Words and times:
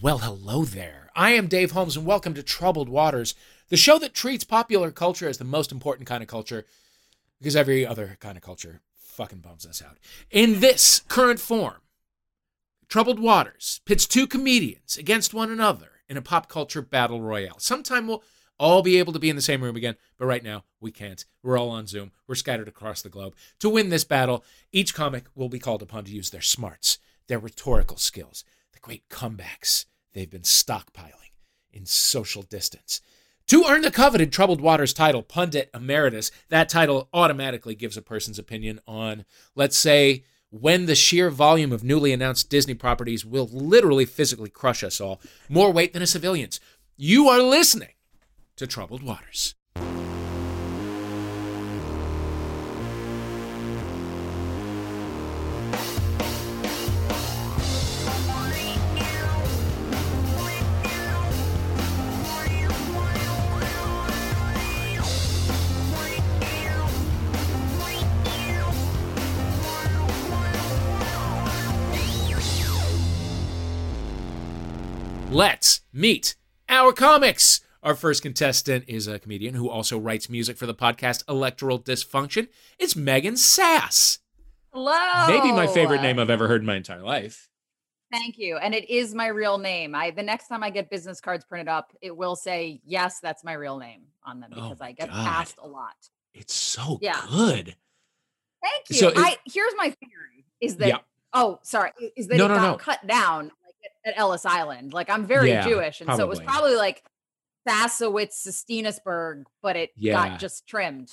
Well, 0.00 0.18
hello 0.18 0.64
there. 0.64 1.10
I 1.16 1.30
am 1.30 1.48
Dave 1.48 1.72
Holmes, 1.72 1.96
and 1.96 2.06
welcome 2.06 2.32
to 2.34 2.42
Troubled 2.44 2.88
Waters, 2.88 3.34
the 3.68 3.76
show 3.76 3.98
that 3.98 4.14
treats 4.14 4.44
popular 4.44 4.92
culture 4.92 5.28
as 5.28 5.38
the 5.38 5.44
most 5.44 5.72
important 5.72 6.06
kind 6.06 6.22
of 6.22 6.28
culture 6.28 6.66
because 7.40 7.56
every 7.56 7.84
other 7.84 8.16
kind 8.20 8.36
of 8.36 8.42
culture 8.44 8.80
fucking 8.94 9.40
bums 9.40 9.66
us 9.66 9.82
out. 9.82 9.98
In 10.30 10.60
this 10.60 11.02
current 11.08 11.40
form, 11.40 11.78
Troubled 12.88 13.18
Waters 13.18 13.80
pits 13.86 14.06
two 14.06 14.28
comedians 14.28 14.96
against 14.96 15.34
one 15.34 15.50
another 15.50 15.88
in 16.08 16.16
a 16.16 16.22
pop 16.22 16.48
culture 16.48 16.80
battle 16.82 17.20
royale. 17.20 17.58
Sometime 17.58 18.06
we'll 18.06 18.22
all 18.56 18.82
be 18.82 19.00
able 19.00 19.12
to 19.14 19.18
be 19.18 19.30
in 19.30 19.36
the 19.36 19.42
same 19.42 19.64
room 19.64 19.74
again, 19.74 19.96
but 20.16 20.26
right 20.26 20.44
now 20.44 20.62
we 20.80 20.92
can't. 20.92 21.24
We're 21.42 21.58
all 21.58 21.70
on 21.70 21.88
Zoom. 21.88 22.12
We're 22.28 22.36
scattered 22.36 22.68
across 22.68 23.02
the 23.02 23.08
globe. 23.08 23.34
To 23.58 23.68
win 23.68 23.88
this 23.88 24.04
battle, 24.04 24.44
each 24.70 24.94
comic 24.94 25.24
will 25.34 25.48
be 25.48 25.58
called 25.58 25.82
upon 25.82 26.04
to 26.04 26.14
use 26.14 26.30
their 26.30 26.40
smarts, 26.40 26.98
their 27.26 27.40
rhetorical 27.40 27.96
skills, 27.96 28.44
the 28.78 28.86
great 28.86 29.08
comebacks 29.08 29.86
they've 30.12 30.30
been 30.30 30.42
stockpiling 30.42 31.32
in 31.72 31.84
social 31.84 32.42
distance. 32.42 33.00
To 33.48 33.64
earn 33.66 33.82
the 33.82 33.90
coveted 33.90 34.32
Troubled 34.32 34.60
Waters 34.60 34.92
title, 34.92 35.22
Pundit 35.22 35.70
Emeritus, 35.74 36.30
that 36.50 36.68
title 36.68 37.08
automatically 37.12 37.74
gives 37.74 37.96
a 37.96 38.02
person's 38.02 38.38
opinion 38.38 38.80
on, 38.86 39.24
let's 39.54 39.78
say, 39.78 40.24
when 40.50 40.86
the 40.86 40.94
sheer 40.94 41.30
volume 41.30 41.72
of 41.72 41.82
newly 41.82 42.12
announced 42.12 42.50
Disney 42.50 42.74
properties 42.74 43.24
will 43.24 43.48
literally 43.50 44.04
physically 44.04 44.50
crush 44.50 44.82
us 44.82 45.00
all, 45.00 45.20
more 45.48 45.72
weight 45.72 45.92
than 45.92 46.02
a 46.02 46.06
civilian's. 46.06 46.60
You 46.96 47.28
are 47.28 47.42
listening 47.42 47.94
to 48.56 48.66
Troubled 48.66 49.02
Waters. 49.02 49.54
Let's 75.42 75.82
meet 75.92 76.34
our 76.68 76.92
comics. 76.92 77.60
Our 77.80 77.94
first 77.94 78.22
contestant 78.22 78.86
is 78.88 79.06
a 79.06 79.20
comedian 79.20 79.54
who 79.54 79.70
also 79.70 79.96
writes 79.96 80.28
music 80.28 80.56
for 80.56 80.66
the 80.66 80.74
podcast 80.74 81.22
Electoral 81.28 81.78
Dysfunction. 81.78 82.48
It's 82.76 82.96
Megan 82.96 83.36
Sass. 83.36 84.18
Hello. 84.72 85.28
Maybe 85.28 85.52
my 85.52 85.68
favorite 85.68 86.02
name 86.02 86.18
I've 86.18 86.28
ever 86.28 86.48
heard 86.48 86.62
in 86.62 86.66
my 86.66 86.74
entire 86.74 87.04
life. 87.04 87.48
Thank 88.10 88.36
you. 88.36 88.56
And 88.56 88.74
it 88.74 88.90
is 88.90 89.14
my 89.14 89.28
real 89.28 89.58
name. 89.58 89.94
I 89.94 90.10
the 90.10 90.24
next 90.24 90.48
time 90.48 90.64
I 90.64 90.70
get 90.70 90.90
business 90.90 91.20
cards 91.20 91.44
printed 91.44 91.68
up, 91.68 91.92
it 92.02 92.16
will 92.16 92.34
say, 92.34 92.80
yes, 92.84 93.20
that's 93.20 93.44
my 93.44 93.52
real 93.52 93.78
name 93.78 94.06
on 94.24 94.40
them 94.40 94.50
Oh 94.56 94.62
because 94.70 94.80
I 94.80 94.90
get 94.90 95.08
God. 95.08 95.24
asked 95.24 95.58
a 95.62 95.68
lot. 95.68 95.94
It's 96.34 96.52
so 96.52 96.98
Yeah. 97.00 97.24
good. 97.30 97.76
Thank 98.60 98.90
you. 98.90 98.96
So 98.96 99.12
I 99.14 99.36
here's 99.46 99.74
my 99.76 99.90
theory 99.90 100.46
is 100.60 100.78
that 100.78 100.88
Yeah. 100.88 100.98
oh 101.32 101.60
sorry, 101.62 101.92
is 102.16 102.26
that 102.26 102.38
No, 102.38 102.46
it 102.46 102.48
no, 102.48 102.54
got 102.56 102.62
no. 102.72 102.76
cut 102.78 103.06
down 103.06 103.44
like 103.44 103.52
at, 104.08 104.18
Ellis 104.18 104.44
Island. 104.44 104.92
Like 104.92 105.08
I'm 105.10 105.26
very 105.26 105.50
Yeah, 105.50 105.66
Jewish. 105.66 106.00
And 106.00 106.10
so 106.10 106.22
it 106.22 106.28
was 106.28 106.38
probably. 106.40 106.52
probably 106.72 106.76
like 106.76 107.02
Sassowitz 107.66 108.46
Sestinesburg, 108.46 109.44
but 109.62 109.76
it 109.76 109.90
Yeah. 109.96 110.12
got 110.28 110.38
just 110.40 110.66
trimmed. 110.66 111.12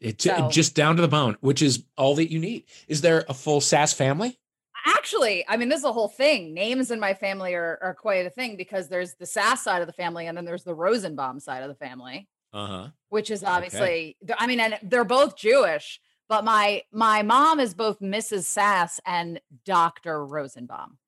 It 0.00 0.20
So- 0.20 0.50
just 0.50 0.74
down 0.74 0.96
to 0.96 1.02
the 1.02 1.08
bone, 1.08 1.36
which 1.40 1.62
is 1.62 1.84
all 1.96 2.14
that 2.16 2.30
you 2.30 2.38
need. 2.38 2.64
Is 2.88 3.00
there 3.00 3.24
a 3.28 3.34
full 3.34 3.60
Sass 3.60 3.92
family? 3.92 4.38
Actually, 4.86 5.44
I 5.48 5.56
mean, 5.56 5.70
this 5.70 5.78
is 5.78 5.84
a 5.84 5.92
whole 5.92 6.08
thing. 6.08 6.52
Names 6.52 6.90
in 6.90 7.00
my 7.00 7.14
family 7.14 7.54
are, 7.54 7.78
are 7.80 7.94
quite 7.94 8.26
a 8.26 8.30
thing 8.30 8.56
because 8.56 8.88
there's 8.88 9.14
the 9.14 9.24
Sass 9.26 9.62
side 9.62 9.80
of 9.80 9.86
the 9.86 9.92
family 9.94 10.26
and 10.26 10.36
then 10.36 10.44
there's 10.44 10.64
the 10.64 10.74
Rosenbaum 10.74 11.40
side 11.40 11.62
of 11.62 11.68
the 11.68 11.74
family. 11.74 12.28
Uh 12.52 12.66
huh. 12.68 12.88
which 13.08 13.32
is 13.32 13.42
obviously 13.42 14.16
th- 14.24 14.36
I 14.38 14.46
mean 14.46 14.60
and 14.60 14.78
they're 14.80 15.02
both 15.02 15.36
Jewish, 15.36 16.00
but 16.28 16.44
my 16.44 16.84
my 16.92 17.22
mom 17.22 17.58
is 17.58 17.74
both 17.74 17.98
Mrs. 17.98 18.44
Sass 18.44 19.00
and 19.04 19.40
Dr. 19.64 20.24
Rosenbaum. 20.24 20.98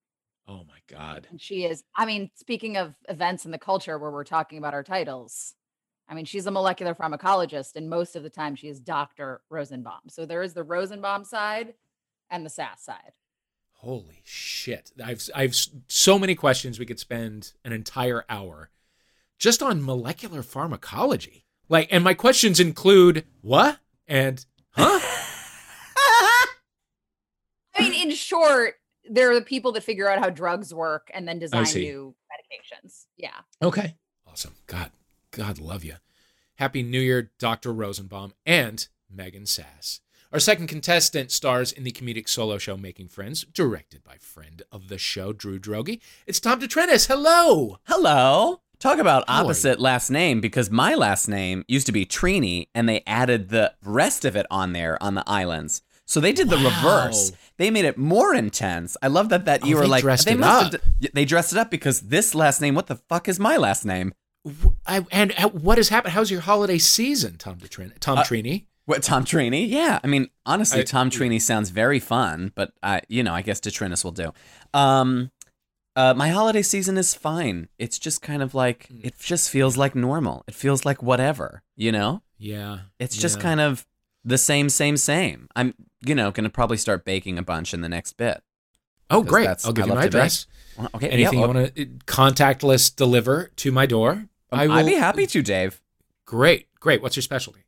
Oh 0.49 0.62
my 0.69 0.79
God. 0.87 1.27
And 1.31 1.41
she 1.41 1.65
is 1.65 1.83
I 1.95 2.07
mean 2.07 2.31
speaking 2.34 2.77
of 2.77 2.95
events 3.09 3.45
in 3.45 3.51
the 3.51 3.59
culture 3.59 3.99
where 3.99 4.11
we're 4.11 4.25
talking 4.25 4.59
about 4.59 4.75
our 4.75 4.84
titles. 4.84 5.55
I 6.09 6.15
mean 6.15 6.25
she's 6.25 6.47
a 6.47 6.51
molecular 6.51 6.95
pharmacologist 6.95 7.75
and 7.75 7.91
most 7.91 8.15
of 8.15 8.23
the 8.23 8.31
time 8.31 8.55
she 8.55 8.69
is 8.69 8.81
Dr. 8.81 9.41
Rosenbaum. 9.51 10.09
So 10.09 10.25
there 10.25 10.43
is 10.43 10.55
the 10.55 10.62
Rosenbaum 10.62 11.25
side 11.25 11.75
and 12.31 12.47
the 12.47 12.51
Sass 12.51 12.84
side. 12.84 13.12
Holy 13.73 14.21
shit. 14.25 14.93
I've 15.05 15.29
I've 15.34 15.57
so 15.89 16.19
many 16.19 16.34
questions 16.34 16.78
we 16.78 16.87
could 16.87 17.01
spend 17.01 17.53
an 17.65 17.73
entire 17.73 18.25
hour 18.28 18.71
just 19.39 19.63
on 19.63 19.84
molecular 19.84 20.43
pharmacology. 20.43 21.45
Like 21.69 21.89
and 21.91 22.05
my 22.05 22.15
questions 22.15 22.61
include 22.61 23.25
what? 23.41 23.81
And 24.07 24.47
huh? 24.71 25.01
I 27.75 27.81
mean 27.81 28.11
in 28.11 28.15
short, 28.15 28.77
they're 29.11 29.34
the 29.34 29.43
people 29.43 29.72
that 29.72 29.83
figure 29.83 30.09
out 30.11 30.19
how 30.19 30.31
drugs 30.31 30.72
work 30.75 31.11
and 31.15 31.27
then 31.27 31.39
design 31.39 31.65
new 31.75 32.15
medications. 32.31 33.06
Yeah. 33.17 33.31
Okay. 33.62 33.97
Awesome. 34.27 34.55
God, 34.67 34.91
God 35.31 35.59
love 35.59 35.84
you. 35.84 35.94
Happy 36.56 36.83
New 36.83 37.00
Year, 37.00 37.33
Dr. 37.39 37.72
Rosenbaum 37.72 38.33
and 38.45 38.89
Megan 39.11 39.47
Sass. 39.47 40.00
Our 40.33 40.41
second 40.41 40.66
contestant 40.66 41.31
stars 41.31 41.71
in 41.71 41.84
the 41.84 41.93
comedic 41.93 42.28
solo 42.28 42.59
show 42.59 42.77
Making 42.77 43.09
Friends, 43.09 43.45
directed 43.45 44.03
by 44.03 44.16
friend 44.19 44.62
of 44.72 44.89
the 44.89 44.99
show, 44.99 45.33
Drew 45.33 45.59
Droege. 45.59 46.00
It's 46.27 46.41
Tom 46.41 46.61
DeTrinis. 46.61 47.06
Hello. 47.06 47.78
Hello. 47.84 48.61
Talk 48.78 48.99
about 48.99 49.25
How 49.28 49.34
are 49.34 49.39
you? 49.39 49.45
opposite 49.47 49.81
last 49.81 50.11
name 50.11 50.41
because 50.41 50.71
my 50.71 50.95
last 50.95 51.28
name 51.28 51.65
used 51.69 51.87
to 51.87 51.93
be 51.93 52.05
Trini 52.05 52.69
and 52.75 52.89
they 52.89 53.03
added 53.06 53.49
the 53.49 53.72
rest 53.83 54.25
of 54.27 54.37
it 54.37 54.47
on 54.50 54.72
there 54.72 55.03
on 55.03 55.15
the 55.15 55.25
islands. 55.27 55.83
So 56.06 56.21
they 56.21 56.33
did 56.33 56.49
the 56.49 56.56
reverse. 56.59 57.33
They 57.56 57.71
made 57.71 57.84
it 57.84 57.99
more 57.99 58.34
intense. 58.34 58.97
I 59.03 59.09
love 59.09 59.28
that 59.31 59.44
that 59.47 59.62
Oh, 59.65 59.67
you 59.67 59.77
were 59.77 59.83
they 59.83 59.89
like 59.89 60.03
dressed 60.03 60.27
they 60.27 60.34
it 60.34 60.43
up. 60.43 60.72
d- 61.00 61.09
they 61.12 61.25
dressed 61.25 61.53
it 61.53 61.59
up 61.59 61.71
because 61.71 62.00
this 62.03 62.34
last 62.34 62.61
name, 62.61 62.75
what 62.75 62.87
the 62.87 62.97
fuck 62.97 63.28
is 63.28 63.41
my 63.41 63.56
last 63.56 63.84
name? 63.84 64.12
I, 64.87 65.05
and 65.11 65.33
what 65.53 65.78
has 65.78 65.89
happened? 65.89 66.12
How's 66.15 66.31
your 66.31 66.43
holiday 66.43 66.78
season, 66.78 67.37
Tom 67.39 67.56
DeTrinis? 67.59 67.99
Tom 67.99 68.19
Uh, 68.19 68.22
Trini? 68.22 68.66
What 68.84 69.03
Tom 69.03 69.25
Trini? 69.25 69.69
Yeah, 69.69 69.99
I 70.05 70.06
mean 70.06 70.28
honestly, 70.45 70.81
I- 70.81 70.84
Tom 70.84 71.11
Trini 71.11 71.43
sounds 71.43 71.71
very 71.71 71.99
fun, 71.99 72.53
but 72.55 72.72
I, 72.83 73.00
you 73.09 73.25
know, 73.25 73.34
I 73.34 73.43
guess 73.43 73.59
Detrinis 73.61 74.05
will 74.05 74.12
do. 74.12 74.33
Um, 74.72 75.33
uh, 75.97 76.15
my 76.15 76.28
holiday 76.28 76.62
season 76.62 76.97
is 76.99 77.15
fine. 77.15 77.69
It's 77.78 77.99
just 77.99 78.22
kind 78.22 78.43
of 78.43 78.55
like 78.55 78.87
Hmm. 78.87 79.00
it 79.03 79.19
just 79.19 79.50
feels 79.50 79.77
like 79.77 79.97
normal. 79.97 80.45
It 80.47 80.55
feels 80.55 80.84
like 80.84 81.03
whatever, 81.03 81.62
you 81.75 81.91
know. 81.91 82.22
Yeah. 82.39 82.81
It's 83.00 83.16
just 83.16 83.39
yeah. 83.39 83.43
kind 83.43 83.61
of 83.61 83.84
the 84.27 84.37
same, 84.37 84.69
same, 84.69 84.97
same. 84.97 85.49
I'm, 85.57 85.73
you 86.05 86.15
know, 86.15 86.31
gonna 86.31 86.51
probably 86.51 86.77
start 86.77 87.05
baking 87.05 87.39
a 87.39 87.43
bunch 87.43 87.73
in 87.73 87.81
the 87.81 87.89
next 87.89 88.15
bit. 88.15 88.43
Oh, 89.09 89.23
great. 89.23 89.49
I'll 89.65 89.73
give 89.73 89.85
I 89.85 89.89
you 89.89 89.95
my 89.95 90.05
address. 90.05 90.47
Well, 90.77 90.91
okay, 90.97 91.09
Anything 91.09 91.39
yeah, 91.39 91.47
you 91.47 91.55
want 91.55 91.75
to 91.75 91.87
contactless 92.07 92.95
deliver 92.95 93.51
to 93.57 93.73
my 93.73 93.87
door? 93.87 94.27
I 94.51 94.67
will. 94.67 94.75
I'd 94.75 94.87
be 94.87 94.95
happy 94.95 95.27
to, 95.29 95.43
Dave. 95.43 95.81
Great. 96.27 96.67
Great. 96.81 97.03
What's 97.03 97.17
your 97.17 97.23
specialty? 97.23 97.61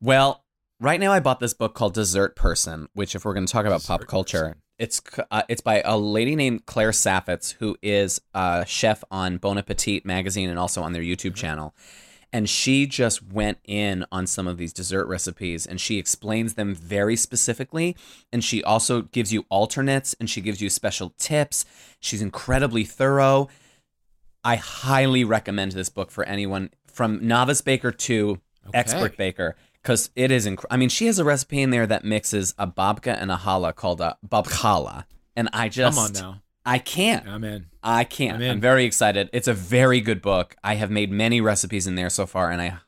Well, 0.00 0.44
right 0.80 1.00
now 1.00 1.12
I 1.12 1.20
bought 1.20 1.40
this 1.40 1.54
book 1.54 1.74
called 1.74 1.94
Dessert 1.94 2.36
Person, 2.36 2.88
which, 2.94 3.14
if 3.14 3.24
we're 3.24 3.32
going 3.32 3.46
to 3.46 3.52
talk 3.52 3.64
about 3.64 3.84
pop 3.84 4.06
culture, 4.06 4.40
Person. 4.48 4.62
it's 4.78 5.00
uh, 5.30 5.42
it's 5.48 5.60
by 5.60 5.82
a 5.84 5.96
lady 5.96 6.36
named 6.36 6.66
Claire 6.66 6.90
Saffitz, 6.90 7.54
who 7.54 7.76
is 7.80 8.20
a 8.34 8.64
chef 8.66 9.02
on 9.10 9.38
Bon 9.38 9.56
Appetit 9.56 10.04
magazine 10.04 10.50
and 10.50 10.58
also 10.58 10.82
on 10.82 10.92
their 10.92 11.02
YouTube 11.02 11.34
channel. 11.34 11.74
And 12.32 12.48
she 12.48 12.86
just 12.86 13.22
went 13.22 13.58
in 13.64 14.04
on 14.12 14.26
some 14.26 14.46
of 14.46 14.58
these 14.58 14.72
dessert 14.72 15.06
recipes 15.06 15.64
and 15.66 15.80
she 15.80 15.98
explains 15.98 16.54
them 16.54 16.74
very 16.74 17.16
specifically. 17.16 17.96
And 18.32 18.44
she 18.44 18.62
also 18.62 19.02
gives 19.02 19.32
you 19.32 19.46
alternates 19.48 20.14
and 20.20 20.28
she 20.28 20.40
gives 20.40 20.60
you 20.60 20.68
special 20.68 21.14
tips. 21.18 21.64
She's 22.00 22.20
incredibly 22.20 22.84
thorough. 22.84 23.48
I 24.44 24.56
highly 24.56 25.24
recommend 25.24 25.72
this 25.72 25.88
book 25.88 26.10
for 26.10 26.24
anyone 26.24 26.70
from 26.86 27.26
novice 27.26 27.60
baker 27.62 27.90
to 27.92 28.40
Okay. 28.68 28.78
expert 28.80 29.16
baker 29.16 29.54
because 29.80 30.10
it 30.16 30.32
is. 30.32 30.44
Inc- 30.46 30.64
I 30.70 30.76
mean, 30.76 30.88
she 30.88 31.06
has 31.06 31.20
a 31.20 31.24
recipe 31.24 31.62
in 31.62 31.70
there 31.70 31.86
that 31.86 32.04
mixes 32.04 32.52
a 32.58 32.66
babka 32.66 33.16
and 33.20 33.30
a 33.30 33.36
challah 33.36 33.74
called 33.76 34.00
a 34.00 34.18
babkallah, 34.28 35.04
and 35.36 35.48
I 35.52 35.68
just 35.68 35.96
Come 35.96 36.04
on 36.04 36.12
now. 36.14 36.42
I 36.64 36.78
can't. 36.78 37.24
I'm 37.28 37.44
in. 37.44 37.66
I 37.86 38.02
can't. 38.02 38.42
I'm 38.42 38.50
I'm, 38.50 38.60
very 38.60 38.84
excited. 38.84 39.30
It's 39.32 39.46
a 39.46 39.54
very 39.54 40.00
good 40.00 40.20
book. 40.20 40.56
I 40.64 40.74
have 40.74 40.90
made 40.90 41.12
many 41.12 41.40
recipes 41.40 41.86
in 41.86 41.94
there 41.94 42.10
so 42.10 42.26
far, 42.26 42.50
and 42.50 42.60
I 42.60 42.78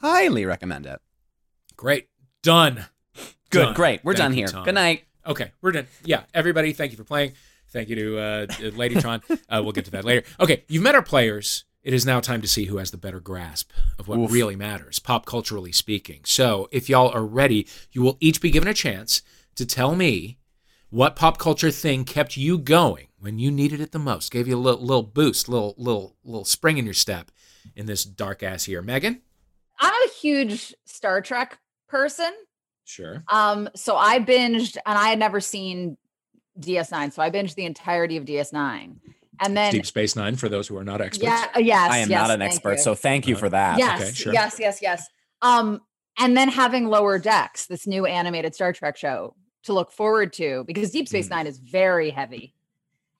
highly 0.00 0.46
recommend 0.46 0.86
it. 0.86 0.98
Great. 1.76 2.08
Done. 2.42 2.86
Good, 3.50 3.64
Done. 3.64 3.74
great. 3.74 4.00
We're 4.02 4.14
Thank 4.14 4.18
done 4.18 4.32
here. 4.32 4.46
Tom. 4.48 4.64
Good 4.64 4.74
night. 4.74 5.04
Okay, 5.26 5.52
we're 5.60 5.72
done. 5.72 5.86
Yeah, 6.04 6.22
everybody, 6.32 6.72
thank 6.72 6.90
you 6.90 6.96
for 6.96 7.04
playing. 7.04 7.32
Thank 7.68 7.90
you 7.90 7.96
to 7.96 8.18
uh, 8.18 8.46
Ladytron. 8.46 9.22
uh, 9.50 9.60
we'll 9.62 9.72
get 9.72 9.84
to 9.86 9.90
that 9.90 10.04
later. 10.06 10.26
Okay, 10.40 10.64
you've 10.68 10.82
met 10.82 10.94
our 10.94 11.02
players. 11.02 11.64
It 11.82 11.92
is 11.92 12.06
now 12.06 12.20
time 12.20 12.40
to 12.40 12.48
see 12.48 12.64
who 12.64 12.78
has 12.78 12.90
the 12.90 12.96
better 12.96 13.20
grasp 13.20 13.70
of 13.98 14.08
what 14.08 14.18
Oof. 14.18 14.32
really 14.32 14.56
matters, 14.56 14.98
pop 14.98 15.26
culturally 15.26 15.70
speaking. 15.70 16.20
So, 16.24 16.68
if 16.72 16.88
y'all 16.88 17.10
are 17.10 17.24
ready, 17.24 17.68
you 17.92 18.00
will 18.02 18.16
each 18.20 18.40
be 18.40 18.50
given 18.50 18.68
a 18.68 18.74
chance 18.74 19.20
to 19.56 19.66
tell 19.66 19.94
me 19.94 20.38
what 20.88 21.14
pop 21.14 21.36
culture 21.38 21.70
thing 21.70 22.04
kept 22.04 22.36
you 22.36 22.56
going 22.58 23.05
when 23.18 23.38
you 23.38 23.50
needed 23.50 23.80
it 23.80 23.92
the 23.92 23.98
most, 23.98 24.30
gave 24.30 24.46
you 24.48 24.56
a 24.56 24.58
little, 24.58 24.80
little 24.80 25.02
boost, 25.02 25.48
little, 25.48 25.74
little, 25.78 26.16
little 26.24 26.44
spring 26.44 26.78
in 26.78 26.84
your 26.84 26.94
step 26.94 27.30
in 27.74 27.86
this 27.86 28.04
dark 28.04 28.42
ass 28.42 28.68
year. 28.68 28.82
Megan? 28.82 29.22
I'm 29.80 29.92
a 30.08 30.12
huge 30.20 30.74
Star 30.84 31.20
Trek 31.20 31.58
person. 31.88 32.32
Sure. 32.84 33.24
Um, 33.28 33.68
so 33.74 33.96
I 33.96 34.20
binged, 34.20 34.76
and 34.86 34.98
I 34.98 35.08
had 35.08 35.18
never 35.18 35.40
seen 35.40 35.96
DS9, 36.60 37.12
so 37.12 37.22
I 37.22 37.30
binged 37.30 37.54
the 37.54 37.64
entirety 37.64 38.16
of 38.16 38.24
DS9, 38.24 38.96
and 39.40 39.56
then 39.56 39.72
Deep 39.72 39.84
Space 39.86 40.16
Nine 40.16 40.36
for 40.36 40.48
those 40.48 40.68
who 40.68 40.76
are 40.78 40.84
not 40.84 41.00
experts. 41.00 41.24
yeah, 41.24 41.46
uh, 41.54 41.58
yes, 41.58 41.90
I 41.90 41.98
am 41.98 42.08
yes, 42.08 42.18
not 42.20 42.30
an 42.30 42.40
expert, 42.42 42.72
you. 42.74 42.78
so 42.78 42.94
thank 42.94 43.26
you 43.26 43.36
for 43.36 43.48
that. 43.50 43.78
yes, 43.78 44.00
Okay, 44.00 44.12
sure. 44.12 44.32
yes, 44.32 44.56
yes, 44.58 44.80
yes. 44.80 45.06
Um, 45.42 45.82
and 46.18 46.34
then 46.36 46.48
having 46.48 46.86
Lower 46.86 47.18
Decks, 47.18 47.66
this 47.66 47.86
new 47.86 48.06
animated 48.06 48.54
Star 48.54 48.72
Trek 48.72 48.96
show 48.96 49.34
to 49.64 49.74
look 49.74 49.92
forward 49.92 50.32
to, 50.34 50.64
because 50.66 50.90
Deep 50.90 51.08
Space 51.08 51.26
Mm. 51.26 51.30
Nine 51.30 51.46
is 51.48 51.58
very 51.58 52.08
heavy. 52.10 52.54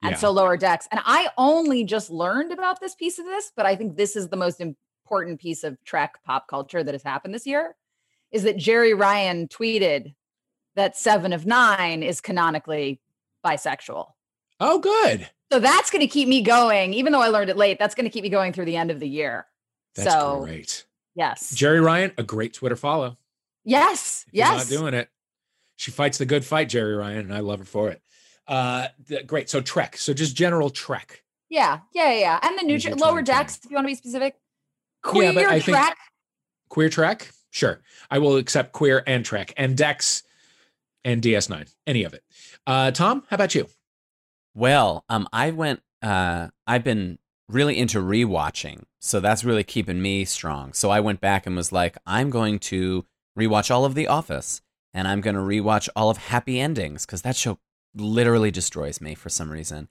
And 0.07 0.13
Yeah. 0.13 0.19
so 0.19 0.31
Lower 0.31 0.57
Decks. 0.57 0.87
And 0.91 1.01
I 1.05 1.29
only 1.37 1.85
just 1.85 2.11
learned 2.11 2.53
about 2.53 2.81
this 2.81 2.95
piece 2.95 3.19
of 3.19 3.25
this, 3.25 3.51
but 3.57 3.67
I 3.67 3.75
think 3.77 3.97
this 3.97 4.15
is 4.17 4.29
the 4.29 4.37
most 4.37 4.61
important 4.61 5.41
piece 5.41 5.65
of 5.65 5.77
Trek 5.85 6.15
pop 6.25 6.49
culture 6.49 6.83
that 6.85 6.95
has 6.95 7.03
happened 7.03 7.35
this 7.35 7.47
year. 7.47 7.77
Is 8.31 8.43
that 8.45 8.57
Jeri 8.57 8.99
Ryan 8.99 9.49
tweeted 9.49 10.15
that 10.75 10.97
Seven 10.97 11.33
of 11.33 11.47
Nine 11.47 12.03
is 12.03 12.21
canonically 12.21 13.01
bisexual. 13.45 14.13
Oh, 14.61 14.79
good. 14.79 15.29
So 15.53 15.59
that's 15.61 15.91
going 15.91 16.01
to 16.01 16.07
keep 16.09 16.29
me 16.29 16.43
going, 16.43 16.93
even 16.95 17.13
though 17.13 17.23
I 17.23 17.29
learned 17.29 17.51
it 17.51 17.57
late. 17.57 17.79
That's 17.79 17.95
going 17.95 18.05
to 18.05 18.11
keep 18.11 18.23
me 18.23 18.29
going 18.31 18.53
through 18.53 18.65
the 18.65 18.77
end 18.77 18.91
of 18.91 18.99
the 19.01 19.09
year. 19.09 19.47
That's 19.95 20.11
so 20.13 20.43
great. 20.45 20.85
yes, 21.15 21.55
Jeri 21.55 21.83
Ryan, 21.83 22.13
a 22.19 22.23
great 22.23 22.53
Twitter 22.53 22.77
follow. 22.77 23.17
yes, 23.65 24.25
If 24.29 24.35
yes. 24.35 24.71
not 24.71 24.79
doing 24.79 24.95
it. 24.95 25.09
She 25.77 25.91
fights 25.91 26.19
the 26.19 26.27
good 26.27 26.45
fight, 26.45 26.69
Jeri 26.69 26.99
Ryan, 26.99 27.19
and 27.21 27.35
I 27.35 27.41
love 27.41 27.59
her 27.61 27.65
for 27.65 27.91
it. 27.91 28.01
Uh, 28.49 28.89
th- 29.09 29.27
great. 29.27 29.51
So 29.51 29.61
Trek. 29.61 29.97
So 29.97 30.13
just 30.15 30.37
general 30.37 30.71
Trek. 30.71 31.23
Yeah, 31.49 31.81
yeah, 31.95 32.11
yeah, 32.13 32.19
yeah. 32.19 32.39
And 32.43 32.59
the 32.59 32.63
new 32.63 32.75
Use 32.75 32.87
lower 32.97 33.23
decks, 33.23 33.59
if 33.65 33.71
you 33.71 33.75
want 33.75 33.85
to 33.87 33.89
be 33.91 33.95
specific. 33.95 34.35
Yeah, 35.05 35.11
Queer 35.13 35.33
but 35.35 35.45
I 35.47 35.61
think- 35.61 35.77
track. 35.77 35.97
Queer 36.69 36.89
Trek. 36.89 37.31
Sure, 37.51 37.81
I 38.11 38.19
will 38.19 38.37
accept 38.37 38.73
queer 38.73 39.03
and 39.07 39.25
Trek 39.25 39.55
and 39.57 39.77
Dex 39.77 40.23
and 41.05 41.23
DS9. 41.23 41.73
Any 41.87 42.03
of 42.05 42.13
it. 42.13 42.23
Uh, 42.67 42.91
Tom, 42.91 43.23
how 43.31 43.35
about 43.37 43.55
you? 43.55 43.69
Well, 44.55 45.05
um, 45.09 45.29
I 45.33 45.51
went. 45.53 45.81
Uh, 46.03 46.49
I've 46.67 46.85
been 46.85 47.19
really 47.49 47.79
into 47.79 47.99
rewatching, 48.01 48.83
so 49.01 49.21
that's 49.21 49.45
really 49.45 49.65
keeping 49.65 50.03
me 50.03 50.25
strong. 50.25 50.73
So 50.73 50.91
I 50.91 51.01
went 51.01 51.21
back 51.21 51.47
and 51.47 51.57
was 51.57 51.73
like, 51.73 51.97
I'm 52.07 52.29
going 52.29 52.59
to 52.61 53.07
rewatch 53.39 53.71
all 53.75 53.85
of 53.85 53.95
The 53.95 54.09
Office, 54.09 54.61
and 54.93 55.07
I'm 55.09 55.21
going 55.21 55.37
to 55.37 55.43
rewatch 55.43 55.89
all 55.97 56.11
of 56.11 56.17
Happy 56.19 56.61
Endings 56.61 57.07
because 57.07 57.23
that 57.23 57.37
show 57.37 57.59
literally 57.97 58.51
destroys 58.51 59.01
me 59.01 59.15
for 59.15 59.29
some 59.29 59.51
reason. 59.51 59.89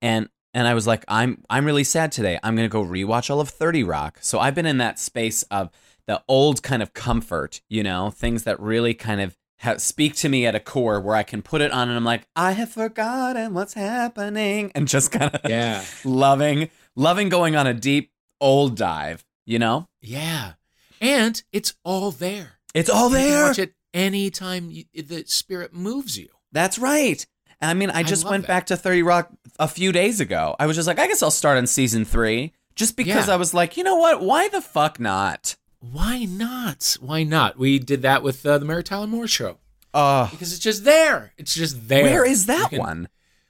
And 0.00 0.28
and 0.54 0.66
I 0.66 0.74
was 0.74 0.86
like, 0.86 1.04
I'm 1.08 1.42
I'm 1.50 1.64
really 1.66 1.84
sad 1.84 2.10
today. 2.12 2.38
I'm 2.42 2.56
going 2.56 2.68
to 2.68 2.72
go 2.72 2.82
rewatch 2.84 3.30
all 3.30 3.40
of 3.40 3.48
Thirty 3.50 3.84
Rock. 3.84 4.18
So 4.20 4.38
I've 4.38 4.54
been 4.54 4.66
in 4.66 4.78
that 4.78 4.98
space 4.98 5.42
of 5.44 5.70
the 6.06 6.22
old 6.26 6.62
kind 6.62 6.82
of 6.82 6.94
comfort, 6.94 7.60
you 7.68 7.82
know, 7.82 8.10
things 8.10 8.44
that 8.44 8.58
really 8.58 8.94
kind 8.94 9.20
of 9.20 9.36
ha- 9.60 9.76
speak 9.76 10.14
to 10.16 10.28
me 10.30 10.46
at 10.46 10.54
a 10.54 10.60
core 10.60 11.00
where 11.00 11.14
I 11.14 11.22
can 11.22 11.42
put 11.42 11.60
it 11.60 11.70
on 11.70 11.88
and 11.88 11.96
I'm 11.98 12.04
like, 12.04 12.26
I 12.34 12.52
have 12.52 12.70
forgotten 12.70 13.52
what's 13.52 13.74
happening, 13.74 14.72
and 14.74 14.88
just 14.88 15.12
kind 15.12 15.34
of 15.34 15.50
Yeah. 15.50 15.84
loving, 16.04 16.70
loving 16.96 17.28
going 17.28 17.56
on 17.56 17.66
a 17.66 17.74
deep 17.74 18.10
old 18.40 18.76
dive. 18.76 19.24
You 19.44 19.58
know, 19.58 19.86
Yeah. 20.00 20.52
And 21.00 21.42
it's 21.52 21.74
all 21.84 22.10
there. 22.10 22.58
it's 22.74 22.88
all 22.90 23.10
You 23.10 23.16
can 23.16 23.24
there. 23.28 23.44
watch 23.46 23.58
it 23.58 23.74
anytime 23.94 24.70
you, 24.70 24.84
the 24.94 25.24
spirit 25.26 25.72
moves 25.74 26.16
you. 26.18 26.28
That's 26.52 26.78
right. 26.78 27.26
And 27.60 27.70
I 27.70 27.74
mean, 27.74 27.90
I 27.90 28.00
I 28.00 28.02
just 28.02 28.24
love 28.24 28.30
went 28.32 28.42
that. 28.44 28.48
back 28.48 28.66
to 28.66 28.76
30 28.76 29.02
Rock 29.02 29.30
a 29.58 29.66
few 29.68 29.90
days 29.92 30.20
ago. 30.20 30.54
I 30.58 30.66
was 30.66 30.76
just 30.76 30.86
like, 30.86 30.98
I 30.98 31.06
guess 31.08 31.22
I'll 31.22 31.30
start 31.30 31.58
on 31.58 31.66
season 31.66 32.04
three, 32.04 32.52
just 32.76 32.96
because 32.96 33.28
Yeah. 33.28 33.34
I 33.34 33.36
was 33.36 33.52
like, 33.54 33.76
you 33.76 33.82
know 33.84 33.96
what? 33.96 34.20
Why 34.22 34.48
the 34.48 34.60
fuck 34.60 35.00
not? 35.00 35.56
Why 35.80 36.24
not? 36.24 36.96
Why 37.00 37.22
not? 37.24 37.58
We 37.58 37.78
did 37.78 38.02
that 38.02 38.22
with 38.22 38.44
uh, 38.46 38.58
the 38.58 38.64
Mary 38.64 38.82
Tyler 38.84 39.06
Moore 39.06 39.28
show 39.28 39.58
Oh, 39.94 40.28
because 40.30 40.52
it's 40.52 40.62
just 40.62 40.84
there. 40.84 41.32
It's 41.38 41.54
just 41.54 41.88
there. 41.88 42.02
where 42.04 42.24
is 42.24 42.46
that 42.46 42.70
can- 42.70 42.78
one? 42.78 43.08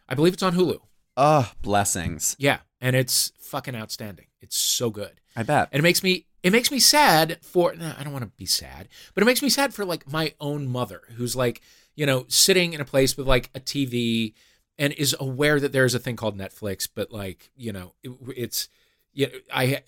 I 0.09 0.15
believe 0.15 0.33
it's 0.35 0.43
on 0.43 0.55
Hulu. 0.55 0.79
Oh, 1.17 1.51
blessings. 1.63 2.37
Yeah, 2.39 2.59
and 2.81 2.95
it's 2.97 3.33
fucking 3.41 3.75
outstanding. 3.75 4.27
It's 4.41 4.57
so 4.57 4.89
good. 4.89 5.21
I 5.37 5.43
bet. 5.43 5.69
and 5.73 5.81
it 5.81 5.83
makes 5.83 6.03
me 6.03 6.27
it 6.43 6.51
makes 6.53 6.71
me 6.71 6.79
sad 6.79 7.39
for 7.43 7.75
no, 7.75 7.93
I 7.99 8.03
don't 8.05 8.13
want 8.13 8.25
to 8.25 8.31
be 8.37 8.47
sad, 8.47 8.89
but 9.15 9.23
it 9.23 9.27
makes 9.27 9.43
me 9.43 9.49
sad 9.49 9.75
for 9.75 9.85
like 9.85 10.11
my 10.11 10.33
own 10.41 10.67
mother 10.69 11.03
who's 11.17 11.35
like, 11.37 11.61
you 11.99 12.07
know, 12.07 12.25
sitting 12.29 12.75
in 12.75 12.81
a 12.81 12.85
place 12.85 13.17
with 13.17 13.27
like 13.27 13.51
a 13.57 13.61
TV 13.61 14.33
and 14.79 14.93
is 14.93 15.17
aware 15.19 15.59
that 15.59 15.73
there's 15.73 15.97
a 15.97 15.99
thing 15.99 16.15
called 16.15 16.39
Netflix, 16.39 16.89
but 16.95 17.11
like, 17.11 17.51
you 17.57 17.73
know, 17.73 17.95
it, 18.05 18.13
it's 18.37 18.69
yeah, 19.13 19.27
I 19.53 19.83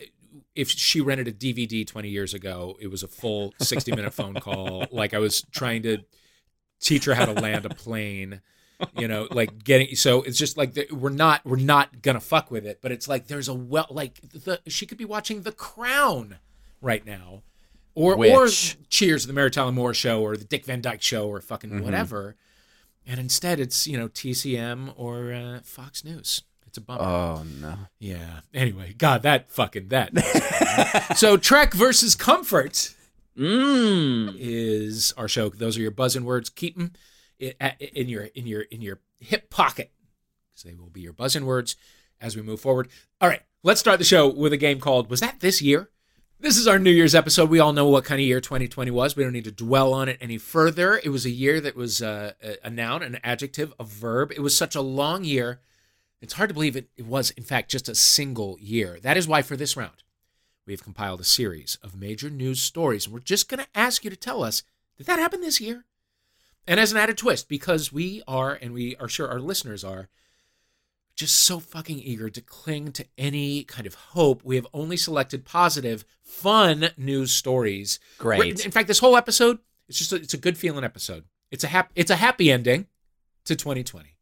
if 0.56 0.68
she 0.68 1.00
rented 1.00 1.28
a 1.28 1.32
DVD 1.32 1.86
20 1.86 2.08
years 2.08 2.34
ago, 2.34 2.76
it 2.80 2.88
was 2.88 3.04
a 3.04 3.08
full 3.08 3.54
60 3.60 3.92
minute 3.92 4.12
phone 4.12 4.34
call. 4.34 4.86
Like 4.90 5.14
I 5.14 5.18
was 5.18 5.42
trying 5.52 5.84
to 5.84 5.98
teach 6.80 7.04
her 7.04 7.14
how 7.14 7.26
to 7.26 7.32
land 7.32 7.64
a 7.64 7.68
plane 7.68 8.40
you 8.96 9.06
know 9.06 9.28
like 9.30 9.62
getting 9.62 9.94
so 9.94 10.22
it's 10.22 10.38
just 10.38 10.56
like 10.56 10.72
the, 10.72 10.88
we're 10.90 11.10
not 11.10 11.44
we're 11.44 11.56
not 11.56 12.00
gonna 12.00 12.18
fuck 12.18 12.50
with 12.50 12.64
it 12.64 12.80
but 12.80 12.90
it's 12.90 13.06
like 13.06 13.26
there's 13.26 13.46
a 13.46 13.52
well 13.52 13.86
like 13.90 14.18
the 14.32 14.58
she 14.66 14.86
could 14.86 14.96
be 14.96 15.04
watching 15.04 15.42
the 15.42 15.52
crown 15.52 16.38
right 16.80 17.04
now 17.04 17.42
or 18.00 18.26
or 18.26 18.48
cheers 18.88 19.26
the 19.26 19.32
mary 19.32 19.50
tyler 19.50 19.72
moore 19.72 19.94
show 19.94 20.22
or 20.22 20.36
the 20.36 20.44
dick 20.44 20.64
van 20.64 20.80
dyke 20.80 21.02
show 21.02 21.28
or 21.28 21.40
fucking 21.40 21.70
Mhm. 21.70 21.82
whatever 21.82 22.36
and 23.06 23.18
instead 23.20 23.60
it's 23.60 23.86
you 23.86 23.98
know 23.98 24.08
tcm 24.08 24.92
or 24.96 25.32
uh, 25.32 25.60
fox 25.62 26.04
news 26.04 26.42
it's 26.66 26.78
a 26.78 26.80
bummer 26.80 27.02
Oh 27.02 27.42
no. 27.60 27.74
yeah 27.98 28.40
anyway 28.54 28.94
god 28.96 29.22
that 29.22 29.50
fucking 29.50 29.88
that 29.88 30.10
so 31.16 31.36
trek 31.36 31.72
versus 31.74 32.14
comfort 32.14 32.94
Mmm. 33.38 34.34
is 34.38 35.14
our 35.16 35.28
show. 35.28 35.48
Those 35.48 35.78
are 35.78 35.80
your 35.80 35.92
buzzing 35.92 36.24
words. 36.24 36.50
Keep 36.50 36.76
them 36.76 36.92
in 37.38 38.08
your 38.08 38.24
in 38.24 38.46
your 38.46 38.62
in 38.62 38.82
your 38.82 39.00
hip 39.18 39.48
pocket 39.48 39.92
because 40.50 40.64
they 40.64 40.74
will 40.74 40.90
be 40.90 41.00
your 41.00 41.12
buzzing 41.14 41.46
words 41.46 41.76
as 42.20 42.36
we 42.36 42.42
move 42.42 42.60
forward. 42.60 42.88
All 43.20 43.28
right, 43.28 43.40
let's 43.62 43.80
start 43.80 43.98
the 43.98 44.04
show 44.04 44.28
with 44.28 44.52
a 44.52 44.58
game 44.58 44.78
called 44.80 45.08
"Was 45.08 45.20
That 45.20 45.40
This 45.40 45.62
Year?" 45.62 45.88
This 46.42 46.56
is 46.56 46.66
our 46.66 46.78
New 46.78 46.90
Year's 46.90 47.14
episode. 47.14 47.50
We 47.50 47.58
all 47.58 47.74
know 47.74 47.86
what 47.86 48.06
kind 48.06 48.18
of 48.18 48.26
year 48.26 48.40
2020 48.40 48.90
was. 48.90 49.14
We 49.14 49.22
don't 49.22 49.34
need 49.34 49.44
to 49.44 49.52
dwell 49.52 49.92
on 49.92 50.08
it 50.08 50.16
any 50.22 50.38
further. 50.38 50.98
It 51.04 51.10
was 51.10 51.26
a 51.26 51.30
year 51.30 51.60
that 51.60 51.76
was 51.76 52.00
uh, 52.00 52.32
a- 52.42 52.56
a 52.64 52.70
noun, 52.70 53.02
an 53.02 53.18
adjective, 53.22 53.74
a 53.78 53.84
verb. 53.84 54.32
It 54.32 54.40
was 54.40 54.56
such 54.56 54.74
a 54.74 54.80
long 54.80 55.22
year. 55.22 55.60
It's 56.22 56.32
hard 56.34 56.48
to 56.48 56.54
believe 56.54 56.76
it, 56.76 56.88
it 56.96 57.04
was, 57.04 57.30
in 57.32 57.42
fact, 57.42 57.70
just 57.70 57.90
a 57.90 57.94
single 57.94 58.56
year. 58.58 58.98
That 59.02 59.18
is 59.18 59.28
why, 59.28 59.42
for 59.42 59.54
this 59.54 59.76
round, 59.76 60.02
we 60.66 60.72
have 60.72 60.82
compiled 60.82 61.20
a 61.20 61.24
series 61.24 61.76
of 61.82 61.94
major 61.94 62.30
news 62.30 62.62
stories. 62.62 63.04
And 63.04 63.12
we're 63.12 63.20
just 63.20 63.50
going 63.50 63.62
to 63.62 63.68
ask 63.78 64.02
you 64.02 64.08
to 64.10 64.16
tell 64.16 64.42
us 64.42 64.62
did 64.96 65.06
that 65.06 65.18
happen 65.18 65.42
this 65.42 65.60
year? 65.60 65.84
And 66.66 66.80
as 66.80 66.90
an 66.90 66.98
added 66.98 67.18
twist, 67.18 67.48
because 67.50 67.92
we 67.92 68.22
are, 68.26 68.52
and 68.52 68.72
we 68.72 68.96
are 68.96 69.08
sure 69.08 69.28
our 69.28 69.40
listeners 69.40 69.84
are, 69.84 70.08
just 71.16 71.36
so 71.36 71.58
fucking 71.60 71.98
eager 71.98 72.30
to 72.30 72.40
cling 72.40 72.92
to 72.92 73.04
any 73.18 73.64
kind 73.64 73.86
of 73.86 73.94
hope, 73.94 74.42
we 74.44 74.56
have 74.56 74.66
only 74.72 74.96
selected 74.96 75.44
positive, 75.44 76.04
fun 76.22 76.90
news 76.96 77.32
stories. 77.32 77.98
Great. 78.18 78.64
In 78.64 78.70
fact, 78.70 78.88
this 78.88 79.00
whole 79.00 79.16
episode, 79.16 79.58
it's 79.88 79.98
just 79.98 80.12
a, 80.12 80.16
it's 80.16 80.34
a 80.34 80.38
good 80.38 80.56
feeling 80.56 80.84
episode. 80.84 81.24
It's 81.50 81.64
a 81.64 81.68
hap- 81.68 81.92
it's 81.94 82.10
a 82.10 82.16
happy 82.16 82.50
ending 82.50 82.86
to 83.44 83.56
2020. 83.56 84.16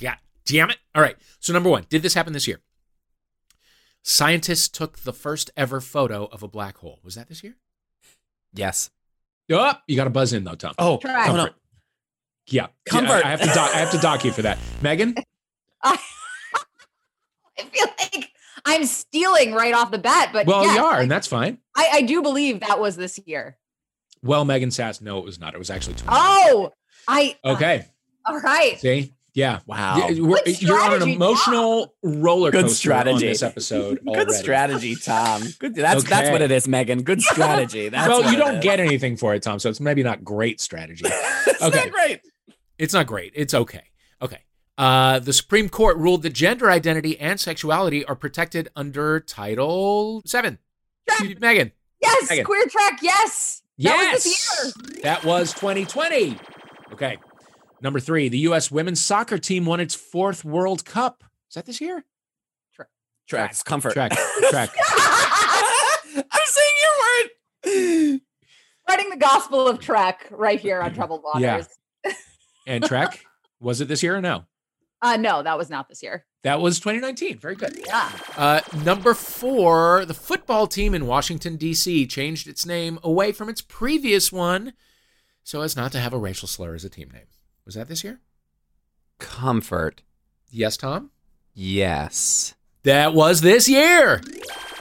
God 0.00 0.16
damn 0.46 0.70
it! 0.70 0.78
All 0.94 1.02
right. 1.02 1.16
So 1.38 1.52
number 1.52 1.68
one, 1.70 1.86
did 1.88 2.02
this 2.02 2.14
happen 2.14 2.32
this 2.32 2.48
year? 2.48 2.60
Scientists 4.02 4.68
took 4.68 4.98
the 5.00 5.12
first 5.12 5.50
ever 5.56 5.80
photo 5.80 6.24
of 6.26 6.42
a 6.42 6.48
black 6.48 6.78
hole. 6.78 6.98
Was 7.04 7.14
that 7.14 7.28
this 7.28 7.44
year? 7.44 7.54
Yes. 8.52 8.90
Oh, 9.50 9.74
you 9.86 9.96
got 9.96 10.04
to 10.04 10.10
buzz 10.10 10.32
in 10.32 10.44
though, 10.44 10.54
Tom. 10.54 10.74
Oh, 10.78 10.96
Track. 10.98 11.28
oh 11.28 11.32
no. 11.32 11.38
Comfort. 11.44 11.54
Yeah, 12.48 12.66
Comfort. 12.86 13.24
I, 13.24 13.28
I 13.28 13.30
have 13.30 13.40
to 13.40 13.46
dock, 13.46 13.74
I 13.74 13.78
have 13.78 13.90
to 13.92 13.98
dock 13.98 14.24
you 14.24 14.32
for 14.32 14.42
that, 14.42 14.58
Megan. 14.80 15.14
I 17.62 17.68
feel 17.72 17.86
like 18.12 18.28
I'm 18.64 18.84
stealing 18.86 19.52
right 19.54 19.74
off 19.74 19.90
the 19.90 19.98
bat, 19.98 20.30
but 20.32 20.46
Well, 20.46 20.64
yes, 20.64 20.76
you 20.76 20.84
are, 20.84 20.94
I, 20.94 21.02
and 21.02 21.10
that's 21.10 21.26
fine. 21.26 21.58
I, 21.76 21.88
I 21.94 22.02
do 22.02 22.22
believe 22.22 22.60
that 22.60 22.80
was 22.80 22.96
this 22.96 23.18
year. 23.26 23.56
Well, 24.22 24.44
Megan 24.44 24.70
Sass, 24.70 25.00
no, 25.00 25.18
it 25.18 25.24
was 25.24 25.40
not. 25.40 25.54
It 25.54 25.58
was 25.58 25.70
actually 25.70 25.94
20. 25.96 26.08
Oh, 26.12 26.72
I 27.08 27.36
okay. 27.44 27.86
Uh, 28.24 28.32
all 28.32 28.40
right. 28.40 28.78
See, 28.78 29.14
yeah, 29.34 29.60
Wow. 29.66 29.96
Yeah, 29.96 30.20
we're- 30.20 30.42
you're 30.46 30.78
on 30.78 30.92
an 30.92 31.00
strategy, 31.00 31.12
emotional 31.14 31.94
roller 32.02 32.50
Good 32.52 32.66
coaster 32.66 32.92
on 32.92 33.00
strategy. 33.00 33.26
this 33.26 33.42
episode. 33.42 33.98
Good 34.04 34.08
already. 34.08 34.32
strategy, 34.34 34.94
Tom. 34.94 35.42
Good. 35.58 35.74
That's 35.74 36.04
that's 36.04 36.30
what 36.30 36.42
it 36.42 36.50
is, 36.52 36.68
Megan. 36.68 37.02
Good 37.02 37.20
strategy. 37.32 37.88
That's 37.88 38.06
well, 38.08 38.30
you 38.30 38.38
don't 38.38 38.56
is. 38.58 38.62
get 38.62 38.78
anything 38.78 39.16
for 39.16 39.34
it, 39.34 39.42
Tom. 39.42 39.58
So 39.58 39.70
it's 39.70 39.80
maybe 39.80 40.02
not 40.04 40.22
great 40.22 40.60
strategy. 40.60 41.04
it's 41.06 41.62
Okay. 41.62 41.84
not 41.86 41.90
great. 41.92 42.20
It's 42.78 42.94
not 42.94 43.06
great. 43.06 43.32
It's 43.34 43.54
okay. 43.54 43.82
Okay. 44.20 44.38
Uh, 44.78 45.18
the 45.18 45.32
Supreme 45.32 45.68
Court 45.68 45.96
ruled 45.98 46.22
that 46.22 46.32
gender 46.32 46.70
identity 46.70 47.18
and 47.20 47.38
sexuality 47.38 48.04
are 48.06 48.14
protected 48.16 48.68
under 48.74 49.20
Title 49.20 50.22
Seven. 50.24 50.58
Megan. 51.40 51.72
Yes, 52.00 52.30
Megan. 52.30 52.44
queer 52.44 52.66
track. 52.66 52.98
Yes. 53.02 53.62
That 53.78 53.96
was 54.14 54.24
this 54.24 54.48
Yes. 54.48 54.74
year. 54.94 55.02
That 55.02 55.24
was 55.24 55.52
2020. 55.54 56.38
Okay. 56.92 57.18
Number 57.82 58.00
three, 58.00 58.28
the 58.28 58.38
U.S. 58.40 58.70
women's 58.70 59.02
soccer 59.02 59.38
team 59.38 59.66
won 59.66 59.80
its 59.80 59.94
fourth 59.94 60.44
World 60.44 60.84
Cup. 60.84 61.24
Is 61.48 61.54
that 61.54 61.66
this 61.66 61.80
year? 61.80 62.04
Track. 62.74 62.88
Tracks. 63.28 63.62
Comfort. 63.62 63.92
Track. 63.92 64.12
Track. 64.50 64.70
I'm 66.16 66.24
saying 66.46 66.72
your 66.82 67.72
word. 68.14 68.20
Spreading 68.84 69.10
the 69.10 69.16
gospel 69.18 69.66
of 69.68 69.78
track 69.80 70.28
right 70.30 70.58
here 70.60 70.80
on 70.80 70.94
Troubled 70.94 71.22
Waters. 71.24 71.68
Yeah. 72.04 72.12
And 72.66 72.84
track, 72.84 73.20
Was 73.60 73.80
it 73.80 73.88
this 73.88 74.02
year 74.02 74.16
or 74.16 74.20
no? 74.20 74.44
Uh, 75.02 75.16
no, 75.16 75.42
that 75.42 75.58
was 75.58 75.68
not 75.68 75.88
this 75.88 76.02
year. 76.02 76.24
That 76.44 76.60
was 76.60 76.78
2019. 76.78 77.38
Very 77.38 77.56
good. 77.56 77.76
Yeah. 77.86 78.10
Uh, 78.36 78.60
number 78.84 79.14
four, 79.14 80.04
the 80.04 80.14
football 80.14 80.66
team 80.68 80.94
in 80.94 81.06
Washington, 81.06 81.56
D.C. 81.56 82.06
changed 82.06 82.46
its 82.46 82.64
name 82.64 82.98
away 83.02 83.32
from 83.32 83.48
its 83.48 83.60
previous 83.60 84.30
one 84.32 84.72
so 85.44 85.60
as 85.60 85.76
not 85.76 85.92
to 85.92 86.00
have 86.00 86.12
a 86.12 86.18
racial 86.18 86.48
slur 86.48 86.74
as 86.74 86.84
a 86.84 86.88
team 86.88 87.10
name. 87.12 87.26
Was 87.64 87.74
that 87.74 87.88
this 87.88 88.04
year? 88.04 88.20
Comfort. 89.18 90.02
Yes, 90.50 90.76
Tom? 90.76 91.10
Yes. 91.54 92.54
That 92.84 93.14
was 93.14 93.40
this 93.40 93.68
year. 93.68 94.20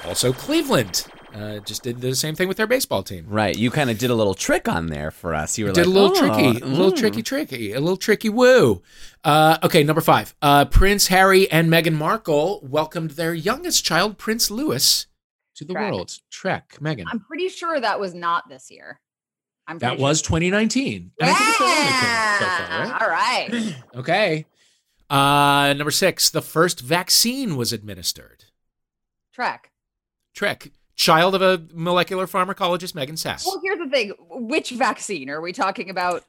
Also, 0.06 0.34
Cleveland 0.34 1.06
uh, 1.34 1.60
just 1.60 1.84
did 1.84 2.02
the 2.02 2.16
same 2.16 2.36
thing 2.36 2.48
with 2.48 2.58
their 2.58 2.68
baseball 2.68 3.04
team. 3.04 3.26
Right. 3.28 3.58
You 3.58 3.72
kind 3.72 3.90
of 3.90 3.98
did 3.98 4.10
a 4.10 4.16
little 4.16 4.34
trick 4.34 4.68
on 4.68 4.88
there 4.88 5.12
for 5.12 5.34
us. 5.34 5.58
You 5.58 5.66
were 5.66 5.72
did 5.72 5.86
like, 5.88 5.96
a 5.96 6.00
little 6.00 6.12
"Oh, 6.18 6.20
tricky, 6.20 6.60
a 6.62 6.66
little 6.66 6.92
mm." 6.92 6.98
tricky, 6.98 7.22
tricky, 7.24 7.74
a 7.74 7.80
little 7.80 7.98
tricky 7.98 8.30
woo. 8.30 8.82
Uh, 9.24 9.58
okay, 9.64 9.84
number 9.84 10.02
five. 10.02 10.36
Uh, 10.42 10.66
Prince 10.66 11.08
Harry 11.08 11.50
and 11.52 11.70
Meghan 11.70 11.94
Markle 11.94 12.60
welcomed 12.64 13.12
their 13.12 13.34
youngest 13.34 13.84
child, 13.86 14.18
Prince 14.18 14.52
Louis, 14.52 15.06
to 15.56 15.66
the 15.66 15.74
Trek. 15.74 15.92
world. 15.94 16.18
Trek, 16.32 16.78
Meghan. 16.82 17.06
I'm 17.08 17.20
pretty 17.20 17.50
sure 17.50 17.80
that 17.80 18.00
was 18.00 18.14
not 18.14 18.50
this 18.50 18.70
year. 18.72 19.00
I'm 19.68 19.78
that 19.80 19.90
pretty 19.90 20.04
was 20.04 20.20
sure. 20.20 20.40
2019. 20.40 21.12
And 21.22 21.30
I 21.30 21.34
think 21.34 21.50
it's 21.50 21.58
the 21.60 21.64
only 21.64 21.76
thing 21.76 21.92
so 22.40 22.46
far, 22.46 22.68
Yeah. 22.70 22.92
right? 22.92 23.02
All 23.02 23.10
right. 23.10 23.76
Okay. 23.96 24.46
Uh, 25.10 25.74
number 25.78 25.92
six. 25.92 26.30
The 26.30 26.42
first 26.42 26.80
vaccine 26.80 27.56
was 27.56 27.72
administered. 27.74 28.46
Trek. 29.34 29.72
Trek, 30.34 30.72
child 31.01 31.34
of 31.36 31.41
a 31.41 31.62
molecular 31.74 32.27
pharmacologist, 32.27 32.93
Megan 32.96 33.17
Sass. 33.17 33.46
Well, 33.46 33.60
here's 33.63 33.79
the 33.79 33.89
thing. 33.89 34.13
Which 34.29 34.70
vaccine 34.70 35.29
are 35.29 35.41
we 35.41 35.51
talking 35.51 35.89
about? 35.89 36.24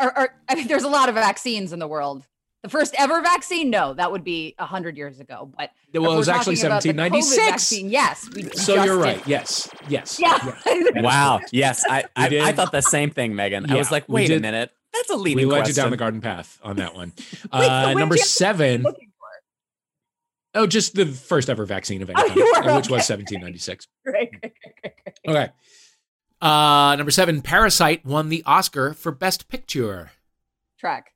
Or, 0.00 0.18
or 0.18 0.34
I 0.48 0.54
mean, 0.54 0.66
there's 0.66 0.82
a 0.82 0.88
lot 0.88 1.08
of 1.08 1.14
vaccines 1.14 1.72
in 1.72 1.78
the 1.78 1.86
world. 1.86 2.24
The 2.62 2.70
first 2.70 2.94
ever 2.98 3.20
vaccine? 3.20 3.70
No, 3.70 3.94
that 3.94 4.10
would 4.10 4.24
be 4.24 4.54
hundred 4.58 4.96
years 4.96 5.20
ago. 5.20 5.52
But 5.56 5.70
well, 5.94 6.12
it 6.12 6.16
was 6.16 6.28
actually 6.28 6.56
talking 6.56 6.66
about 6.66 6.82
the 6.82 6.88
COVID 6.88 7.10
1796. 7.12 7.50
vaccine, 7.50 7.90
yes. 7.90 8.28
We 8.34 8.42
So 8.50 8.74
you're 8.82 8.96
did- 8.96 9.02
right. 9.04 9.26
Yes. 9.26 9.68
Yes. 9.88 10.18
Yeah. 10.18 10.38
Wow. 11.02 11.40
Yes. 11.52 11.84
I, 11.88 12.04
I. 12.16 12.40
I 12.40 12.52
thought 12.52 12.72
the 12.72 12.80
same 12.80 13.10
thing, 13.10 13.36
Megan. 13.36 13.70
I 13.70 13.76
was 13.76 13.90
like, 13.92 14.08
wait 14.08 14.30
a 14.30 14.40
minute. 14.40 14.72
That's 14.92 15.10
a 15.10 15.16
leading. 15.16 15.36
We 15.36 15.44
led 15.44 15.58
question. 15.58 15.72
you 15.76 15.82
down 15.82 15.90
the 15.90 15.96
garden 15.98 16.20
path 16.22 16.58
on 16.62 16.76
that 16.76 16.94
one. 16.94 17.12
Wait, 17.52 17.52
Uh, 17.52 17.92
so 17.92 17.98
number 17.98 18.14
did 18.14 18.22
you- 18.22 18.26
seven. 18.26 18.86
Looking 20.56 20.62
for 20.62 20.64
Oh, 20.64 20.66
just 20.66 20.94
the 20.94 21.06
first 21.06 21.48
ever 21.50 21.64
vaccine 21.66 22.02
of 22.02 22.10
any 22.10 22.20
Oh, 22.20 22.24
kind, 22.26 22.36
you 22.36 22.44
were 22.44 22.74
which 22.76 22.88
was 22.90 23.08
1796. 23.08 23.84
it. 23.84 23.90
Right, 24.12 24.30
right, 24.42 24.42
right, 24.42 24.52
right, 24.84 24.94
right. 25.26 25.36
Okay. 25.48 25.52
Uh, 26.40 26.94
number 26.96 27.10
seven, 27.10 27.40
Parasite 27.42 28.04
won 28.04 28.28
the 28.28 28.42
Oscar 28.46 28.92
for 28.94 29.10
Best 29.12 29.48
Picture. 29.48 30.10
Trek. 30.78 31.10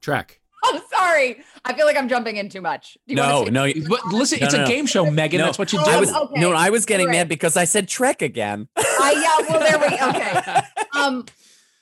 Track. 0.00 0.40
I'm 0.64 0.80
sorry. 0.90 1.42
I 1.64 1.72
feel 1.74 1.86
like 1.86 1.96
I'm 1.96 2.08
jumping 2.08 2.36
in 2.36 2.48
too 2.48 2.60
much. 2.60 2.96
Do 3.08 3.14
you 3.14 3.16
No, 3.16 3.40
wanna 3.40 3.50
no. 3.50 3.64
you- 3.64 3.88
But 3.88 4.04
listen, 4.06 4.38
No, 4.40 4.46
it's 4.46 4.54
no, 4.54 4.60
a 4.60 4.62
no. 4.64 4.68
game 4.68 4.86
show, 4.86 5.10
Megan. 5.10 5.38
No. 5.38 5.46
That's 5.46 5.58
what 5.58 5.72
you 5.72 5.80
Oh, 5.80 5.84
do. 5.84 5.90
I 5.90 5.98
was 6.00 6.12
okay. 6.12 6.40
no, 6.40 6.52
I 6.52 6.70
was 6.70 6.86
getting 6.86 7.06
Right. 7.08 7.12
mad 7.18 7.28
because 7.28 7.56
I 7.56 7.64
said 7.64 7.88
Trek 7.88 8.22
again. 8.22 8.68
Uh, 8.76 8.82
yeah, 9.14 9.48
well, 9.48 9.58
there 9.60 9.78
we 9.78 9.96
go. 9.96 10.08
Okay. 10.10 10.60
Um, 10.94 11.24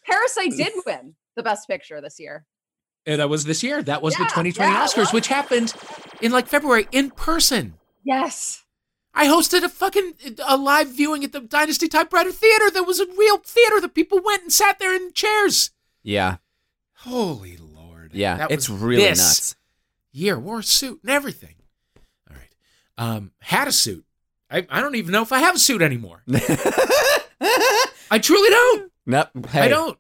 Parasite 0.06 0.52
did 0.56 0.72
win 0.86 1.14
the 1.36 1.42
best 1.42 1.68
picture 1.68 2.00
this 2.00 2.18
year. 2.18 2.46
And 3.06 3.20
that 3.20 3.28
was 3.28 3.44
this 3.44 3.62
year. 3.62 3.82
That 3.82 4.02
was 4.02 4.14
the 4.14 4.24
2020 4.24 4.70
yeah, 4.70 4.84
Oscars, 4.84 5.12
which 5.12 5.28
happened 5.28 5.72
in 6.20 6.32
like 6.32 6.46
February 6.46 6.86
in 6.92 7.10
person. 7.10 7.74
Yes. 8.04 8.64
I 9.14 9.26
hosted 9.26 9.64
a 9.64 9.68
fucking 9.68 10.12
a 10.46 10.56
live 10.56 10.88
viewing 10.88 11.24
at 11.24 11.32
the 11.32 11.40
Dynasty 11.40 11.88
Typewriter 11.88 12.30
Theater. 12.30 12.70
That 12.70 12.84
was 12.84 13.00
a 13.00 13.06
real 13.06 13.38
theater 13.38 13.80
that 13.80 13.94
people 13.94 14.20
went 14.24 14.42
and 14.42 14.52
sat 14.52 14.78
there 14.78 14.94
in 14.94 15.12
chairs. 15.12 15.70
Yeah. 16.02 16.36
Holy 16.98 17.56
Lord. 17.56 18.12
Yeah. 18.14 18.36
That 18.36 18.50
it's 18.50 18.68
was 18.68 18.80
really 18.80 19.02
this 19.02 19.18
nuts. 19.18 19.56
Year 20.12 20.38
wore 20.38 20.60
a 20.60 20.62
suit 20.62 21.00
and 21.02 21.10
everything. 21.10 21.56
All 22.28 22.36
right. 22.36 22.54
Um, 22.98 23.32
had 23.40 23.68
a 23.68 23.72
suit. 23.72 24.04
I, 24.50 24.66
I 24.68 24.80
don't 24.80 24.96
even 24.96 25.12
know 25.12 25.22
if 25.22 25.32
I 25.32 25.38
have 25.40 25.54
a 25.54 25.58
suit 25.58 25.80
anymore. 25.82 26.22
I 28.10 28.18
truly 28.20 28.50
don't. 28.50 28.92
nope. 29.06 29.28
Hey. 29.48 29.60
I 29.62 29.68
don't. 29.68 29.98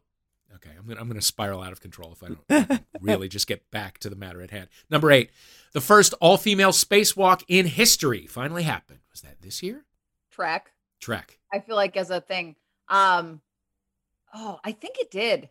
Okay, 0.80 0.82
I'm 0.82 0.88
gonna 0.88 1.00
I'm 1.00 1.08
gonna 1.08 1.22
spiral 1.22 1.62
out 1.62 1.72
of 1.72 1.80
control 1.80 2.12
if 2.12 2.22
I 2.22 2.28
don't 2.58 2.82
really 3.00 3.28
just 3.28 3.46
get 3.46 3.70
back 3.70 3.98
to 3.98 4.10
the 4.10 4.16
matter 4.16 4.40
at 4.42 4.50
hand. 4.50 4.68
Number 4.90 5.10
eight, 5.10 5.30
the 5.72 5.80
first 5.80 6.14
all-female 6.20 6.72
spacewalk 6.72 7.42
in 7.48 7.66
history 7.66 8.26
finally 8.26 8.62
happened. 8.62 9.00
Was 9.10 9.22
that 9.22 9.40
this 9.42 9.62
year? 9.62 9.84
Trek. 10.30 10.72
Trek. 11.00 11.38
I 11.52 11.60
feel 11.60 11.76
like 11.76 11.96
as 11.96 12.10
a 12.10 12.20
thing. 12.20 12.56
Um, 12.88 13.40
oh, 14.34 14.58
I 14.64 14.72
think 14.72 14.96
it 14.98 15.10
did, 15.10 15.48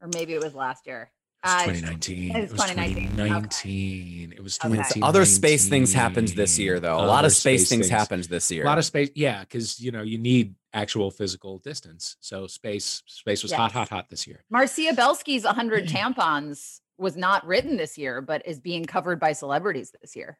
or 0.00 0.08
maybe 0.14 0.34
it 0.34 0.42
was 0.42 0.54
last 0.54 0.86
year. 0.86 1.10
It 1.42 1.48
Uh, 1.48 1.64
2019. 1.64 2.36
it 2.36 2.40
was 2.42 2.50
It 2.50 2.54
2019. 2.54 3.10
2019. 3.16 4.32
It 4.32 4.42
was 4.42 4.58
2019. 4.58 5.02
Other 5.02 5.24
space 5.24 5.68
things 5.68 5.92
happened 5.92 6.28
this 6.28 6.58
year, 6.58 6.80
though. 6.80 6.98
A 7.00 7.06
lot 7.06 7.24
of 7.24 7.32
space, 7.32 7.68
things, 7.68 7.88
happened 7.88 8.24
this 8.24 8.50
year. 8.50 8.62
A 8.62 8.66
lot 8.66 8.76
of 8.78 8.84
space, 8.84 9.10
yeah, 9.14 9.40
because 9.40 9.80
you 9.80 9.90
know 9.90 10.02
you 10.02 10.18
need 10.18 10.54
actual 10.74 11.10
physical 11.10 11.58
distance. 11.58 12.16
So 12.20 12.46
space, 12.46 13.02
space 13.06 13.42
was 13.42 13.52
hot, 13.52 13.70
Yes. 13.70 13.72
hot, 13.72 13.88
hot 13.88 14.08
this 14.10 14.26
year. 14.26 14.44
Marcia 14.50 14.92
Belsky's 14.94 15.44
100 15.44 15.86
tampons 15.88 16.80
was 16.98 17.16
not 17.16 17.46
written 17.46 17.78
this 17.78 17.96
year, 17.96 18.20
but 18.20 18.46
is 18.46 18.60
being 18.60 18.84
covered 18.84 19.18
by 19.18 19.32
celebrities 19.32 19.92
this 20.02 20.14
year. 20.14 20.38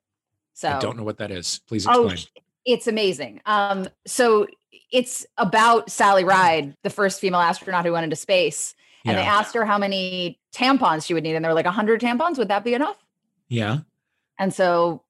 So 0.52 0.69
I 0.69 0.78
don't 0.80 0.99
know 0.99 1.04
what 1.04 1.16
that 1.19 1.30
is. 1.30 1.61
Please 1.66 1.87
Oh, 1.87 2.09
explain. 2.09 2.16
sh- 2.19 2.26
it's 2.66 2.87
amazing. 2.87 3.40
Um, 3.47 3.88
so 4.07 4.47
it's 4.92 5.25
about 5.38 5.90
Sally 5.90 6.25
Ride, 6.25 6.76
the 6.83 6.90
first 6.90 7.21
female 7.21 7.40
astronaut 7.40 7.87
who 7.87 7.92
went 7.92 8.04
into 8.04 8.16
space. 8.16 8.75
And 9.04 9.16
they 9.16 9.23
asked 9.23 9.54
her 9.54 9.64
how 9.64 9.78
many 9.78 10.38
tampons 10.54 11.07
she 11.07 11.14
would 11.14 11.23
need. 11.23 11.35
And 11.37 11.45
they 11.45 11.49
were 11.49 11.54
like, 11.54 11.64
100 11.64 12.00
tampons, 12.00 12.37
would 12.38 12.49
that 12.49 12.64
be 12.64 12.75
enough? 12.75 12.97
yeah. 13.49 13.78
And 14.38 14.54
so 14.54 15.02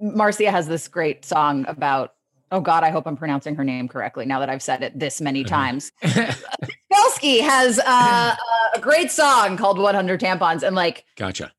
Marcia 0.00 0.50
has 0.50 0.66
this 0.66 0.88
great 0.88 1.24
song 1.26 1.66
about, 1.68 2.14
oh 2.50 2.60
God, 2.60 2.84
I 2.84 2.90
hope 2.90 3.06
I'm 3.06 3.16
pronouncing 3.16 3.54
her 3.56 3.64
name 3.64 3.86
correctly 3.86 4.24
now 4.24 4.40
that 4.40 4.48
I've 4.48 4.62
said 4.62 4.82
it 4.82 4.98
this 4.98 5.20
many 5.20 5.40
Uh-huh. 5.44 5.50
times. 5.56 5.92
Belsky 6.90 7.40
has 7.40 7.78
uh, 7.84 8.34
a 8.74 8.80
great 8.80 9.10
song 9.10 9.56
called 9.56 9.78
100 9.78 10.20
Tampons, 10.20 10.62
and 10.62 10.74
like 10.74 11.04
gotcha. 11.16 11.52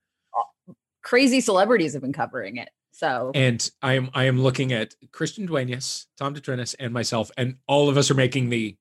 crazy 1.04 1.40
celebrities 1.42 1.94
have 1.94 2.02
been 2.02 2.14
covering 2.14 2.58
it. 2.58 2.70
So 2.92 3.32
And 3.34 3.70
I 3.82 3.94
am 3.94 4.10
I 4.14 4.26
am 4.26 4.42
looking 4.42 4.74
at 4.74 4.96
Christian 5.12 5.46
Duenas, 5.46 6.08
Tom 6.18 6.36
DeTrinis, 6.36 6.76
and 6.80 6.94
myself, 6.94 7.32
and 7.38 7.58
all 7.68 7.90
of 7.90 7.98
us 7.98 8.12
are 8.12 8.16
making 8.16 8.50
the. 8.50 8.76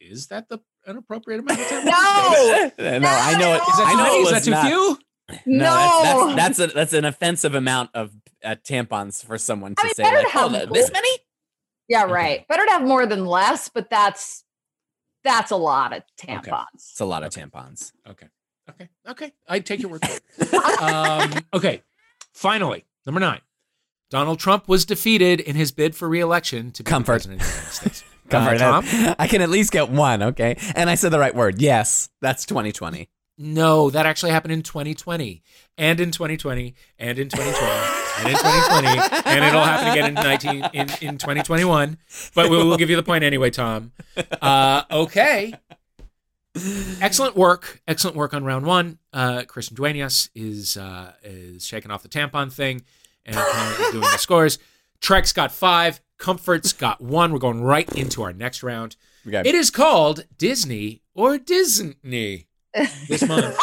Is 0.00 0.26
that 0.28 0.48
the 0.48 0.58
an 0.86 0.96
appropriate 0.96 1.40
amount 1.40 1.60
of 1.60 1.68
time? 1.68 1.84
no, 1.84 2.98
no, 2.98 3.08
I 3.08 3.38
know 3.38 3.54
it. 3.54 3.62
Is 3.62 3.76
that 3.76 3.86
I 3.86 3.90
too 3.90 3.96
know 3.96 4.02
many? 4.02 4.16
it 4.16 4.20
Is 4.20 4.28
that 4.30 4.34
was 4.34 4.44
too 4.44 4.50
not. 4.50 4.66
few? 4.66 4.98
No, 5.46 5.64
no, 5.64 6.34
that's 6.36 6.58
that's, 6.58 6.58
that's, 6.58 6.58
a, 6.58 6.74
that's 6.74 6.92
an 6.92 7.04
offensive 7.04 7.54
amount 7.54 7.90
of 7.94 8.12
uh, 8.44 8.56
tampons 8.62 9.24
for 9.24 9.38
someone 9.38 9.74
to 9.74 9.82
I 9.82 9.84
mean, 9.86 9.94
say 9.94 10.02
better 10.02 10.16
like, 10.18 10.26
to 10.26 10.32
have 10.32 10.54
oh, 10.54 10.72
this 10.72 10.92
many. 10.92 11.08
yeah, 11.88 12.04
Okay. 12.04 12.12
right. 12.12 12.48
Better 12.48 12.64
to 12.66 12.70
have 12.72 12.82
more 12.82 13.06
than 13.06 13.24
less, 13.24 13.68
but 13.68 13.88
that's 13.88 14.44
that's 15.22 15.50
a 15.50 15.56
lot 15.56 15.94
of 15.94 16.02
tampons. 16.20 16.66
It's 16.74 17.00
a 17.00 17.06
lot 17.06 17.22
of 17.22 17.32
tampons. 17.32 17.92
Okay. 18.08 18.26
Okay. 18.70 18.88
Okay. 19.08 19.32
I 19.48 19.60
take 19.60 19.80
your 19.80 19.90
word 19.90 20.06
for 20.06 20.18
it. 20.38 20.54
um, 20.82 21.32
okay. 21.54 21.82
Finally, 22.32 22.84
number 23.06 23.20
nine. 23.20 23.40
Donald 24.10 24.38
Trump 24.38 24.68
was 24.68 24.84
defeated 24.84 25.40
in 25.40 25.56
his 25.56 25.72
bid 25.72 25.96
for 25.96 26.08
re-election 26.08 26.70
to 26.72 26.82
be 26.82 26.88
Comfort. 26.88 27.06
president 27.06 27.40
of 27.40 27.46
the 27.46 27.52
United 27.54 27.72
States. 27.72 28.04
Comfort. 28.28 28.60
Uh, 28.60 28.80
Tom? 28.80 29.14
I 29.18 29.26
can 29.26 29.42
at 29.42 29.50
least 29.50 29.72
get 29.72 29.90
one, 29.90 30.22
okay? 30.22 30.56
And 30.74 30.88
I 30.88 30.94
said 30.94 31.10
the 31.10 31.18
right 31.18 31.34
word. 31.34 31.60
Yes, 31.60 32.08
that's 32.20 32.46
2020. 32.46 33.08
No, 33.36 33.90
that 33.90 34.06
actually 34.06 34.30
happened 34.30 34.52
in 34.52 34.62
2020, 34.62 35.42
and 35.76 35.98
in 35.98 36.12
2020, 36.12 36.74
and 37.00 37.18
in 37.18 37.28
2020, 37.28 37.72
and 38.20 38.28
in 38.28 38.36
2020, 38.36 38.86
and 39.26 39.44
it'll 39.44 39.60
happen 39.60 39.88
again 39.90 40.08
in 40.08 40.14
19 40.14 40.70
in, 40.72 40.88
in 41.00 41.18
2021. 41.18 41.98
But 42.36 42.48
we 42.48 42.56
will 42.56 42.76
give 42.76 42.90
you 42.90 42.96
the 42.96 43.02
point 43.02 43.24
anyway, 43.24 43.50
Tom. 43.50 43.90
Uh, 44.40 44.82
okay. 44.88 45.52
Excellent 47.00 47.34
work. 47.34 47.82
Excellent 47.88 48.16
work 48.16 48.34
on 48.34 48.44
round 48.44 48.66
one. 48.66 48.98
Uh, 49.12 49.42
Christian 49.48 49.74
Duenas 49.74 50.30
is 50.36 50.76
uh, 50.76 51.12
is 51.24 51.66
shaking 51.66 51.90
off 51.90 52.04
the 52.04 52.08
tampon 52.08 52.52
thing 52.52 52.82
and 53.26 53.36
doing 53.90 54.02
the 54.02 54.18
scores. 54.18 54.60
Trek's 55.00 55.32
got 55.32 55.50
five. 55.50 56.00
Comfort's 56.18 56.72
got 56.72 57.00
one. 57.00 57.32
We're 57.32 57.38
going 57.38 57.62
right 57.62 57.90
into 57.94 58.22
our 58.22 58.32
next 58.32 58.62
round. 58.62 58.96
Okay. 59.26 59.42
It 59.48 59.54
is 59.54 59.70
called 59.70 60.24
Disney 60.38 61.02
or 61.14 61.38
Disney 61.38 62.48
this 63.08 63.22
month. 63.28 63.56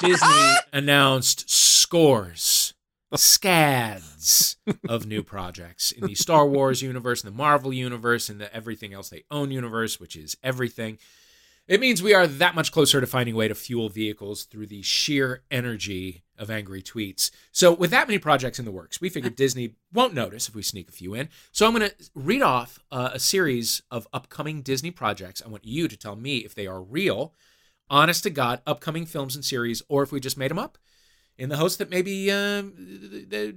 Disney 0.00 0.54
announced 0.72 1.50
scores, 1.50 2.74
scads 3.14 4.56
of 4.88 5.06
new 5.06 5.22
projects 5.22 5.90
in 5.90 6.06
the 6.06 6.14
Star 6.14 6.46
Wars 6.46 6.82
universe, 6.82 7.24
in 7.24 7.30
the 7.30 7.36
Marvel 7.36 7.72
universe, 7.72 8.28
and 8.28 8.40
the 8.40 8.54
everything 8.54 8.92
else 8.92 9.08
they 9.08 9.24
own 9.30 9.50
universe, 9.50 9.98
which 9.98 10.16
is 10.16 10.36
everything. 10.42 10.98
It 11.68 11.80
means 11.80 12.02
we 12.02 12.14
are 12.14 12.26
that 12.26 12.56
much 12.56 12.72
closer 12.72 13.00
to 13.00 13.06
finding 13.06 13.34
a 13.34 13.38
way 13.38 13.46
to 13.46 13.54
fuel 13.54 13.88
vehicles 13.88 14.44
through 14.44 14.66
the 14.66 14.82
sheer 14.82 15.44
energy 15.50 16.24
of 16.36 16.50
angry 16.50 16.82
tweets. 16.82 17.30
So, 17.52 17.72
with 17.72 17.90
that 17.90 18.08
many 18.08 18.18
projects 18.18 18.58
in 18.58 18.64
the 18.64 18.72
works, 18.72 19.00
we 19.00 19.08
figured 19.08 19.36
Disney 19.36 19.74
won't 19.92 20.14
notice 20.14 20.48
if 20.48 20.54
we 20.54 20.62
sneak 20.62 20.88
a 20.88 20.92
few 20.92 21.14
in. 21.14 21.28
So, 21.52 21.66
I'm 21.66 21.74
going 21.74 21.88
to 21.88 21.94
read 22.14 22.42
off 22.42 22.80
uh, 22.90 23.10
a 23.12 23.20
series 23.20 23.82
of 23.90 24.08
upcoming 24.12 24.62
Disney 24.62 24.90
projects. 24.90 25.42
I 25.44 25.48
want 25.48 25.64
you 25.64 25.86
to 25.86 25.96
tell 25.96 26.16
me 26.16 26.38
if 26.38 26.54
they 26.54 26.66
are 26.66 26.82
real, 26.82 27.34
honest 27.88 28.24
to 28.24 28.30
God, 28.30 28.62
upcoming 28.66 29.06
films 29.06 29.36
and 29.36 29.44
series, 29.44 29.82
or 29.88 30.02
if 30.02 30.10
we 30.10 30.18
just 30.18 30.38
made 30.38 30.50
them 30.50 30.58
up 30.58 30.76
in 31.40 31.50
the 31.50 31.56
hopes 31.56 31.76
that 31.76 31.90
maybe 31.90 32.30
um, 32.30 32.74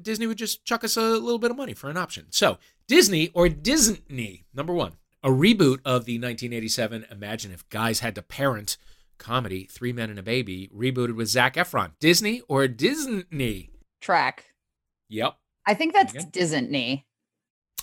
Disney 0.01 0.27
would 0.27 0.37
just 0.37 0.63
chuck 0.65 0.83
us 0.83 0.95
a 0.97 1.01
little 1.01 1.39
bit 1.39 1.51
of 1.51 1.57
money 1.57 1.73
for 1.73 1.89
an 1.89 1.97
option. 1.97 2.27
So, 2.29 2.57
Disney 2.87 3.29
or 3.33 3.49
Disney, 3.49 4.45
number 4.53 4.73
one 4.73 4.93
a 5.23 5.29
reboot 5.29 5.79
of 5.85 6.05
the 6.05 6.17
1987 6.19 7.05
Imagine 7.11 7.51
If 7.51 7.67
Guys 7.69 8.01
Had 8.01 8.15
to 8.15 8.21
Parent 8.21 8.77
comedy 9.17 9.65
Three 9.71 9.93
Men 9.93 10.09
and 10.09 10.19
a 10.19 10.23
Baby, 10.23 10.69
rebooted 10.75 11.15
with 11.15 11.27
Zac 11.29 11.55
Efron. 11.55 11.91
Disney 11.99 12.41
or 12.47 12.67
Disney? 12.67 13.69
Track. 14.01 14.45
Yep. 15.09 15.35
I 15.65 15.73
think 15.75 15.93
that's 15.93 16.13
Okay. 16.15 16.25
Disney. 16.31 17.05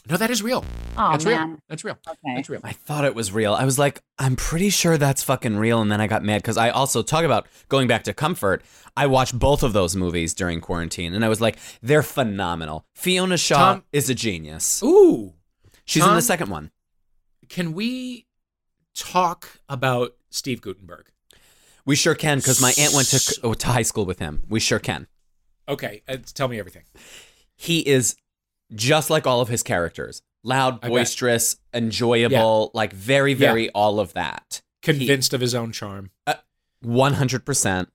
No, 0.09 0.17
that 0.17 0.31
is 0.31 0.43
real. 0.43 0.65
Oh 0.97 1.13
That's 1.13 1.25
man. 1.27 1.49
real. 1.51 1.59
That's 1.69 1.85
real. 1.85 1.99
Okay. 2.09 2.35
That's 2.35 2.49
real. 2.49 2.61
I 2.65 2.73
thought 2.73 3.05
it 3.05 3.15
was 3.15 3.33
real. 3.33 3.53
I 3.55 3.65
was 3.65 3.79
like, 3.79 4.01
I'm 4.19 4.35
pretty 4.35 4.71
sure 4.71 4.97
that's 4.97 5.23
fucking 5.23 5.57
real. 5.57 5.81
And 5.83 5.93
then 5.93 6.01
I 6.01 6.07
got 6.07 6.23
mad 6.25 6.41
because 6.43 6.57
I 6.57 6.71
also 6.71 7.03
talk 7.03 7.25
about 7.25 7.47
going 7.69 7.87
back 7.87 8.05
to 8.05 8.15
comfort. 8.15 8.63
I 8.97 9.07
watched 9.07 9.39
both 9.39 9.63
of 9.63 9.73
those 9.75 9.95
movies 9.95 10.33
during 10.35 10.61
quarantine 10.63 11.15
and 11.15 11.23
I 11.25 11.29
was 11.29 11.41
like, 11.43 11.59
they're 11.83 12.03
phenomenal. 12.03 12.87
Fiona 12.95 13.37
Shaw 13.37 13.57
Tom- 13.75 13.85
is 13.93 14.09
a 14.11 14.15
genius. 14.15 14.83
Ooh. 14.83 15.35
She's 15.85 16.05
in 16.07 16.15
the 16.15 16.23
second 16.23 16.51
one. 16.51 16.71
Can 17.51 17.75
we 17.75 18.27
talk 18.95 19.61
about 19.69 20.17
Steve 20.31 20.63
Guttenberg? 20.63 21.11
We 21.85 21.97
sure 21.97 22.15
can 22.15 22.39
because 22.39 22.61
my 22.61 22.73
aunt 22.79 22.95
went 22.95 23.09
to, 23.09 23.41
oh, 23.43 23.55
to 23.55 23.67
high 23.67 23.83
school 23.83 24.07
with 24.07 24.21
him. 24.21 24.45
We 24.49 24.61
sure 24.61 24.79
can. 24.79 25.09
Okay, 25.69 26.03
uh, 26.09 26.19
tell 26.33 26.49
me 26.49 26.59
everything. 26.59 26.85
He 27.57 27.81
is 27.81 28.17
just 28.75 29.11
like 29.11 29.27
all 29.27 29.41
of 29.41 29.49
his 29.49 29.63
characters 29.63 30.23
loud, 30.43 30.81
boisterous, 30.81 31.57
enjoyable, 31.75 32.71
like 32.73 32.93
very, 32.93 33.35
very 33.35 33.69
all 33.71 34.01
of 34.01 34.13
that. 34.15 34.63
Convinced 34.83 35.35
of 35.35 35.41
his 35.41 35.55
own 35.55 35.73
charm. 35.73 36.11
100%. 36.85 37.87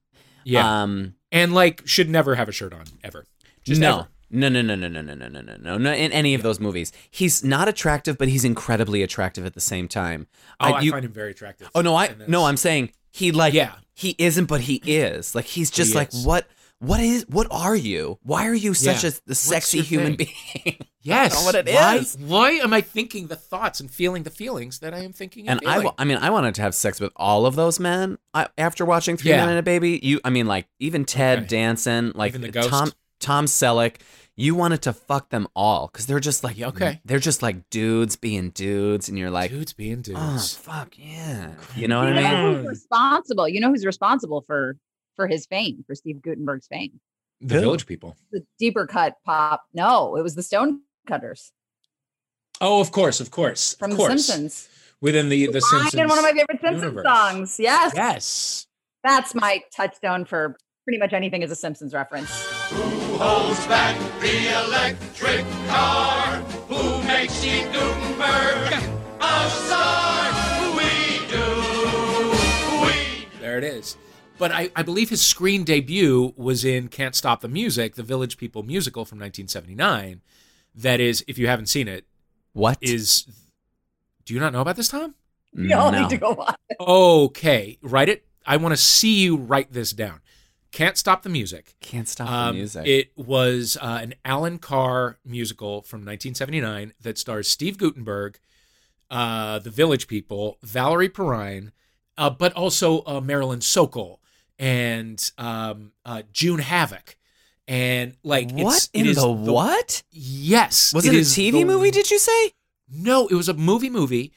Yeah. 0.44 0.84
Um, 0.84 1.16
and 1.32 1.54
like 1.54 1.82
should 1.86 2.10
never 2.10 2.36
have 2.36 2.50
a 2.50 2.52
shirt 2.52 2.74
on 2.74 2.86
ever. 3.04 3.26
Just 3.64 3.82
no. 3.82 4.00
ever. 4.00 4.08
No, 4.30 4.50
no, 4.50 4.62
no, 4.62 4.76
no, 4.76 4.88
no, 4.88 5.02
no, 5.02 5.14
no, 5.14 5.28
no, 5.28 5.42
no, 5.42 5.56
no, 5.58 5.78
no. 5.78 5.94
In 5.94 6.12
any 6.12 6.34
of 6.34 6.42
those 6.42 6.60
movies, 6.60 6.92
he's 7.12 7.44
not 7.44 7.68
attractive, 7.68 8.18
but 8.18 8.28
he's 8.28 8.44
incredibly 8.44 9.04
attractive 9.04 9.46
at 9.46 9.54
the 9.54 9.62
same 9.62 9.88
time. 9.88 10.28
Oh, 10.60 10.74
I, 10.74 10.82
you- 10.82 10.92
find 10.92 11.06
him 11.06 11.12
very 11.14 11.32
attractive. 11.32 11.70
oh 11.76 11.82
no, 11.82 11.96
I 11.96 12.16
no, 12.28 12.46
I'm 12.46 12.58
saying 12.58 12.92
he 13.12 13.32
like 13.32 13.54
Yeah. 13.54 13.74
he 13.94 14.16
isn't, 14.18 14.46
but 14.46 14.62
he 14.62 14.82
is. 14.86 15.36
Like 15.36 15.46
he's 15.46 15.70
just 15.72 15.92
He 15.92 15.96
like 15.98 16.14
is. 16.14 16.26
what 16.26 16.48
what 16.80 17.00
is 17.00 17.26
what 17.30 17.48
are 17.52 17.76
you? 17.76 18.20
Why 18.24 18.48
are 18.48 18.54
you 18.54 18.74
such 18.74 19.04
Yeah. 19.04 19.12
a 19.30 19.36
sexy 19.36 19.82
human 19.82 20.16
thing? 20.18 20.28
being? 20.64 20.78
Yes. 21.02 21.46
what 21.46 21.54
it 21.56 21.68
why, 21.70 21.98
is. 21.98 22.18
Why 22.20 22.52
am 22.54 22.74
I 22.74 22.82
thinking 22.82 23.28
the 23.28 23.36
thoughts 23.36 23.80
and 23.80 23.90
feeling 23.92 24.24
the 24.24 24.30
feelings 24.32 24.80
that 24.80 24.94
I 24.94 25.00
am 25.00 25.14
thinking 25.14 25.48
and, 25.48 25.62
and 25.64 25.88
I, 25.88 25.92
I 26.00 26.04
mean, 26.04 26.18
I 26.18 26.32
wanted 26.32 26.56
to 26.56 26.64
have 26.64 26.74
sex 26.76 27.00
with 27.00 27.12
all 27.16 27.46
of 27.46 27.56
those 27.56 27.80
men 27.80 28.18
I, 28.34 28.48
after 28.58 28.84
watching 28.86 29.16
Three 29.16 29.30
Yeah. 29.32 29.38
Men 29.46 29.50
and 29.50 29.60
a 29.60 29.64
Baby. 29.64 30.00
You, 30.02 30.20
I 30.26 30.32
mean, 30.32 30.48
like 30.48 30.68
even 30.80 31.06
Ted 31.06 31.40
Okay. 31.40 31.48
Danson, 31.48 32.12
like 32.16 32.34
the? 32.34 32.52
Tom 32.52 32.92
Tom 33.20 33.46
Selleck. 33.46 33.96
You 34.38 34.54
wanted 34.54 34.82
to 34.82 34.92
fuck 34.92 35.30
them 35.30 35.48
all 35.56 35.88
because 35.88 36.08
they're 36.08 36.20
just 36.20 36.44
like 36.44 36.60
okay. 36.60 37.00
They're 37.06 37.20
just 37.20 37.42
like 37.42 37.70
dudes 37.70 38.16
being 38.18 38.50
dudes, 38.50 39.08
and 39.08 39.18
you're 39.18 39.30
like, 39.30 39.50
dudes 39.52 39.72
being 39.74 40.02
dudes. 40.02 40.20
oh 40.22 40.38
fuck 40.62 40.94
yeah, 40.98 41.52
you 41.76 41.88
know 41.88 42.00
what 42.04 42.10
You 42.14 42.20
I 42.20 42.22
mean? 42.22 42.26
Mm. 42.26 42.58
who's 42.58 42.68
responsible? 42.68 43.48
You 43.48 43.62
know 43.62 43.70
who's 43.70 43.86
responsible 43.86 44.42
for 44.42 44.76
for 45.16 45.28
his 45.28 45.46
fame, 45.46 45.84
for 45.88 45.96
Steve 45.96 46.22
Guttenberg's 46.22 46.68
fame? 46.68 47.00
the 47.40 47.56
Who? 47.56 47.62
village 47.62 47.86
people. 47.86 48.18
The 48.32 48.46
deeper 48.60 48.86
cut 48.88 49.16
pop. 49.26 49.64
No, 49.74 50.16
it 50.18 50.22
was 50.24 50.36
the 50.36 50.44
Stone 50.44 50.82
Cutters 51.08 51.52
Oh, 52.62 52.80
of 52.82 52.92
course, 52.92 53.20
of 53.22 53.32
course. 53.32 53.76
from 53.76 53.92
of 53.92 53.98
The 53.98 54.04
course. 54.04 54.26
Simpsons. 54.26 54.70
Within 55.02 55.30
the 55.30 55.46
the 55.48 55.62
Mine 55.72 55.82
Simpsons. 55.82 55.94
and 55.96 56.10
one 56.10 56.18
of 56.18 56.24
my 56.24 56.32
favorite 56.32 56.60
Simpsons 56.62 56.82
universe. 56.84 57.06
songs. 57.06 57.60
Yes, 57.60 57.94
Yes. 57.96 58.68
that's 59.04 59.34
my 59.36 59.62
touchstone 59.76 60.26
for 60.26 60.58
pretty 60.86 60.98
much 61.00 61.14
anything 61.14 61.44
as 61.44 61.52
a 61.52 61.56
Simpsons 61.56 61.94
reference. 61.94 62.32
Who 62.72 63.18
holds 63.18 63.66
back 63.68 63.96
the 64.20 64.66
electric 64.66 65.46
car? 65.68 66.38
Who 66.68 67.04
makes 67.08 67.34
Steve 67.34 67.72
Guttenberg 67.72 68.74
a 69.22 69.50
star? 69.50 70.32
We 70.76 71.28
do. 71.30 72.86
We 72.86 73.28
There 73.40 73.58
it 73.58 73.64
is. 73.64 73.98
But 74.38 74.52
I, 74.52 74.70
I 74.76 74.82
believe 74.84 75.10
his 75.10 75.22
screen 75.22 75.64
debut 75.64 76.34
was 76.36 76.66
in 76.66 76.90
Can't 76.90 77.16
Stop 77.16 77.42
the 77.42 77.48
Music, 77.48 77.96
the 77.96 78.04
Village 78.04 78.38
People 78.38 78.64
musical 78.64 79.06
from 79.06 79.18
1979. 79.20 80.22
That 80.76 81.00
is, 81.00 81.24
if 81.28 81.38
you 81.38 81.48
haven't 81.48 81.68
seen 81.68 81.88
it, 81.88 82.06
What 82.54 82.78
is. 82.82 83.26
Do 84.26 84.34
you 84.34 84.40
not 84.40 84.52
know 84.54 84.62
about 84.62 84.76
this, 84.76 84.88
Tom? 84.90 85.16
You 85.54 85.76
all 85.78 85.92
No. 85.92 86.02
need 86.02 86.10
to 86.10 86.18
go 86.18 86.34
on. 86.36 86.56
Okay, 86.80 87.78
write 87.82 88.10
it. 88.10 88.26
I 88.46 88.58
want 88.58 88.74
to 88.74 88.78
see 88.78 89.22
you 89.22 89.38
write 89.38 89.72
this 89.72 89.92
down. 89.94 90.20
Can't 90.76 90.98
Stop 90.98 91.24
the 91.24 91.30
Music. 91.30 91.74
Can't 91.80 92.06
stop 92.08 92.30
Um, 92.30 92.48
the 92.56 92.60
music. 92.60 92.86
It 92.86 93.12
was 93.16 93.78
uh, 93.82 94.00
an 94.02 94.14
Allan 94.26 94.58
Carr 94.60 95.18
musical 95.24 95.82
from 95.84 96.00
1979 96.02 96.94
that 97.02 97.18
stars 97.18 97.48
Steve 97.48 97.78
Guttenberg, 97.78 98.38
uh, 99.10 99.60
the 99.60 99.70
Village 99.70 100.08
People, 100.08 100.58
Valerie 100.62 101.08
Perrine, 101.08 101.72
uh, 102.18 102.30
but 102.30 102.52
also 102.54 103.04
uh, 103.06 103.22
Marilyn 103.22 103.62
Sokol 103.62 104.20
and 104.60 105.32
um, 105.38 105.94
uh, 106.04 106.24
June 106.34 106.60
Havoc. 106.60 107.16
And 107.70 108.18
like, 108.24 108.52
what 108.52 108.76
it's, 108.76 108.90
in 108.94 109.06
it 109.06 109.12
is 109.12 109.16
the, 109.16 109.32
what? 109.32 110.04
Yes, 110.12 110.94
Was 110.94 111.06
it, 111.06 111.14
a 111.16 111.20
TV 111.20 111.52
the- 111.54 111.64
movie? 111.64 111.90
Did 111.90 112.12
you 112.12 112.20
say? 112.20 112.52
no, 112.92 113.28
it 113.28 113.34
was 113.34 113.48
a 113.50 113.54
movie. 113.54 113.90
Movie. 113.90 114.34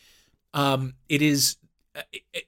Um, 0.54 0.94
it 1.08 1.20
is. 1.20 1.56
Uh, 1.98 2.02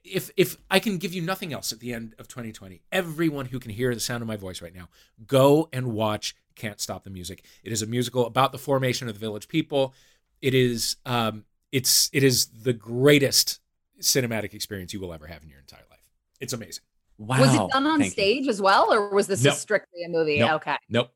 If 0.04 0.30
if 0.36 0.56
I 0.70 0.78
can 0.78 0.98
give 0.98 1.12
you 1.12 1.22
nothing 1.22 1.52
else 1.52 1.72
at 1.72 1.80
the 1.80 1.92
end 1.92 2.14
of 2.18 2.28
2020, 2.28 2.80
everyone 2.92 3.46
who 3.46 3.58
can 3.58 3.70
hear 3.70 3.92
the 3.94 4.00
sound 4.00 4.22
of 4.22 4.28
my 4.28 4.36
voice 4.36 4.62
right 4.62 4.74
now, 4.74 4.88
go 5.26 5.68
and 5.72 5.92
watch 5.92 6.34
"Can't 6.56 6.80
Stop 6.80 7.04
the 7.04 7.10
Music." 7.10 7.44
It 7.64 7.72
is 7.72 7.82
a 7.82 7.86
musical 7.86 8.26
about 8.26 8.52
the 8.52 8.58
formation 8.58 9.08
of 9.08 9.14
the 9.14 9.20
Village 9.20 9.48
People. 9.48 9.94
It 10.40 10.54
is. 10.54 10.96
Um, 11.04 11.44
it's 11.72 12.10
it 12.12 12.22
is 12.24 12.46
the 12.46 12.72
greatest 12.72 13.60
cinematic 14.00 14.54
experience 14.54 14.92
you 14.92 15.00
will 15.00 15.12
ever 15.12 15.26
have 15.26 15.42
in 15.42 15.48
your 15.48 15.60
entire 15.60 15.84
life. 15.90 16.10
It's 16.40 16.52
amazing. 16.52 16.82
Wow. 17.18 17.38
was 17.40 17.54
it 17.54 17.58
done 17.70 17.86
on 17.86 17.98
Thank 17.98 18.04
you. 18.16 18.22
stage 18.22 18.48
as 18.48 18.62
well, 18.62 18.92
or 18.92 19.10
was 19.10 19.26
this 19.26 19.44
No. 19.44 19.50
strictly 19.52 20.02
a 20.04 20.08
movie? 20.08 20.38
No. 20.38 20.54
Okay. 20.56 20.76
Nope. 20.88 21.10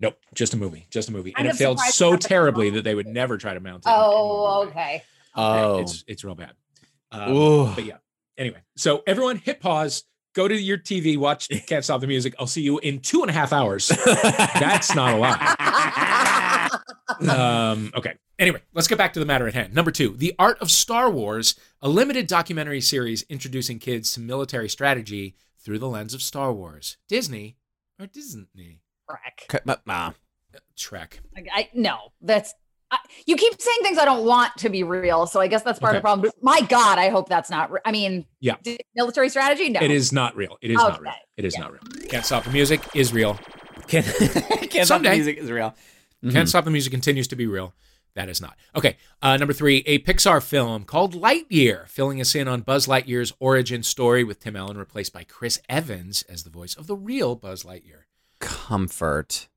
Nope. 0.00 0.18
Just 0.34 0.52
a 0.52 0.56
movie. 0.56 0.86
Just 0.90 1.08
a 1.08 1.12
movie. 1.12 1.32
And 1.36 1.46
it 1.46 1.54
failed 1.54 1.78
so 1.78 2.16
terribly 2.16 2.70
that 2.70 2.82
they 2.82 2.94
would 2.96 3.06
never 3.06 3.38
try 3.38 3.54
to 3.54 3.60
mount 3.60 3.84
it. 3.86 3.88
Oh, 3.88 4.62
other 4.62 4.70
okay. 4.72 5.04
Oh, 5.36 5.78
It's 5.78 6.04
it's 6.08 6.24
real 6.24 6.34
bad. 6.34 6.54
Um, 7.14 7.74
but 7.74 7.84
yeah. 7.84 7.96
Anyway, 8.36 8.62
so 8.76 9.02
everyone 9.06 9.36
hit 9.36 9.60
pause, 9.60 10.04
go 10.34 10.48
to 10.48 10.60
your 10.60 10.78
TV, 10.78 11.16
watch 11.16 11.48
Can't 11.66 11.84
Stop 11.84 12.00
the 12.00 12.06
Music. 12.06 12.34
I'll 12.38 12.46
see 12.46 12.62
you 12.62 12.78
in 12.78 13.00
two 13.00 13.22
and 13.22 13.30
a 13.30 13.32
half 13.32 13.52
hours. 13.52 13.88
That's 13.88 14.94
not 14.94 15.14
a 15.14 15.16
lie. 15.16 16.70
Um, 17.28 17.92
okay. 17.94 18.14
Anyway, 18.38 18.60
let's 18.72 18.88
get 18.88 18.98
back 18.98 19.12
to 19.12 19.20
the 19.20 19.26
matter 19.26 19.46
at 19.46 19.54
hand. 19.54 19.74
Number 19.74 19.90
two, 19.90 20.16
The 20.16 20.34
Art 20.38 20.58
of 20.60 20.70
Star 20.70 21.10
Wars, 21.10 21.54
a 21.80 21.88
limited 21.88 22.26
documentary 22.26 22.80
series 22.80 23.22
introducing 23.28 23.78
kids 23.78 24.12
to 24.14 24.20
military 24.20 24.68
strategy 24.68 25.36
through 25.58 25.78
the 25.78 25.88
lens 25.88 26.14
of 26.14 26.22
Star 26.22 26.52
Wars. 26.52 26.96
Disney 27.08 27.56
or 28.00 28.06
Disney? 28.06 28.80
Correct. 29.08 29.46
Okay, 29.48 29.60
but, 29.64 29.82
Trek. 30.76 31.20
Like, 31.34 31.48
I 31.52 31.68
no, 31.74 32.12
that's 32.20 32.54
I, 32.94 32.98
you 33.26 33.36
keep 33.36 33.60
saying 33.60 33.78
things 33.82 33.98
I 33.98 34.04
don't 34.04 34.24
want 34.24 34.56
to 34.58 34.68
be 34.68 34.82
real, 34.82 35.26
so 35.26 35.40
I 35.40 35.46
guess 35.48 35.62
that's 35.62 35.78
part 35.78 35.94
of 35.94 35.98
the 35.98 36.02
problem. 36.02 36.26
But 36.30 36.42
my 36.42 36.60
God, 36.66 36.98
I 36.98 37.08
hope 37.08 37.28
that's 37.28 37.50
not. 37.50 37.70
Re- 37.70 37.80
I 37.84 37.92
mean, 37.92 38.26
Yeah. 38.40 38.56
d- 38.62 38.78
military 38.94 39.28
strategy. 39.28 39.68
No, 39.70 39.80
It 39.80 39.90
is 39.90 40.12
not 40.12 40.36
real. 40.36 40.56
It 40.62 40.70
is 40.70 40.76
not 40.76 41.00
real. 41.00 41.12
It 41.36 41.44
is 41.44 41.54
Yeah. 41.56 41.60
not 41.64 41.72
real. 41.72 41.82
Can't 42.08 42.24
Stop 42.24 42.44
the 42.44 42.50
Music 42.50 42.80
is 42.94 43.12
real. 43.12 43.38
can't, 43.88 44.06
can't 44.70 44.86
stop 44.86 45.02
the 45.02 45.10
music 45.10 45.36
is 45.38 45.50
real. 45.50 45.74
Can't 46.30 46.48
Stop 46.48 46.64
the 46.64 46.70
Music 46.70 46.90
continues 46.90 47.28
to 47.28 47.36
be 47.36 47.46
real. 47.46 47.74
That 48.14 48.28
is 48.28 48.40
not. 48.40 48.56
Okay. 48.76 48.96
Uh, 49.20 49.36
number 49.36 49.52
three, 49.52 49.78
a 49.86 49.98
Pixar 49.98 50.40
film 50.40 50.84
called 50.84 51.14
Lightyear, 51.14 51.88
filling 51.88 52.20
us 52.20 52.34
in 52.36 52.46
on 52.46 52.60
Buzz 52.60 52.86
Lightyear's 52.86 53.32
origin 53.40 53.82
story 53.82 54.22
with 54.22 54.38
Tim 54.38 54.54
Allen 54.54 54.78
replaced 54.78 55.12
by 55.12 55.24
Chris 55.24 55.60
Evans 55.68 56.22
as 56.28 56.44
the 56.44 56.50
voice 56.50 56.76
of 56.76 56.86
the 56.86 56.94
real 56.96 57.34
Buzz 57.34 57.64
Lightyear. 57.64 58.04
Comfort. 58.40 59.48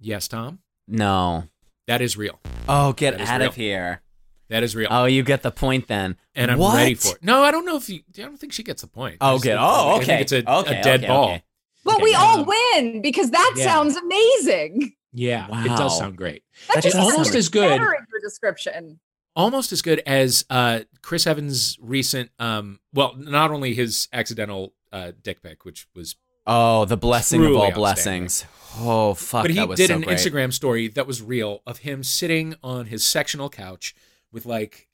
Yes, 0.00 0.26
Tom? 0.28 0.58
No. 0.88 1.44
That 1.90 2.02
is 2.02 2.16
real. 2.16 2.38
Oh, 2.68 2.92
get 2.92 3.20
out 3.20 3.40
real. 3.40 3.48
of 3.48 3.56
here. 3.56 4.00
That 4.48 4.62
is 4.62 4.76
real. 4.76 4.86
Oh, 4.92 5.06
you 5.06 5.24
get 5.24 5.42
the 5.42 5.50
point 5.50 5.88
then. 5.88 6.16
and 6.36 6.48
I'm 6.52 6.58
what? 6.58 6.76
ready 6.76 6.94
for 6.94 7.16
it. 7.16 7.24
No, 7.24 7.42
I 7.42 7.50
don't 7.50 7.66
know 7.66 7.74
if 7.76 7.88
you. 7.88 8.02
I 8.16 8.22
don't 8.22 8.36
think 8.38 8.52
she 8.52 8.62
gets 8.62 8.82
the 8.82 8.86
point. 8.86 9.16
Oh, 9.20 9.32
just 9.34 9.42
good. 9.42 9.50
think- 9.50 9.60
Oh, 9.60 9.88
I 9.90 9.96
okay. 9.96 10.04
think 10.06 10.20
it's 10.20 10.30
a, 10.32 10.48
okay, 10.58 10.78
a 10.78 10.82
dead 10.84 11.00
okay, 11.00 11.06
ball. 11.08 11.24
okay. 11.30 11.42
but 11.84 11.94
Okay, 11.96 12.04
we 12.04 12.14
all 12.14 12.44
win 12.44 13.02
because 13.02 13.32
that 13.32 13.54
Yeah. 13.56 13.64
sounds 13.64 13.96
amazing. 13.96 14.92
Yeah, 15.12 15.48
it 15.64 15.76
does 15.76 15.98
sound 15.98 16.16
great. 16.16 16.44
That 16.68 16.74
That 16.76 16.82
just 16.84 16.96
almost 16.96 17.34
as 17.34 17.48
good. 17.48 17.68
better 17.70 17.92
in 17.92 18.06
your 18.12 18.20
description. 18.22 19.00
almost 19.34 19.72
as 19.72 19.82
good 19.82 20.00
as 20.06 20.44
uh, 20.48 20.82
Chris 21.02 21.26
Evans' 21.26 21.76
recent. 21.80 22.30
Um, 22.38 22.78
well, 22.94 23.16
not 23.16 23.50
only 23.50 23.74
his 23.74 24.06
accidental 24.12 24.74
uh, 24.92 25.10
dick 25.20 25.42
pic, 25.42 25.64
which 25.64 25.88
was, 25.96 26.14
Oh, 26.46 26.84
the 26.84 26.96
blessing 26.96 27.44
of 27.44 27.54
all 27.54 27.70
blessings. 27.72 28.44
Oh 28.78 29.14
fuck, 29.14 29.44
but 29.44 29.50
he 29.50 29.66
did 29.74 29.88
so 29.88 29.96
an 29.96 30.02
great. 30.02 30.16
Instagram 30.16 30.52
story 30.52 30.88
that 30.88 31.06
was 31.06 31.22
real 31.22 31.60
of 31.66 31.78
him 31.78 32.02
sitting 32.02 32.54
on 32.62 32.86
his 32.86 33.04
sectional 33.04 33.50
couch 33.50 33.94
with 34.32 34.46
like 34.46 34.88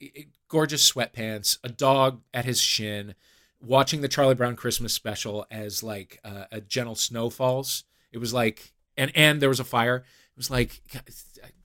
gorgeous 0.49 0.91
sweatpants, 0.91 1.59
a 1.63 1.69
dog 1.69 2.23
at 2.33 2.45
his 2.47 2.61
shin, 2.61 3.15
watching 3.61 4.01
the 4.01 4.09
Charlie 4.09 4.35
Brown 4.35 4.57
Christmas 4.57 4.95
special 4.95 5.47
as 5.51 5.83
like 5.83 6.19
uh, 6.25 6.45
a 6.51 6.61
gentle 6.61 6.95
snow 6.95 7.29
falls. 7.29 7.85
It 8.13 8.19
was 8.19 8.33
like, 8.33 8.73
and 8.97 9.13
and 9.15 9.41
there 9.43 9.51
was 9.51 9.61
a 9.61 9.65
fire. 9.65 9.97
It 9.97 10.37
was 10.39 10.51
like, 10.51 10.81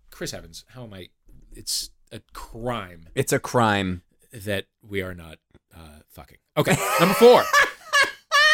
Chris 0.10 0.34
Evans, 0.34 0.66
how 0.70 0.84
am 0.84 0.94
I? 0.94 1.10
It's 1.54 1.90
a 2.12 2.22
crime 2.34 3.08
It's 3.16 3.32
a 3.34 3.40
crime. 3.40 4.02
that 4.34 4.66
we 4.82 5.02
are 5.02 5.14
not 5.14 5.38
uh, 5.76 6.00
fucking. 6.10 6.38
Okay, 6.58 6.76
number 7.00 7.16
four. 7.16 7.44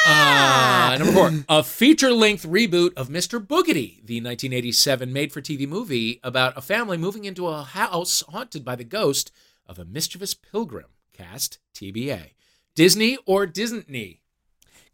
Uh, 0.10 0.96
number 1.00 1.14
four, 1.14 1.32
a 1.50 1.62
feature-length 1.64 2.46
reboot 2.48 2.94
of 2.96 3.10
Mr. 3.10 3.40
Boogedy, 3.46 3.98
the 4.06 4.22
1987 4.22 5.12
made-for-TV 5.12 5.68
movie 5.68 6.20
about 6.24 6.58
a 6.58 6.62
family 6.62 6.98
moving 6.98 7.26
into 7.26 7.48
a 7.48 7.64
house 7.64 8.24
haunted 8.30 8.64
by 8.64 8.76
the 8.76 8.84
ghost 8.86 9.32
of 9.68 9.78
a 9.78 9.86
mischievous 9.86 10.34
pilgrim. 10.34 10.86
Cast 11.14 11.60
TBA. 11.76 12.32
Disney 12.76 13.18
or 13.26 13.46
Disney? 13.46 14.22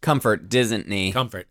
Comfort, 0.02 0.50
Disney. 0.50 1.12
Comfort. 1.12 1.48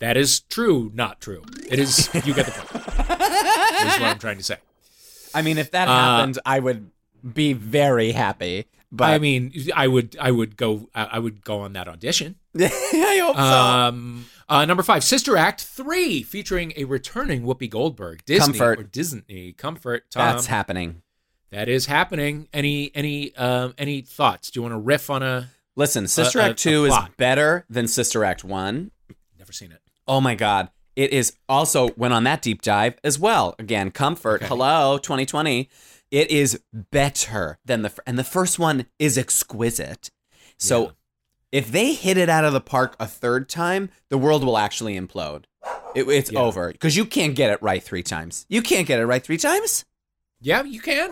That 0.00 0.16
is 0.16 0.40
true, 0.40 0.90
not 0.94 1.20
true. 1.20 1.42
It 1.70 1.78
is. 1.78 2.08
You 2.26 2.34
get 2.34 2.46
the 2.46 2.52
point. 2.52 2.84
is 2.86 4.00
what 4.00 4.02
I'm 4.02 4.18
trying 4.18 4.38
to 4.38 4.44
say. 4.44 4.56
I 5.34 5.42
mean, 5.42 5.56
if 5.58 5.70
that 5.72 5.88
Uh, 5.88 5.92
happened, 5.92 6.38
I 6.44 6.58
would 6.58 6.90
be 7.34 7.52
very 7.52 8.12
happy. 8.12 8.66
But 8.90 9.10
I 9.10 9.18
mean, 9.18 9.52
I 9.74 9.86
would, 9.86 10.16
I 10.18 10.30
would 10.30 10.56
go, 10.56 10.88
I 10.94 11.18
would 11.18 11.44
go 11.44 11.60
on 11.60 11.74
that 11.74 11.88
audition. 11.88 12.36
I 12.58 13.20
hope 13.22 13.36
so. 13.36 13.42
Um, 13.42 14.24
uh, 14.48 14.64
number 14.64 14.82
five, 14.82 15.04
Sister 15.04 15.36
Act 15.36 15.62
three, 15.62 16.22
featuring 16.22 16.72
a 16.76 16.84
returning 16.84 17.42
Whoopi 17.42 17.68
Goldberg. 17.68 18.24
Disney 18.24 18.54
Comfort. 18.58 18.80
or 18.80 18.82
Disney? 18.84 19.52
Comfort. 19.52 20.10
Tom. 20.10 20.32
That's 20.34 20.46
happening. 20.46 21.02
that 21.50 21.68
is 21.68 21.84
happening. 21.86 22.48
Any 22.52 22.90
any 22.94 23.36
um 23.36 23.74
any 23.76 24.00
thoughts? 24.00 24.50
Do 24.50 24.58
you 24.58 24.62
want 24.62 24.72
to 24.72 24.78
riff 24.78 25.10
on 25.10 25.22
a? 25.22 25.50
Listen, 25.76 26.08
Sister 26.08 26.38
a- 26.40 26.44
Act 26.44 26.60
a 26.60 26.70
2 26.70 26.84
is 26.86 26.94
better 27.18 27.66
than 27.68 27.86
Sister 27.88 28.24
Act 28.24 28.42
1. 28.42 28.90
Never 29.38 29.52
seen 29.52 29.70
it. 29.70 29.80
Oh 30.06 30.20
my 30.20 30.34
God. 30.34 30.70
It 30.96 31.12
is 31.12 31.34
also 31.48 31.90
went 31.96 32.12
on 32.14 32.24
that 32.24 32.42
deep 32.42 32.62
dive 32.62 32.94
as 33.04 33.18
well. 33.20 33.54
Again, 33.60 33.92
comfort. 33.92 34.36
Okay. 34.42 34.46
Hello, 34.48 34.98
2020. 34.98 35.68
It 36.10 36.30
is 36.30 36.60
better 36.72 37.58
than 37.64 37.82
the 37.82 37.92
and 38.06 38.18
the 38.18 38.24
first 38.24 38.58
one 38.58 38.86
is 38.98 39.18
exquisite. 39.18 40.10
So 40.56 40.82
Yeah. 40.82 40.90
if 41.52 41.70
they 41.72 41.92
hit 41.94 42.16
it 42.16 42.28
out 42.28 42.44
of 42.44 42.52
the 42.52 42.60
park 42.60 42.96
a 42.98 43.06
third 43.06 43.48
time, 43.48 43.90
the 44.08 44.18
world 44.18 44.42
will 44.44 44.58
actually 44.58 44.98
implode. 44.98 45.44
It, 45.94 46.08
it's 46.08 46.32
Yeah. 46.32 46.40
over 46.40 46.72
because 46.72 46.96
you 46.96 47.04
can't 47.04 47.34
get 47.34 47.50
it 47.50 47.62
right 47.62 47.82
three 47.82 48.02
times. 48.02 48.46
You 48.48 48.62
can't 48.62 48.86
get 48.86 49.00
it 49.00 49.06
right 49.06 49.22
three 49.22 49.36
times. 49.38 49.84
Yeah, 50.40 50.62
you 50.62 50.80
can. 50.80 51.10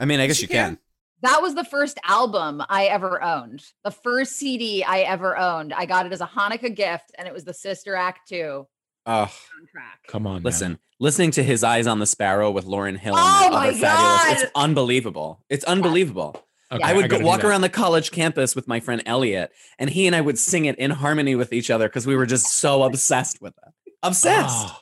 I 0.00 0.04
mean, 0.04 0.18
I 0.20 0.26
guess 0.26 0.38
you 0.40 0.44
you 0.44 0.48
can. 0.48 0.76
can. 0.76 0.78
That 1.22 1.40
was 1.40 1.54
the 1.54 1.64
first 1.64 1.98
album 2.04 2.62
I 2.68 2.86
ever 2.86 3.22
owned. 3.22 3.64
The 3.84 3.90
first 3.90 4.32
CD 4.36 4.82
I 4.84 5.00
ever 5.00 5.36
owned. 5.38 5.72
I 5.72 5.86
got 5.86 6.06
it 6.06 6.12
as 6.12 6.20
a 6.20 6.26
Hanukkah 6.26 6.74
gift, 6.74 7.12
and 7.16 7.26
it 7.28 7.32
was 7.32 7.44
the 7.44 7.54
Sister 7.54 7.94
Act 7.94 8.28
2 8.28 8.66
Oh, 9.06 9.26
soundtrack. 9.26 10.08
Come 10.08 10.26
on. 10.26 10.42
listen, 10.42 10.78
listening 10.98 11.30
to 11.32 11.42
his 11.42 11.62
eyes 11.64 11.86
on 11.86 11.98
the 11.98 12.06
sparrow 12.06 12.50
with 12.50 12.64
Lauryn 12.64 12.96
Hill 12.98 13.14
Oh 13.16 13.40
and 13.44 13.54
my 13.54 13.68
other 13.68 13.76
fabulous. 13.78 14.42
It's 14.42 14.52
unbelievable. 14.54 15.40
It's 15.48 15.64
unbelievable. 15.64 16.40
Okay, 16.72 16.82
I 16.82 16.94
would 16.94 17.10
go, 17.10 17.18
walk 17.20 17.44
around 17.44 17.60
the 17.60 17.68
college 17.68 18.10
campus 18.10 18.56
with 18.56 18.66
my 18.66 18.80
friend 18.80 19.02
Elliot, 19.06 19.52
and 19.78 19.90
he 19.90 20.06
and 20.06 20.16
I 20.16 20.20
would 20.20 20.38
sing 20.38 20.64
it 20.64 20.76
in 20.78 20.90
harmony 20.90 21.34
with 21.34 21.52
each 21.52 21.70
other 21.70 21.88
because 21.88 22.06
we 22.06 22.16
were 22.16 22.26
just 22.26 22.46
so 22.46 22.82
obsessed 22.82 23.40
with 23.40 23.54
it. 23.66 23.92
Obsessed. 24.02 24.68
Oh, 24.68 24.78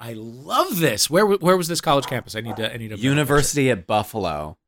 I 0.00 0.14
love 0.14 0.78
this. 0.80 1.08
Where 1.08 1.24
where 1.24 1.56
was 1.56 1.68
this 1.68 1.80
college 1.80 2.06
campus? 2.06 2.34
I 2.34 2.40
need 2.40 2.56
to. 2.56 2.72
I 2.72 2.76
need 2.76 2.88
to. 2.88 2.98
University 2.98 3.70
at 3.70 3.86
Buffalo. 3.86 4.58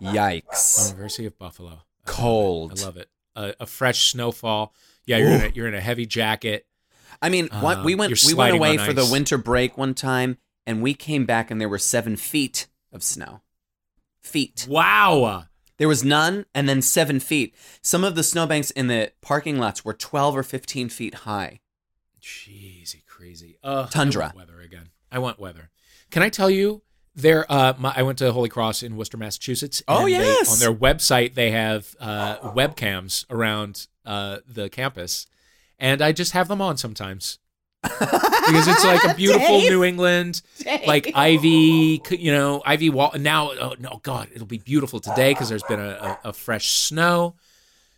Yikes. 0.00 0.90
University 0.90 1.26
of 1.26 1.38
Buffalo. 1.38 1.68
I 1.68 1.72
love 1.72 1.80
it. 1.80 2.06
Cold. 2.06 2.80
I 2.80 2.84
love 2.84 2.96
it. 2.96 3.08
A, 3.36 3.54
a 3.60 3.66
fresh 3.66 4.12
snowfall. 4.12 4.72
Yeah, 5.06 5.18
you're 5.18 5.30
in 5.30 5.40
a, 5.42 5.48
you're 5.54 5.68
in 5.68 5.74
a 5.74 5.80
heavy 5.80 6.06
jacket. 6.06 6.66
I 7.22 7.28
mean, 7.28 7.48
what, 7.60 7.84
we 7.84 7.94
went 7.94 8.22
we 8.26 8.34
went 8.34 8.54
away 8.54 8.76
for 8.78 8.92
the 8.92 9.06
winter 9.06 9.38
break 9.38 9.76
one 9.78 9.94
time, 9.94 10.38
and 10.66 10.82
we 10.82 10.94
came 10.94 11.24
back 11.26 11.50
and 11.50 11.60
there 11.60 11.68
were 11.68 11.78
seven 11.78 12.16
feet 12.16 12.66
of 12.92 13.02
snow. 13.02 13.42
Feet. 14.22 14.66
Wow. 14.68 15.44
There 15.76 15.88
was 15.88 16.04
none, 16.04 16.46
and 16.54 16.68
then 16.68 16.80
seven 16.82 17.18
feet. 17.20 17.54
Some 17.82 18.04
of 18.04 18.14
the 18.14 18.22
snowbanks 18.22 18.70
in 18.70 18.86
the 18.86 19.12
parking 19.20 19.58
lots 19.58 19.84
were 19.84 19.92
twelve 19.92 20.36
or 20.36 20.42
fifteen 20.42 20.88
feet 20.88 21.14
high. 21.14 21.60
Jeezy, 22.22 23.04
crazy. 23.06 23.58
Uh, 23.62 23.86
Tundra. 23.88 24.22
I 24.22 24.26
want 24.26 24.36
weather 24.36 24.60
again. 24.60 24.88
I 25.10 25.18
want 25.18 25.38
weather. 25.38 25.70
Can 26.10 26.22
I 26.22 26.28
tell 26.28 26.48
you? 26.48 26.82
There, 27.16 27.44
uh, 27.50 27.74
my, 27.78 27.92
I 27.94 28.02
went 28.02 28.18
to 28.18 28.32
Holy 28.32 28.48
Cross 28.48 28.82
in 28.82 28.96
Worcester, 28.96 29.16
Massachusetts. 29.16 29.82
Oh, 29.86 29.98
and 29.98 30.06
they- 30.06 30.10
yes. 30.18 30.52
on 30.52 30.58
their 30.58 30.74
website, 30.76 31.34
they 31.34 31.52
have 31.52 31.94
uh, 32.00 32.38
webcams 32.50 33.24
around 33.30 33.86
uh, 34.04 34.38
the 34.48 34.68
campus, 34.68 35.26
and 35.84 36.00
I 36.00 36.12
just 36.12 36.32
have 36.32 36.48
them 36.48 36.62
on 36.62 36.78
sometimes 36.78 37.38
because 37.82 38.66
it's 38.66 38.84
like 38.84 39.04
a 39.04 39.14
beautiful 39.16 39.60
Dave. 39.60 39.70
New 39.70 39.84
England, 39.84 40.40
like 40.86 41.12
ivy, 41.14 42.00
you 42.10 42.32
know, 42.32 42.62
ivy 42.64 42.88
wall. 42.88 43.12
Now, 43.18 43.50
oh 43.52 43.74
no, 43.78 44.00
God, 44.02 44.30
it'll 44.34 44.46
be 44.46 44.56
beautiful 44.56 44.98
today 44.98 45.32
because 45.32 45.50
there's 45.50 45.62
been 45.64 45.80
a, 45.80 46.18
a, 46.24 46.28
a 46.30 46.32
fresh 46.32 46.70
snow. 46.70 47.34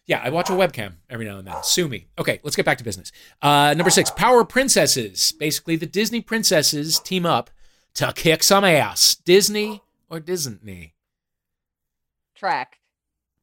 Yeah, 0.05 0.21
I 0.21 0.31
watch 0.31 0.51
a 0.51 0.53
webcam 0.53 0.95
every 1.09 1.27
now 1.27 1.39
and 1.39 1.47
then. 1.47 1.55
Sue 1.63 1.87
me. 1.87 2.09
Okay, 2.19 2.41
let's 2.43 2.57
get 2.57 2.65
back 2.67 2.79
to 2.79 2.85
business. 2.85 3.13
Uh, 3.41 3.73
number 3.77 3.91
six, 3.91 4.11
Power 4.11 4.45
Princesses. 4.45 5.33
Basically, 5.39 5.77
the 5.77 5.87
Disney 5.87 6.21
princesses 6.21 6.99
team 6.99 7.25
up 7.25 7.51
to 7.95 8.13
kick 8.13 8.43
some 8.43 8.65
ass. 8.65 9.15
Disney 9.15 9.83
or 10.11 10.19
Disney? 10.19 10.95
Track. 12.35 12.79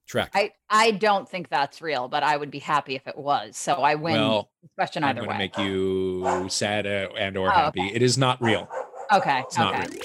Trek. 0.07 0.31
I, 0.33 0.51
I 0.69 0.91
don't 0.91 1.27
think 1.27 1.49
that's 1.49 1.81
real, 1.81 2.07
but 2.07 2.23
I 2.23 2.35
would 2.37 2.51
be 2.51 2.59
happy 2.59 2.95
if 2.95 3.07
it 3.07 3.17
was. 3.17 3.55
So 3.57 3.73
I 3.75 3.95
win 3.95 4.13
Well, 4.15 4.49
this 4.61 4.71
question 4.75 5.03
I'm 5.03 5.11
either 5.17 5.25
going 5.25 5.37
way. 5.39 5.47
to 5.47 5.59
make 5.61 5.67
you 5.67 6.49
sad 6.49 6.85
uh, 6.85 7.09
and 7.17 7.37
or 7.37 7.47
Oh, 7.47 7.51
happy. 7.51 7.81
okay. 7.81 7.95
It 7.95 8.01
is 8.01 8.17
not 8.17 8.41
real. 8.41 8.67
okay. 9.11 9.39
It's 9.45 9.57
not 9.57 9.73
okay. 9.75 9.87
real. 9.93 10.03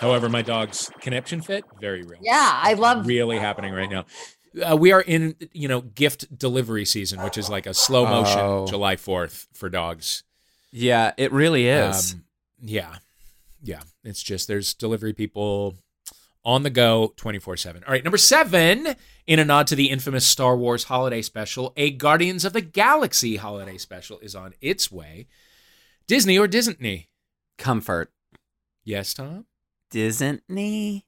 However, 0.00 0.28
my 0.28 0.42
dog's 0.42 0.90
conniption 1.00 1.42
fit, 1.42 1.64
very 1.80 2.02
real. 2.02 2.20
Yeah, 2.22 2.50
I 2.62 2.72
love 2.74 3.06
really 3.06 3.38
happening 3.38 3.72
right 3.74 3.90
now. 3.90 4.06
Uh, 4.68 4.76
we 4.76 4.90
are 4.92 5.02
in, 5.02 5.36
you 5.52 5.68
know, 5.68 5.80
gift 5.82 6.36
delivery 6.36 6.84
season, 6.84 7.22
which 7.22 7.38
is 7.38 7.48
like 7.48 7.66
a 7.66 7.74
slow 7.74 8.04
motion 8.06 8.40
Oh. 8.40 8.66
July 8.66 8.96
4th 8.96 9.46
for 9.52 9.68
dogs. 9.68 10.24
Yeah, 10.72 11.12
it 11.16 11.32
really 11.32 11.66
is. 11.68 12.14
Um, 12.14 12.24
yeah. 12.62 12.94
Yeah. 13.62 13.82
It's 14.02 14.22
just 14.22 14.48
there's 14.48 14.74
delivery 14.74 15.12
people 15.12 15.74
on 16.44 16.62
the 16.62 16.70
go 16.70 17.12
24 17.16 17.56
7. 17.56 17.84
All 17.84 17.92
right. 17.92 18.02
Number 18.04 18.16
seven, 18.18 18.94
in 19.26 19.38
a 19.38 19.44
nod 19.44 19.66
to 19.68 19.74
the 19.74 19.90
infamous 19.90 20.26
Star 20.26 20.56
Wars 20.56 20.84
holiday 20.84 21.22
special, 21.22 21.72
a 21.76 21.90
Guardians 21.90 22.44
of 22.44 22.52
the 22.52 22.60
Galaxy 22.60 23.36
holiday 23.36 23.76
special 23.78 24.18
is 24.20 24.34
on 24.34 24.54
its 24.60 24.90
way. 24.90 25.26
Disney 26.06 26.38
or 26.38 26.48
Disney? 26.48 27.08
Comfort. 27.58 28.10
Yes, 28.84 29.14
Tom? 29.14 29.44
Disney. 29.90 31.04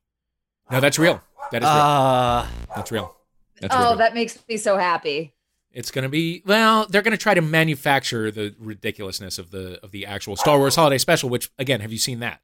No, 0.71 0.81
that's 0.81 0.99
real. 0.99 1.23
That 1.51 1.62
is 1.62 1.66
real. 1.68 1.73
Uh, 1.77 2.47
That's 2.77 2.92
real. 2.92 3.16
That's 3.61 3.75
Oh, 3.77 3.88
real. 3.90 3.97
that 3.97 4.14
makes 4.14 4.38
me 4.49 4.57
so 4.57 4.77
happy. 4.79 5.35
It's 5.73 5.90
going 5.90 6.03
to 6.05 6.09
be 6.09 6.42
well. 6.47 6.87
They're 6.88 7.03
going 7.03 7.12
to 7.12 7.18
try 7.18 7.35
to 7.35 7.40
manufacture 7.40 8.31
the 8.31 8.55
ridiculousness 8.59 9.38
of 9.38 9.51
the 9.51 9.81
of 9.83 9.90
the 9.90 10.05
actual 10.07 10.37
Star 10.37 10.59
Wars 10.59 10.77
holiday 10.77 10.99
special. 10.99 11.29
Which 11.31 11.51
again, 11.59 11.81
have 11.81 11.90
you 11.92 11.99
seen 11.99 12.21
that? 12.21 12.40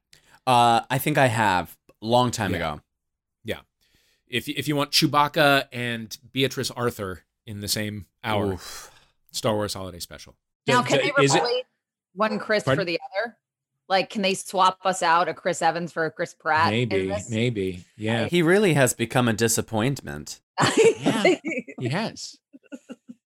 uh, 0.47 0.81
I 0.89 0.97
think 0.97 1.17
I 1.17 1.27
have 1.27 1.77
long 2.01 2.31
time 2.31 2.51
Yeah. 2.51 2.57
ago. 2.57 2.81
Yeah. 3.43 3.59
If 4.27 4.47
if 4.47 4.67
you 4.67 4.75
want 4.75 4.91
Chewbacca 4.91 5.67
and 5.71 6.15
Beatrice 6.31 6.71
Arthur 6.71 7.23
in 7.45 7.61
the 7.61 7.67
same 7.67 8.05
hour, 8.23 8.53
Oof. 8.53 8.91
Star 9.31 9.55
Wars 9.55 9.73
holiday 9.73 9.99
special. 9.99 10.35
Now, 10.67 10.83
can 10.83 10.97
they 10.99 11.23
is 11.23 11.33
it- 11.35 11.39
replace 11.39 11.63
one 12.13 12.39
Chris 12.39 12.63
Pardon? 12.63 12.81
for 12.81 12.85
the 12.85 12.99
other? 13.23 13.37
Like, 13.87 14.11
can 14.11 14.21
they 14.21 14.35
swap 14.35 14.77
us 14.85 15.01
out 15.01 15.27
a 15.29 15.33
Chris 15.33 15.63
Evans 15.63 15.91
for 15.91 16.05
a 16.05 16.11
Chris 16.11 16.35
Pratt? 16.35 16.69
maybe, 16.69 17.11
maybe, 17.31 17.85
yeah, 17.97 18.25
He 18.27 18.43
really 18.43 18.75
has 18.75 18.93
become 18.93 19.27
a 19.27 19.33
disappointment. 19.33 20.41
Yeah. 20.99 21.35
he 21.79 21.87
has. 21.89 22.37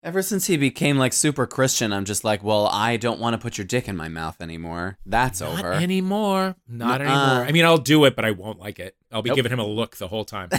Ever 0.04 0.22
since 0.22 0.48
he 0.48 0.58
became 0.58 0.98
like 0.98 1.14
super 1.14 1.48
Christian, 1.48 1.94
I'm 1.94 2.04
just 2.04 2.26
like, 2.26 2.44
well, 2.44 2.68
I 2.68 2.98
don't 2.98 3.22
want 3.22 3.36
to 3.36 3.38
put 3.38 3.58
your 3.58 3.64
dick 3.66 3.88
in 3.88 3.96
my 3.96 4.10
mouth 4.10 4.42
anymore. 4.42 4.98
That's 5.06 5.40
Not 5.40 5.60
over. 5.60 5.72
anymore. 5.72 6.56
Not 6.68 7.00
Nuh-uh. 7.00 7.10
anymore. 7.10 7.46
I 7.48 7.52
mean, 7.54 7.64
I'll 7.64 7.78
do 7.78 8.04
it, 8.04 8.14
but 8.14 8.26
I 8.26 8.32
won't 8.32 8.60
like 8.60 8.80
it. 8.80 8.98
I'll 9.14 9.22
be 9.22 9.30
Nope. 9.30 9.38
giving 9.38 9.54
him 9.54 9.60
a 9.60 9.66
look 9.66 9.96
the 9.96 10.10
whole 10.10 10.26
time. 10.26 10.50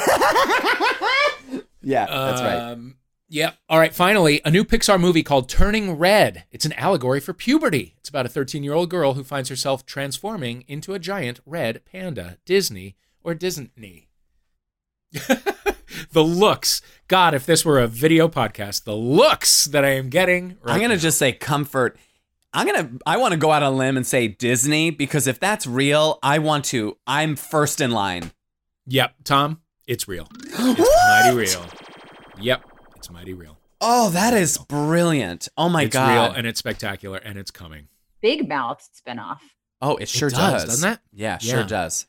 yeah, 1.82 2.06
that's 2.06 2.40
right. 2.40 2.56
Um, 2.72 2.96
yeah. 3.28 3.52
All 3.68 3.78
right. 3.78 3.92
Finally, 3.92 4.40
a 4.46 4.50
new 4.50 4.64
Pixar 4.64 4.98
movie 4.98 5.22
called 5.22 5.48
Turning 5.50 5.92
Red. 5.98 6.44
It's 6.50 6.64
an 6.64 6.72
allegory 6.74 7.20
for 7.20 7.34
puberty. 7.34 7.96
It's 7.98 8.08
about 8.08 8.24
a 8.26 8.30
13 8.30 8.64
year 8.64 8.72
old 8.72 8.88
girl 8.88 9.12
who 9.14 9.24
finds 9.24 9.50
herself 9.50 9.84
transforming 9.84 10.64
into 10.68 10.94
a 10.94 10.98
giant 10.98 11.40
red 11.44 11.84
panda. 11.84 12.38
Disney 12.46 12.96
or 13.22 13.34
Disney? 13.34 14.08
the 16.12 16.24
looks. 16.24 16.80
God, 17.08 17.34
if 17.34 17.46
this 17.46 17.64
were 17.64 17.80
a 17.80 17.86
video 17.86 18.28
podcast, 18.28 18.84
the 18.84 18.96
looks 18.96 19.66
that 19.66 19.84
I 19.84 19.90
am 19.90 20.08
getting. 20.08 20.56
Right 20.62 20.74
I'm 20.74 20.80
gonna 20.80 20.94
now. 20.94 21.00
just 21.00 21.18
say 21.18 21.32
comfort. 21.32 21.96
I'm 22.52 22.66
gonna. 22.66 22.90
I 23.06 23.16
want 23.16 23.32
to 23.32 23.38
go 23.38 23.50
out 23.50 23.62
on 23.62 23.72
a 23.72 23.76
limb 23.76 23.96
and 23.96 24.06
say 24.06 24.28
Disney 24.28 24.90
because 24.90 25.26
if 25.26 25.40
that's 25.40 25.66
real, 25.66 26.18
I 26.22 26.38
want 26.38 26.64
to. 26.66 26.96
I'm 27.06 27.36
first 27.36 27.80
in 27.80 27.90
line. 27.90 28.30
Yep, 28.86 29.14
Tom, 29.24 29.60
it's 29.86 30.06
real. 30.08 30.28
It's 30.58 30.78
mighty 31.08 31.36
real. 31.36 31.66
Yep, 32.40 32.64
it's 32.96 33.10
mighty 33.10 33.34
real. 33.34 33.58
Oh, 33.80 34.10
that 34.10 34.34
is 34.34 34.56
brilliant. 34.58 35.48
Oh 35.56 35.68
my 35.68 35.82
it's 35.84 35.92
god. 35.92 36.10
real 36.12 36.36
and 36.36 36.46
it's 36.46 36.58
spectacular 36.58 37.18
and 37.18 37.38
it's 37.38 37.50
coming. 37.50 37.88
Big 38.22 38.48
Mouth 38.48 38.88
spinoff. 38.96 39.38
oh, 39.82 39.96
it 39.96 40.08
sure 40.08 40.30
does, 40.30 40.64
doesn't 40.64 40.92
it? 40.92 40.98
Yeah, 41.12 41.38
Yeah. 41.42 41.54
sure 41.54 41.64
does. 41.64 42.06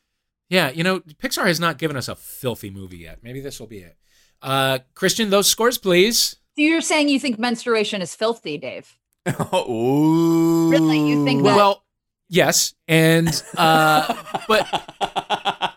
Yeah, 0.50 0.70
you 0.70 0.84
know, 0.84 1.00
Pixar 1.00 1.48
has 1.48 1.60
not 1.60 1.78
given 1.78 1.98
us 1.98 2.08
a 2.08 2.16
filthy 2.16 2.70
movie 2.70 2.98
yet. 2.98 3.20
Maybe 3.24 3.40
this 3.42 3.60
will 3.60 3.68
be 3.68 3.80
it. 3.80 3.98
Uh, 4.42 4.80
Christian, 4.94 5.30
those 5.30 5.48
scores, 5.48 5.78
please. 5.78 6.36
So 6.56 6.62
you're 6.62 6.82
saying 6.82 7.10
you 7.10 7.20
think 7.20 7.40
menstruation 7.40 8.02
is 8.02 8.14
filthy, 8.16 8.58
Dave? 8.58 8.96
Ooh. 9.54 10.70
Really? 10.70 11.00
You 11.10 11.26
think 11.26 11.44
that- 11.44 11.56
Well, 11.56 11.84
yes, 12.30 12.76
and 12.88 13.28
uh, 13.58 14.14
but 14.48 14.68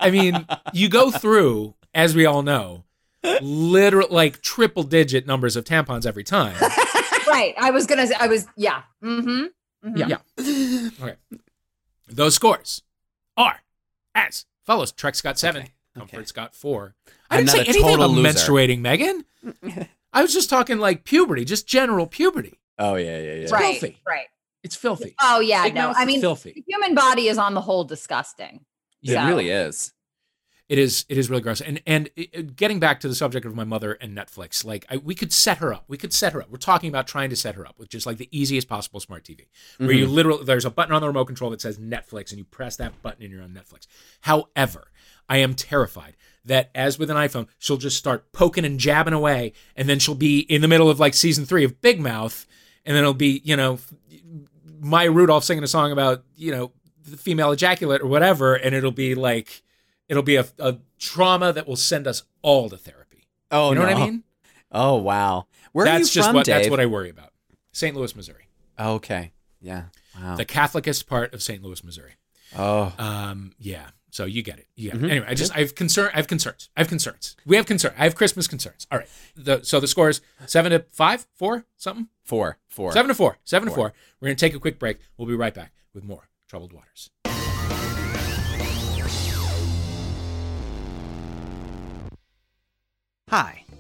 I 0.01 0.11
mean, 0.13 0.47
you 0.73 0.89
go 0.91 1.11
through, 1.11 1.75
as 1.95 2.15
we 2.15 2.27
all 2.27 2.43
know, 2.43 2.85
literal 3.41 4.09
like 4.11 4.43
triple 4.43 4.83
digit 4.83 5.27
numbers 5.27 5.57
of 5.57 5.65
tampons 5.65 6.05
every 6.07 6.25
time. 6.25 6.55
right. 7.27 7.55
I 7.59 7.71
was 7.73 7.87
gonna. 7.87 8.07
say 8.07 8.15
I 8.21 8.29
was. 8.29 8.47
Yeah. 8.57 8.83
Mm-hmm. 9.03 9.97
Yeah. 9.97 10.07
yeah. 10.39 10.91
Okay. 11.03 11.17
Those 12.07 12.35
scores 12.35 12.83
are 13.37 13.61
as 14.15 14.45
follows. 14.69 14.93
Trex 14.93 15.23
got 15.23 15.39
seven. 15.39 15.63
Okay. 15.63 15.71
Comfort's 15.97 16.31
got 16.31 16.55
four. 16.55 16.95
I 17.31 17.39
I'm 17.39 17.47
didn't 17.47 17.57
say 17.57 17.65
anything 17.65 17.95
about 17.95 18.11
loser. 18.11 18.29
menstruating, 18.29 18.81
Megan. 18.81 19.25
I 20.13 20.23
was 20.23 20.33
just 20.33 20.49
talking 20.49 20.79
like 20.79 21.03
puberty, 21.05 21.45
just 21.45 21.67
general 21.67 22.07
puberty. 22.07 22.61
Oh 22.79 22.95
yeah, 22.95 23.19
yeah, 23.19 23.35
yeah. 23.35 23.47
Right. 23.51 23.81
filthy. 23.81 23.99
Right. 24.07 24.27
It's 24.63 24.77
filthy. 24.77 25.15
Oh 25.21 25.41
yeah. 25.41 25.65
Big 25.65 25.75
no. 25.75 25.93
I 25.97 26.05
mean, 26.05 26.21
filthy. 26.21 26.53
the 26.53 26.65
human 26.69 26.95
body 26.95 27.27
is 27.29 27.39
on 27.39 27.55
the 27.55 27.61
whole 27.61 27.83
disgusting. 27.85 28.65
It 29.03 29.15
So- 29.15 29.27
really 29.27 29.51
is. 29.51 29.93
It 30.69 30.79
is. 30.79 31.07
It 31.09 31.17
is 31.17 31.31
really 31.31 31.43
gross. 31.43 31.61
And 31.63 31.81
and 31.87 32.11
it- 32.15 32.31
it- 32.33 32.57
getting 32.57 32.79
back 32.79 33.01
to 33.01 33.09
the 33.09 33.15
subject 33.15 33.47
of 33.47 33.55
my 33.55 33.65
mother 33.65 33.95
and 33.95 34.17
Netflix, 34.17 34.65
like 34.65 34.85
I, 34.91 34.99
we 34.99 35.15
could 35.15 35.33
set 35.33 35.59
her 35.59 35.73
up. 35.73 35.85
We 35.89 35.97
could 35.97 36.13
set 36.13 36.35
her 36.35 36.43
up. 36.43 36.51
We're 36.51 36.59
talking 36.59 36.89
about 36.91 37.07
trying 37.07 37.31
to 37.31 37.37
set 37.37 37.55
her 37.55 37.67
up 37.67 37.79
with 37.79 37.89
just 37.89 38.05
like 38.05 38.19
the 38.19 38.29
easiest 38.31 38.69
possible 38.69 39.01
smart 39.01 39.25
TV, 39.25 39.47
where 39.79 39.93
you 39.93 40.05
mm-hmm. 40.05 40.15
literally 40.15 40.45
there's 40.45 40.67
a 40.67 40.71
button 40.71 40.95
on 40.95 41.01
the 41.01 41.07
remote 41.07 41.25
control 41.25 41.51
that 41.51 41.63
says 41.63 41.79
Netflix, 41.79 42.31
and 42.31 42.39
you 42.39 42.45
press 42.45 42.77
that 42.77 43.01
button 43.03 43.23
and 43.23 43.33
you're 43.33 43.43
on 43.43 43.51
Netflix. 43.51 43.87
However, 44.23 44.91
I 45.29 45.39
am 45.39 45.55
terrified 45.55 46.17
that 46.45 46.71
as 46.75 46.99
with 46.99 47.11
an 47.11 47.17
iPhone, 47.17 47.49
she'll 47.59 47.77
just 47.77 47.97
start 47.97 48.33
poking 48.33 48.65
and 48.65 48.79
jabbing 48.79 49.15
away, 49.15 49.53
and 49.75 49.89
then 49.89 49.99
she'll 49.99 50.15
be 50.15 50.41
in 50.41 50.61
the 50.61 50.69
middle 50.69 50.91
of 50.91 51.01
like 51.01 51.15
season 51.15 51.47
three 51.47 51.65
of 51.65 51.81
Big 51.81 52.01
Mouth, 52.01 52.47
and 52.85 52.95
then 52.95 53.05
it'll 53.05 53.15
be 53.15 53.41
you 53.43 53.57
know 53.57 53.79
Maya 54.81 55.11
Rudolph 55.11 55.45
singing 55.45 55.65
a 55.65 55.69
song 55.69 55.93
about 55.93 56.25
you 56.37 56.53
know 56.53 56.73
the 57.07 57.17
female 57.17 57.53
ejaculate 57.53 58.03
or 58.03 58.07
whatever, 58.07 58.55
and 58.55 58.75
it'll 58.75 58.91
be 58.91 59.15
like 59.15 59.63
it'll 60.09 60.23
be 60.23 60.37
a, 60.37 60.47
a 60.59 60.79
trauma 60.99 61.53
that 61.53 61.67
will 61.67 61.77
send 61.77 62.07
us 62.07 62.23
all 62.43 62.69
to 62.71 62.77
therapy. 62.77 63.27
Oh 63.51 63.71
you 63.71 63.77
know 63.77 63.83
no. 63.87 63.93
what 63.93 63.97
I 64.03 64.05
mean? 64.07 64.25
Oh 64.73 64.97
wow. 64.97 65.47
Where 65.73 65.85
that's 65.87 65.97
are 65.97 65.99
you 66.01 66.05
just 66.07 66.29
from, 66.29 66.37
what 66.37 66.47
Dave? 66.47 66.57
that's 66.57 66.71
what 66.71 66.81
I 66.81 66.87
worry 66.87 67.11
about. 67.11 67.33
St. 67.73 67.95
Louis, 67.97 68.15
Missouri, 68.17 68.49
Okay. 68.79 69.33
Yeah. 69.61 69.85
Wow. 70.21 70.37
the 70.37 70.45
Catholicest 70.45 71.07
part 71.07 71.33
of 71.35 71.43
St. 71.43 71.63
Louis, 71.63 71.83
Missouri. 71.85 72.15
oh. 72.57 72.93
Um, 72.99 73.53
yeah. 73.59 73.91
So 74.11 74.25
you 74.25 74.43
get 74.43 74.59
it. 74.59 74.67
You 74.75 74.91
get 74.91 75.01
it. 75.01 75.05
Mhm. 75.05 75.11
Anyway, 75.11 75.27
I 75.29 75.35
just 75.35 75.55
I 75.55 75.61
have 75.61 75.75
concern. 75.75 76.11
I 76.15 76.17
have 76.17 76.27
concerns. 76.27 76.71
I 76.77 76.81
have 76.81 76.89
concerns. 76.89 77.37
We 77.45 77.57
have 77.57 77.67
concern. 77.67 77.93
I 77.99 78.05
have 78.05 78.15
Christmas 78.15 78.49
concerns. 78.49 78.87
All 78.91 78.99
right. 78.99 79.09
The, 79.37 79.63
so 79.63 79.81
the 79.81 79.87
score 79.87 80.09
is 80.09 80.21
seven 80.47 80.73
to 80.73 80.85
five, 80.91 81.27
four, 81.35 81.67
something. 81.77 82.09
Four. 82.25 82.59
Four. 82.69 82.93
Seven 82.93 83.09
to 83.09 83.15
four. 83.15 83.39
Seven 83.45 83.69
to 83.69 83.75
Four. 83.75 83.91
four. 83.91 83.95
We're 84.21 84.29
gonna 84.29 84.37
take 84.37 84.55
a 84.55 84.59
quick 84.59 84.79
break. 84.79 84.99
We'll 85.19 85.29
be 85.29 85.35
right 85.35 85.55
back 85.55 85.73
with 85.95 86.05
more 86.05 86.29
troubled 86.49 86.73
waters. 86.73 87.11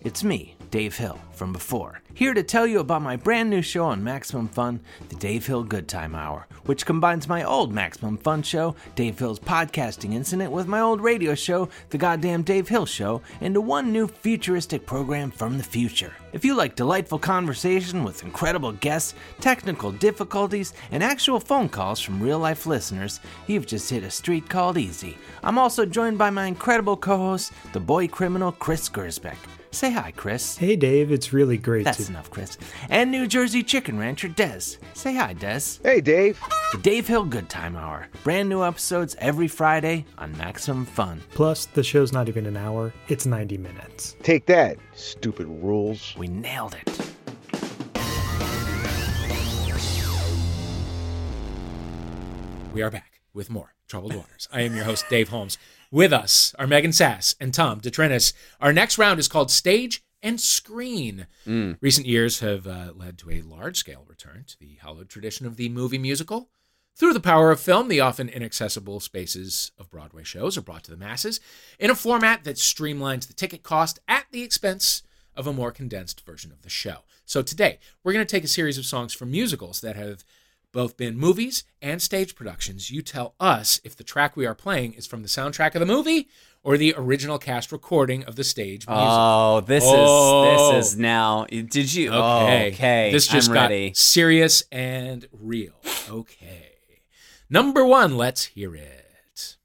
It's 0.08 0.24
me, 0.24 0.56
Dave 0.70 0.96
Hill, 0.96 1.20
from 1.32 1.52
before, 1.52 2.00
here 2.14 2.32
to 2.32 2.42
tell 2.42 2.66
you 2.66 2.80
about 2.80 3.02
my 3.02 3.14
brand 3.14 3.50
new 3.50 3.60
show 3.60 3.84
on 3.84 4.02
Maximum 4.02 4.48
Fun, 4.48 4.80
the 5.10 5.16
Dave 5.16 5.46
Hill 5.46 5.62
Good 5.62 5.86
Time 5.86 6.14
Hour, 6.14 6.46
which 6.64 6.86
combines 6.86 7.28
my 7.28 7.44
old 7.44 7.74
Maximum 7.74 8.16
Fun 8.16 8.42
show, 8.42 8.74
Dave 8.94 9.18
Hill's 9.18 9.38
podcasting 9.38 10.14
incident, 10.14 10.50
with 10.50 10.66
my 10.66 10.80
old 10.80 11.02
radio 11.02 11.34
show, 11.34 11.68
The 11.90 11.98
Goddamn 11.98 12.42
Dave 12.42 12.68
Hill 12.68 12.86
Show, 12.86 13.20
into 13.42 13.60
one 13.60 13.92
new 13.92 14.06
futuristic 14.08 14.86
program 14.86 15.30
from 15.30 15.58
the 15.58 15.62
future. 15.62 16.14
If 16.32 16.42
you 16.42 16.54
like 16.54 16.74
delightful 16.74 17.18
conversation 17.18 18.02
with 18.02 18.24
incredible 18.24 18.72
guests, 18.72 19.12
technical 19.40 19.92
difficulties, 19.92 20.72
and 20.90 21.04
actual 21.04 21.38
phone 21.38 21.68
calls 21.68 22.00
from 22.00 22.22
real 22.22 22.38
life 22.38 22.64
listeners, 22.64 23.20
you've 23.46 23.66
just 23.66 23.90
hit 23.90 24.04
a 24.04 24.10
street 24.10 24.48
called 24.48 24.78
easy. 24.78 25.18
I'm 25.42 25.58
also 25.58 25.84
joined 25.84 26.16
by 26.16 26.30
my 26.30 26.46
incredible 26.46 26.96
co 26.96 27.18
host, 27.18 27.52
the 27.74 27.80
boy 27.80 28.08
criminal 28.08 28.52
Chris 28.52 28.88
Gersbeck. 28.88 29.36
Say 29.78 29.92
hi, 29.92 30.10
Chris. 30.10 30.56
Hey 30.56 30.74
Dave, 30.74 31.12
it's 31.12 31.32
really 31.32 31.56
great 31.56 31.84
That's 31.84 32.06
to 32.06 32.10
enough, 32.10 32.32
Chris. 32.32 32.58
And 32.90 33.12
New 33.12 33.28
Jersey 33.28 33.62
chicken 33.62 33.96
rancher 33.96 34.26
Des. 34.26 34.76
Say 34.92 35.14
hi, 35.14 35.34
Des. 35.34 35.60
Hey, 35.84 36.00
Dave. 36.00 36.42
The 36.72 36.78
Dave 36.78 37.06
Hill 37.06 37.26
Good 37.26 37.48
Time 37.48 37.76
Hour. 37.76 38.08
Brand 38.24 38.48
new 38.48 38.64
episodes 38.64 39.14
every 39.20 39.46
Friday 39.46 40.04
on 40.18 40.36
Maximum 40.36 40.84
Fun. 40.84 41.22
Plus, 41.30 41.66
the 41.66 41.84
show's 41.84 42.12
not 42.12 42.28
even 42.28 42.44
an 42.46 42.56
hour, 42.56 42.92
it's 43.06 43.24
90 43.24 43.56
minutes. 43.58 44.16
Take 44.24 44.46
that, 44.46 44.78
stupid 44.96 45.46
rules. 45.46 46.12
We 46.18 46.26
nailed 46.26 46.74
it. 46.74 47.12
We 52.74 52.82
are 52.82 52.90
back 52.90 53.20
with 53.32 53.48
more 53.48 53.74
Troubled 53.86 54.16
Waters. 54.16 54.48
I 54.52 54.62
am 54.62 54.74
your 54.74 54.84
host, 54.84 55.04
Dave 55.08 55.28
Holmes. 55.28 55.56
With 55.90 56.12
us 56.12 56.54
are 56.58 56.66
Megan 56.66 56.92
Sass 56.92 57.34
and 57.40 57.54
Tom 57.54 57.80
DeTrinis. 57.80 58.34
Our 58.60 58.74
next 58.74 58.98
round 58.98 59.18
is 59.18 59.26
called 59.26 59.50
Stage 59.50 60.04
and 60.22 60.38
Screen. 60.38 61.26
Recent 61.80 62.06
years 62.06 62.40
have 62.40 62.66
uh, 62.66 62.92
led 62.94 63.16
to 63.18 63.30
a 63.30 63.40
large 63.40 63.78
scale 63.78 64.04
return 64.06 64.44
to 64.48 64.58
the 64.58 64.76
hallowed 64.82 65.08
tradition 65.08 65.46
of 65.46 65.56
the 65.56 65.70
movie 65.70 65.96
musical. 65.96 66.50
Through 66.94 67.14
the 67.14 67.20
power 67.20 67.50
of 67.50 67.58
film, 67.58 67.88
the 67.88 68.00
often 68.00 68.28
inaccessible 68.28 69.00
spaces 69.00 69.72
of 69.78 69.88
Broadway 69.88 70.24
shows 70.24 70.58
are 70.58 70.62
brought 70.62 70.84
to 70.84 70.90
the 70.90 70.96
masses 70.98 71.40
in 71.78 71.90
a 71.90 71.94
format 71.94 72.44
that 72.44 72.56
streamlines 72.56 73.26
the 73.26 73.32
ticket 73.32 73.62
cost 73.62 73.98
at 74.06 74.26
the 74.30 74.42
expense 74.42 75.02
of 75.34 75.46
a 75.46 75.54
more 75.54 75.72
condensed 75.72 76.26
version 76.26 76.52
of 76.52 76.60
the 76.60 76.68
show. 76.68 76.98
So 77.24 77.40
today, 77.40 77.78
we're 78.04 78.12
going 78.12 78.26
to 78.26 78.30
take 78.30 78.44
a 78.44 78.48
series 78.48 78.76
of 78.76 78.84
songs 78.84 79.14
from 79.14 79.30
musicals 79.30 79.80
that 79.80 79.96
have 79.96 80.22
both 80.72 80.96
been 80.96 81.16
movies 81.16 81.64
and 81.80 82.00
stage 82.02 82.34
productions. 82.34 82.90
You 82.90 83.02
tell 83.02 83.34
us 83.40 83.80
if 83.84 83.96
the 83.96 84.04
track 84.04 84.36
we 84.36 84.46
are 84.46 84.54
playing 84.54 84.92
is 84.94 85.06
from 85.06 85.22
the 85.22 85.28
soundtrack 85.28 85.74
of 85.74 85.80
the 85.80 85.86
movie 85.86 86.28
or 86.62 86.76
the 86.76 86.94
original 86.96 87.38
cast 87.38 87.72
recording 87.72 88.24
of 88.24 88.36
the 88.36 88.44
stage 88.44 88.86
music. 88.86 89.02
Oh, 89.06 89.60
this 89.60 89.84
Oh. 89.86 90.44
is 90.44 90.50
this 90.50 90.60
oh. 90.60 90.78
is 90.78 90.98
now. 90.98 91.46
Did 91.48 91.94
you? 91.94 92.10
okay. 92.10 92.64
Oh, 92.70 92.74
okay. 92.74 93.10
This 93.12 93.26
just 93.26 93.48
I'm 93.48 93.54
got 93.54 93.62
ready. 93.70 93.92
serious 93.94 94.62
and 94.70 95.26
real. 95.32 95.72
Okay. 96.10 96.66
Number 97.50 97.84
one, 97.86 98.16
let's 98.16 98.44
hear 98.46 98.74
it. 98.74 99.56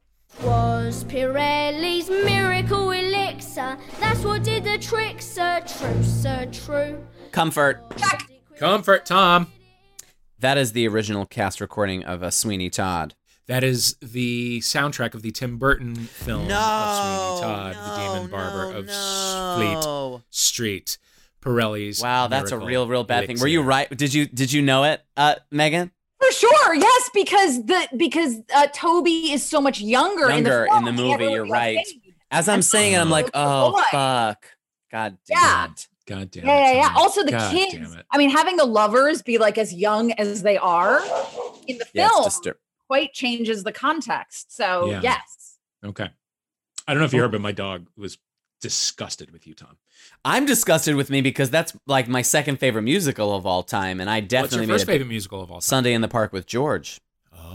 Was 0.41 1.03
Pirelli's 1.03 2.09
miracle 2.09 2.91
elixir? 2.91 3.77
That's 3.99 4.23
what 4.23 4.43
did 4.43 4.63
the 4.63 4.77
trick, 4.77 5.21
sir. 5.21 5.61
True, 5.67 6.03
sir, 6.03 6.47
true. 6.51 7.05
Comfort. 7.31 7.83
Comfort, 8.57 9.05
Tom. 9.05 9.47
That 10.43 10.57
is 10.57 10.73
the 10.73 10.85
original 10.89 11.25
cast 11.25 11.61
recording 11.61 12.03
of 12.03 12.21
a 12.21 12.29
Sweeney 12.29 12.69
Todd. 12.69 13.15
That 13.47 13.63
is 13.63 13.95
the 14.01 14.59
soundtrack 14.59 15.13
of 15.13 15.21
the 15.21 15.31
Tim 15.31 15.57
Burton 15.57 15.95
film 15.95 16.41
of 16.41 16.47
Sweeney 16.49 17.41
Todd, 17.41 17.75
the 17.75 17.95
Demon 17.95 18.29
Barber 18.29 18.73
of 18.73 18.85
Fleet 19.55 20.21
Street. 20.31 20.97
Pirelli's. 21.41 22.01
Wow, 22.01 22.27
that's 22.27 22.51
a 22.51 22.57
real, 22.57 22.89
real 22.89 23.05
bad 23.05 23.25
thing. 23.25 23.39
Were 23.39 23.47
you 23.47 23.61
right? 23.61 23.89
Did 23.97 24.13
you 24.13 24.25
did 24.25 24.51
you 24.51 24.61
know 24.61 24.83
it, 24.83 25.01
uh, 25.15 25.35
Megan? 25.49 25.91
For 26.19 26.29
sure, 26.33 26.75
yes, 26.75 27.09
because 27.13 27.63
the 27.65 27.87
because 27.95 28.35
uh, 28.53 28.67
Toby 28.73 29.31
is 29.31 29.45
so 29.45 29.61
much 29.61 29.79
younger, 29.79 30.29
in 30.29 30.43
the, 30.43 30.67
film. 30.69 30.79
in 30.79 30.93
the 30.93 31.01
movie, 31.01 31.23
really 31.23 31.33
you're 31.35 31.47
right. 31.47 31.87
As 32.31 32.49
I'm 32.49 32.61
saying 32.61 32.91
it, 32.91 32.97
I'm 32.97 33.09
like, 33.09 33.29
oh 33.33 33.71
Boy. 33.71 33.81
fuck, 33.91 34.45
god 34.91 35.17
damn 35.25 35.37
Yeah. 35.37 35.65
it. 35.71 35.87
God 36.05 36.31
damn 36.31 36.45
Yeah, 36.45 36.57
it. 36.57 36.61
yeah, 36.61 36.71
yeah. 36.81 36.87
Tom. 36.89 36.97
Also, 36.97 37.23
the 37.23 37.31
God 37.31 37.51
kids. 37.51 37.95
I 38.11 38.17
mean, 38.17 38.29
having 38.29 38.57
the 38.57 38.65
lovers 38.65 39.21
be 39.21 39.37
like 39.37 39.57
as 39.57 39.73
young 39.73 40.11
as 40.13 40.43
they 40.43 40.57
are 40.57 40.99
in 41.67 41.77
the 41.77 41.85
Yeah, 41.93 42.09
film 42.09 42.25
it's 42.25 42.37
distur- 42.39 42.55
quite 42.87 43.13
changes 43.13 43.63
the 43.63 43.71
context. 43.71 44.55
So 44.55 44.89
Yeah. 44.89 44.99
yes, 45.01 45.57
Okay. 45.85 46.09
I 46.87 46.93
don't 46.93 46.99
know 46.99 47.05
if 47.05 47.13
you 47.13 47.21
heard, 47.21 47.31
but 47.31 47.39
my 47.41 47.53
dog 47.53 47.87
was 47.95 48.17
disgusted 48.59 49.31
with 49.31 49.45
you, 49.47 49.53
Tom. 49.53 49.77
I'm 50.25 50.45
disgusted 50.45 50.95
with 50.95 51.09
me 51.09 51.21
because 51.21 51.49
that's 51.49 51.73
like 51.87 52.07
my 52.09 52.21
second 52.21 52.57
favorite 52.59 52.81
musical 52.83 53.33
of 53.35 53.45
all 53.45 53.63
time, 53.63 53.99
and 54.01 54.09
I 54.09 54.19
What's 54.19 54.31
your 54.33 54.41
definitely 54.43 54.67
first 54.67 54.87
made 54.87 54.93
favorite 54.93 55.07
musical 55.09 55.41
of 55.41 55.49
all 55.51 55.57
time? 55.57 55.61
Sunday 55.61 55.93
in 55.93 56.01
the 56.01 56.07
Park 56.09 56.33
with 56.33 56.45
George. 56.45 56.99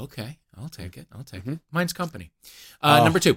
Okay, 0.00 0.38
I'll 0.56 0.68
take 0.68 0.96
it. 0.96 1.06
I'll 1.12 1.24
take 1.24 1.44
Mhm. 1.44 1.54
it. 1.54 1.58
Mine's 1.70 1.92
Company. 1.92 2.30
Uh, 2.82 2.98
Oh. 3.00 3.04
Number 3.04 3.18
two. 3.18 3.36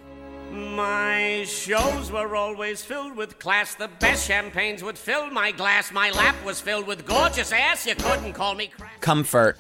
My 0.52 1.46
shows 1.48 2.12
were 2.12 2.36
always 2.36 2.84
filled 2.84 3.16
with 3.16 3.40
class. 3.40 3.74
The 3.76 3.88
best 3.88 4.28
champagnes 4.28 4.84
would 4.84 4.98
fill 4.98 5.32
my 5.32 5.52
glass. 5.52 5.94
My 5.94 6.12
lap 6.12 6.36
was 6.44 6.60
filled 6.60 6.88
with 6.88 7.06
gorgeous 7.06 7.54
ass. 7.54 7.88
You 7.88 7.96
couldn't 7.96 8.34
call 8.34 8.56
me 8.56 8.68
crack. 8.68 9.00
Comfort. 9.00 9.58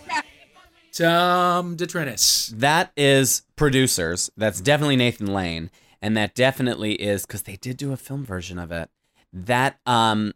Tom 0.91 1.77
DeTrinis. 1.77 2.49
That 2.49 2.91
is 2.97 3.43
producers. 3.56 4.30
That's 4.36 4.60
definitely 4.60 4.97
Nathan 4.97 5.27
Lane, 5.27 5.71
and 6.01 6.17
that 6.17 6.36
definitely 6.36 6.95
is 6.95 7.25
because 7.25 7.43
they 7.43 7.56
did 7.56 7.77
do 7.77 7.93
a 7.93 7.97
film 7.97 8.25
version 8.25 8.60
of 8.60 8.73
it. 8.73 8.89
That 9.32 9.80
um, 9.86 10.34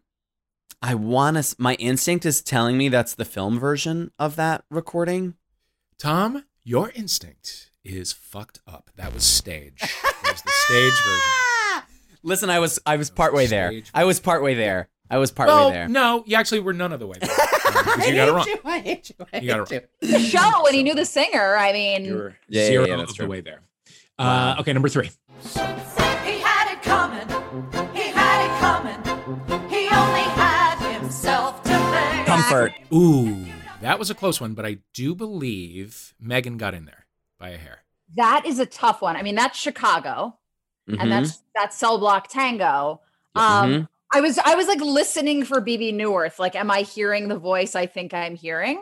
I 0.80 0.94
want 0.94 1.36
to. 1.36 1.54
My 1.58 1.74
instinct 1.74 2.24
is 2.24 2.40
telling 2.40 2.78
me 2.78 2.88
that's 2.88 3.14
the 3.14 3.26
film 3.26 3.58
version 3.58 4.10
of 4.18 4.36
that 4.36 4.64
recording. 4.70 5.34
Tom, 5.98 6.44
your 6.64 6.92
instinct 6.94 7.70
is 7.84 8.12
fucked 8.12 8.60
up. 8.66 8.90
That 8.96 9.12
was 9.12 9.24
stage. 9.24 9.82
That 10.68 10.74
was 10.74 10.92
the 10.92 10.92
stage 10.92 11.04
version. 11.04 11.88
Listen, 12.22 12.50
I 12.50 12.58
was 12.58 12.80
I 12.86 12.96
was 12.96 13.10
partway 13.10 13.46
there. 13.46 13.72
I 13.94 14.04
was 14.04 14.18
partway 14.20 14.54
there. 14.54 14.88
I 15.08 15.18
was 15.18 15.30
partway 15.30 15.54
Well, 15.54 15.70
there. 15.70 15.88
no, 15.88 16.24
you 16.26 16.36
actually 16.36 16.60
were 16.60 16.72
none 16.72 16.92
of 16.92 16.98
the 16.98 17.06
way 17.06 17.16
there. 17.20 17.28
'cause 17.36 18.08
you 18.08 18.14
got 18.16 18.28
it 18.28 18.32
wrong. 18.32 18.46
I 18.64 18.78
hate 18.80 19.10
you. 19.10 19.26
I 19.32 19.38
You 19.38 19.46
got 19.48 19.60
it 19.60 19.68
hate 19.70 19.82
wrong. 20.02 20.12
The 20.12 20.18
show, 20.18 20.66
and 20.66 20.74
he 20.74 20.82
knew 20.82 20.94
the 20.94 21.04
singer. 21.04 21.56
I 21.56 21.72
mean, 21.72 22.04
You 22.04 22.14
were 22.16 22.36
Yeah, 22.48 22.62
yeah, 22.62 22.66
zero 22.68 22.86
yeah, 22.86 22.96
that's 22.96 23.12
of 23.12 23.18
the 23.18 23.26
way 23.28 23.40
there. 23.40 23.60
Uh, 24.18 24.56
okay, 24.60 24.72
number 24.72 24.88
three. 24.88 25.10
He 25.44 25.58
had 26.40 26.72
it 26.72 26.82
coming. 26.82 27.28
He 27.94 28.08
had 28.08 28.46
it 28.46 28.58
coming. 28.58 29.68
He 29.70 29.86
only 29.88 30.20
had 30.22 30.98
himself 30.98 31.62
to 31.62 31.68
blame. 31.68 32.24
Comfort. 32.26 32.72
Ooh, 32.92 33.46
that 33.82 33.98
was 34.00 34.10
a 34.10 34.14
close 34.14 34.40
one, 34.40 34.54
but 34.54 34.66
I 34.66 34.78
do 34.94 35.14
believe 35.14 36.14
Megan 36.18 36.56
got 36.56 36.74
in 36.74 36.86
there 36.86 37.06
by 37.38 37.50
a 37.50 37.58
hair. 37.58 37.84
that 38.16 38.44
is 38.46 38.58
a 38.58 38.66
tough 38.66 39.00
one. 39.02 39.14
I 39.16 39.22
mean, 39.22 39.34
that's 39.36 39.58
Chicago, 39.58 40.38
Mhm. 40.88 40.96
and 41.00 41.12
that's 41.12 41.42
that's 41.54 41.76
Cell 41.76 41.98
Block 41.98 42.28
Tango. 42.28 43.00
Um, 43.34 43.70
Mhm. 43.70 43.88
I 44.12 44.20
was 44.20 44.38
I 44.38 44.54
was 44.54 44.68
like 44.68 44.80
listening 44.80 45.44
for 45.44 45.60
Bebe 45.60 45.92
Neuwirth. 45.92 46.38
Like, 46.38 46.54
am 46.54 46.70
I 46.70 46.82
hearing 46.82 47.28
the 47.28 47.38
voice 47.38 47.74
I 47.74 47.86
think 47.86 48.14
I'm 48.14 48.36
hearing? 48.36 48.78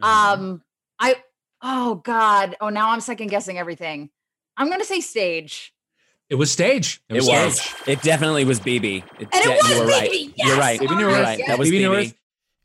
Mm-hmm. 0.00 0.04
Um, 0.04 0.62
I 0.98 1.16
oh 1.62 1.96
god, 1.96 2.56
oh 2.60 2.68
now 2.68 2.90
I'm 2.90 3.00
second 3.00 3.28
guessing 3.28 3.58
everything. 3.58 4.10
I'm 4.56 4.70
gonna 4.70 4.84
say 4.84 5.00
stage. 5.00 5.74
It 6.28 6.36
was 6.36 6.52
stage. 6.52 7.02
It 7.08 7.22
was. 7.24 7.60
It 7.88 8.02
definitely 8.02 8.44
was 8.44 8.60
Bebe. 8.60 9.02
It 9.18 9.28
And 9.32 9.44
it 9.44 9.48
was 9.48 9.68
you 9.70 9.80
were 9.80 9.86
right. 9.86 10.10
Bebe, 10.10 10.34
You're 10.36 10.56
right. 10.56 10.78
Bebe 10.78 10.92
You're 10.92 11.00
Newirth. 11.10 11.24
right. 11.24 11.38
Yes. 11.40 11.48
That 11.48 11.58
was 11.58 11.68
Bebe 11.70 11.88
Bebe. 11.88 12.14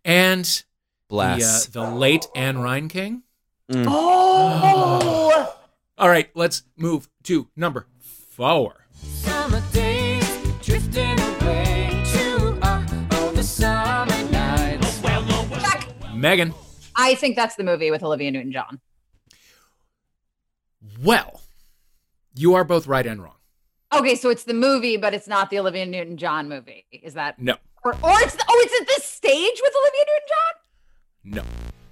And 0.05 0.63
Bless. 1.09 1.65
the, 1.65 1.81
uh, 1.81 1.89
the 1.89 1.95
late 1.95 2.27
Ann 2.35 2.57
Reinking. 2.57 3.23
Mm. 3.71 3.85
Oh, 3.89 5.55
All 5.97 6.09
right, 6.09 6.29
let's 6.35 6.61
move 6.77 7.09
to 7.23 7.47
number 7.55 7.87
four. 8.35 8.85
Summer 8.93 9.61
days 9.71 10.27
drifting 10.61 11.17
away 11.19 12.03
to 12.13 12.57
uh, 12.61 12.85
oh, 13.11 13.31
the 13.33 13.41
summer 13.43 14.29
nights. 14.29 15.01
Megan. 16.13 16.53
I 16.97 17.15
think 17.15 17.35
that's 17.37 17.55
the 17.55 17.63
movie 17.63 17.91
with 17.91 18.03
Olivia 18.03 18.31
Newton-John. 18.31 18.81
Well, 21.01 21.41
you 22.33 22.55
are 22.55 22.63
both 22.65 22.87
right 22.87 23.05
and 23.05 23.21
wrong. 23.23 23.35
Okay, 23.93 24.15
so 24.15 24.29
it's 24.29 24.43
the 24.43 24.53
movie, 24.53 24.97
but 24.97 25.13
it's 25.13 25.27
not 25.27 25.49
the 25.49 25.59
Olivia 25.59 25.85
Newton-John 25.85 26.49
movie. 26.49 26.85
Is 26.91 27.13
that 27.13 27.39
No, 27.39 27.55
or 27.83 27.93
or 27.93 28.21
it's 28.21 28.35
oh, 28.49 28.61
it's 28.65 28.81
at 28.81 28.87
this 28.87 29.05
stage 29.05 29.61
with 29.63 29.73
Olivia 29.81 30.05
Newton-John? 30.07 31.43
no. 31.43 31.43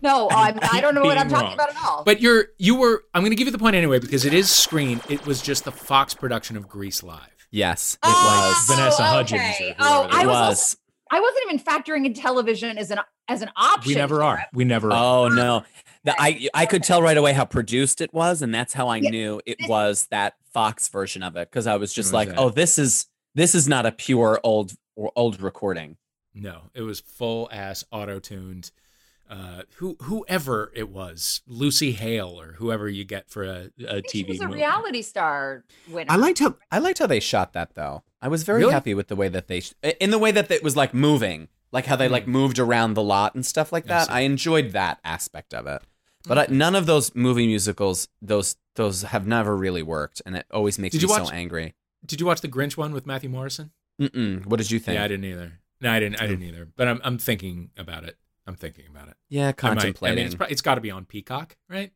No, 0.03 0.29
I'm, 0.31 0.59
I 0.71 0.81
don't 0.81 0.93
know 0.93 1.01
what 1.03 1.17
I'm 1.17 1.27
Being 1.27 1.39
talking 1.39 1.53
about 1.53 1.69
at 1.69 1.77
all. 1.83 2.03
But 2.03 2.21
you're 2.21 2.47
you 2.57 2.75
were. 2.75 3.03
I'm 3.13 3.21
going 3.21 3.31
to 3.31 3.35
give 3.35 3.47
you 3.47 3.51
the 3.51 3.57
point 3.57 3.75
anyway 3.75 3.99
because 3.99 4.25
it 4.25 4.33
is 4.33 4.49
screen. 4.51 5.01
It 5.09 5.25
was 5.25 5.41
just 5.41 5.63
the 5.65 5.71
Fox 5.71 6.13
production 6.13 6.57
of 6.57 6.67
Grease 6.67 7.01
Live. 7.01 7.29
Yes, 7.51 7.93
it 7.95 7.99
Oh, 8.03 8.53
was. 8.67 8.75
Vanessa 8.75 9.03
oh, 9.03 9.19
okay. 9.21 9.37
Hudgens 9.37 9.71
or 9.71 9.75
Oh, 9.79 10.03
whoever 10.03 10.13
I 10.15 10.25
was, 10.25 10.35
was. 10.49 10.77
I 11.11 11.19
wasn't 11.19 11.43
even 11.45 11.59
factoring 11.59 12.05
in 12.05 12.13
television 12.13 12.77
as 12.77 12.91
an 12.91 12.99
as 13.27 13.41
an 13.41 13.49
option. 13.55 13.89
We 13.91 13.95
never 13.95 14.23
are. 14.23 14.45
We 14.53 14.65
never 14.65 14.91
are. 14.91 15.25
Oh 15.25 15.27
no. 15.29 15.63
The, 16.03 16.13
I 16.19 16.49
I 16.53 16.65
could 16.65 16.83
tell 16.83 17.01
right 17.01 17.15
away 17.15 17.31
how 17.33 17.45
produced 17.45 18.01
it 18.01 18.13
was, 18.13 18.41
and 18.41 18.53
that's 18.53 18.73
how 18.73 18.89
I 18.89 18.97
Yeah. 18.97 19.09
knew 19.11 19.41
it 19.45 19.57
was 19.69 20.07
that 20.11 20.33
Fox 20.51 20.89
version 20.89 21.23
of 21.23 21.35
it 21.37 21.49
because 21.49 21.65
I 21.67 21.77
was 21.77 21.93
just 21.93 22.07
was 22.07 22.13
like, 22.13 22.29
that? 22.29 22.39
oh, 22.39 22.49
this 22.49 22.77
is 22.77 23.05
this 23.35 23.55
is 23.55 23.67
not 23.69 23.85
a 23.85 23.91
pure 23.91 24.39
old 24.43 24.73
or 24.95 25.11
old 25.15 25.39
recording. 25.41 25.97
No, 26.33 26.63
it 26.73 26.81
was 26.81 26.99
full 26.99 27.47
ass 27.51 27.85
auto 27.91 28.19
tuned. 28.19 28.71
Uh, 29.29 29.63
who 29.77 29.97
whoever 30.03 30.71
it 30.75 30.89
was, 30.89 31.41
Lucy 31.47 31.93
Hale 31.93 32.39
or 32.39 32.53
whoever 32.53 32.87
you 32.89 33.03
get 33.03 33.29
for 33.29 33.43
a, 33.43 33.69
a 33.79 33.89
I 33.89 33.91
think 33.93 34.09
she 34.11 34.23
TV 34.23 34.29
was 34.29 34.39
a 34.41 34.45
movie. 34.45 34.57
reality 34.59 35.01
star 35.01 35.63
winner. 35.89 36.11
I 36.11 36.17
liked 36.17 36.39
how 36.39 36.55
I 36.71 36.77
liked 36.79 36.99
how 36.99 37.07
they 37.07 37.19
shot 37.19 37.53
that 37.53 37.73
though. 37.73 38.03
I 38.21 38.27
was 38.27 38.43
very 38.43 38.59
Really? 38.59 38.73
happy 38.73 38.93
with 38.93 39.07
the 39.07 39.15
way 39.15 39.29
that 39.29 39.47
they 39.47 39.61
sh- 39.61 39.73
in 39.99 40.11
the 40.11 40.19
way 40.19 40.31
that 40.31 40.51
it 40.51 40.61
was 40.63 40.75
like 40.75 40.93
moving, 40.93 41.47
like 41.71 41.85
how 41.87 41.95
they 41.95 42.07
like 42.07 42.27
moved 42.27 42.59
around 42.59 42.93
the 42.93 43.01
lot 43.01 43.33
and 43.33 43.45
stuff 43.45 43.71
like 43.71 43.85
Hmm. 43.85 43.91
I 43.91 43.95
that. 43.99 44.11
I 44.11 44.19
enjoyed 44.21 44.71
that 44.71 44.99
aspect 45.03 45.53
of 45.53 45.65
it. 45.67 45.81
But 46.27 46.37
I, 46.37 46.45
none 46.49 46.75
of 46.75 46.85
those 46.85 47.13
movie 47.15 47.47
musicals, 47.47 48.07
those 48.21 48.55
those 48.75 49.01
have 49.03 49.25
never 49.25 49.55
really 49.57 49.83
worked, 49.83 50.21
and 50.25 50.35
it 50.35 50.45
always 50.51 50.77
makes 50.77 50.93
Did 50.93 51.01
me 51.01 51.07
you 51.07 51.09
watch- 51.09 51.27
so 51.29 51.33
angry. 51.33 51.73
Did 52.05 52.19
you 52.19 52.25
watch 52.27 52.41
the 52.41 52.49
Grinch 52.49 52.75
one 52.77 52.91
with 52.93 53.05
Matthew 53.05 53.29
Morrison? 53.29 53.71
Mm-mm. 54.01 54.45
What 54.45 54.57
did 54.57 54.69
you 54.69 54.79
think? 54.79 54.95
Yeah, 54.97 55.05
I 55.05 55.07
didn't 55.07 55.25
either. 55.25 55.59
No, 55.81 55.91
I 55.91 55.99
didn't. 55.99 56.21
I 56.21 56.27
didn't 56.27 56.43
either. 56.43 56.67
But 56.75 56.87
I'm 56.87 57.01
I'm 57.03 57.17
thinking 57.17 57.71
about 57.77 58.03
it. 58.03 58.17
I'm 58.47 58.55
thinking 58.55 58.85
about 58.89 59.07
it. 59.09 59.15
Yeah, 59.29 59.43
I 59.43 59.45
might- 59.47 59.57
contemplating. 59.57 60.13
I 60.13 60.15
mean, 60.17 60.25
it's, 60.25 60.35
pro- 60.35 60.47
it's 60.47 60.61
got 60.61 60.75
to 60.75 60.81
be 60.81 60.91
on 60.91 61.05
Peacock, 61.05 61.55
right? 61.69 61.91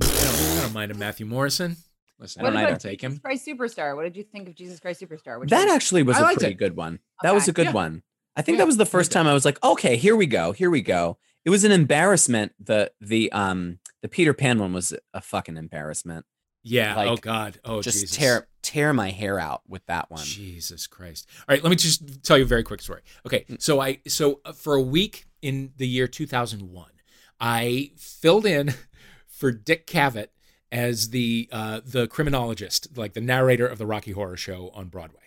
I 0.00 0.04
don't, 0.06 0.58
I 0.58 0.62
don't 0.62 0.72
mind 0.74 0.90
a 0.90 0.94
Matthew 0.94 1.26
Morrison. 1.26 1.76
Listen, 2.18 2.42
What 2.42 2.56
I 2.56 2.62
about 2.62 2.68
don't 2.70 2.80
take 2.80 3.00
Jesus 3.00 3.16
him. 3.16 3.20
Christ 3.20 3.46
Superstar? 3.46 3.94
What 3.94 4.02
did 4.02 4.16
you 4.16 4.24
think 4.24 4.48
of 4.48 4.54
Jesus 4.56 4.80
Christ 4.80 5.00
Superstar? 5.00 5.38
Which 5.38 5.50
that 5.50 5.68
is- 5.68 5.72
actually 5.74 6.02
was 6.02 6.16
I 6.16 6.32
a 6.32 6.34
pretty 6.34 6.52
it. 6.52 6.58
good 6.58 6.76
one. 6.76 6.98
That 7.22 7.34
was 7.34 7.46
a 7.48 7.52
good 7.52 7.66
Yeah. 7.66 7.72
one. 7.72 8.02
I 8.36 8.42
think 8.42 8.56
Yeah, 8.56 8.62
that 8.62 8.66
was 8.66 8.76
the 8.76 8.86
first 8.86 9.10
time 9.12 9.26
I 9.26 9.34
was 9.34 9.44
like, 9.44 9.62
okay, 9.64 9.96
here 9.96 10.14
we 10.16 10.26
go, 10.26 10.52
here 10.52 10.70
we 10.70 10.80
go. 10.82 11.18
It 11.44 11.50
was 11.50 11.64
an 11.64 11.72
embarrassment. 11.72 12.52
The 12.60 12.92
the 13.00 13.30
um 13.32 13.78
the 14.02 14.08
Peter 14.08 14.34
Pan 14.34 14.58
one 14.58 14.72
was 14.72 14.92
a 15.14 15.20
fucking 15.20 15.56
embarrassment. 15.56 16.26
Yeah. 16.62 16.94
Like, 16.96 17.08
oh 17.08 17.16
God. 17.16 17.58
Oh 17.64 17.80
Just 17.82 18.00
Jesus. 18.00 18.16
tear 18.16 18.48
tear 18.62 18.92
my 18.92 19.10
hair 19.10 19.38
out 19.38 19.62
with 19.66 19.86
that 19.86 20.10
one. 20.10 20.24
Jesus 20.24 20.86
Christ. 20.86 21.28
All 21.40 21.54
right, 21.54 21.62
let 21.62 21.70
me 21.70 21.76
just 21.76 22.22
tell 22.24 22.36
you 22.36 22.44
a 22.44 22.46
very 22.46 22.62
quick 22.64 22.82
story. 22.82 23.02
Okay, 23.26 23.44
so 23.60 23.80
I 23.80 24.00
so 24.08 24.40
uh, 24.44 24.52
for 24.52 24.74
a 24.74 24.82
week 24.82 25.26
in 25.42 25.72
the 25.76 25.86
year 25.86 26.06
2001, 26.06 26.90
I 27.40 27.92
filled 27.96 28.46
in 28.46 28.74
for 29.26 29.52
Dick 29.52 29.86
Cavett 29.86 30.28
as 30.70 31.10
the 31.10 31.48
uh, 31.50 31.80
the 31.84 32.06
criminologist, 32.08 32.96
like 32.96 33.14
the 33.14 33.20
narrator 33.20 33.66
of 33.66 33.78
the 33.78 33.86
Rocky 33.86 34.12
Horror 34.12 34.36
Show 34.36 34.70
on 34.74 34.88
Broadway. 34.88 35.20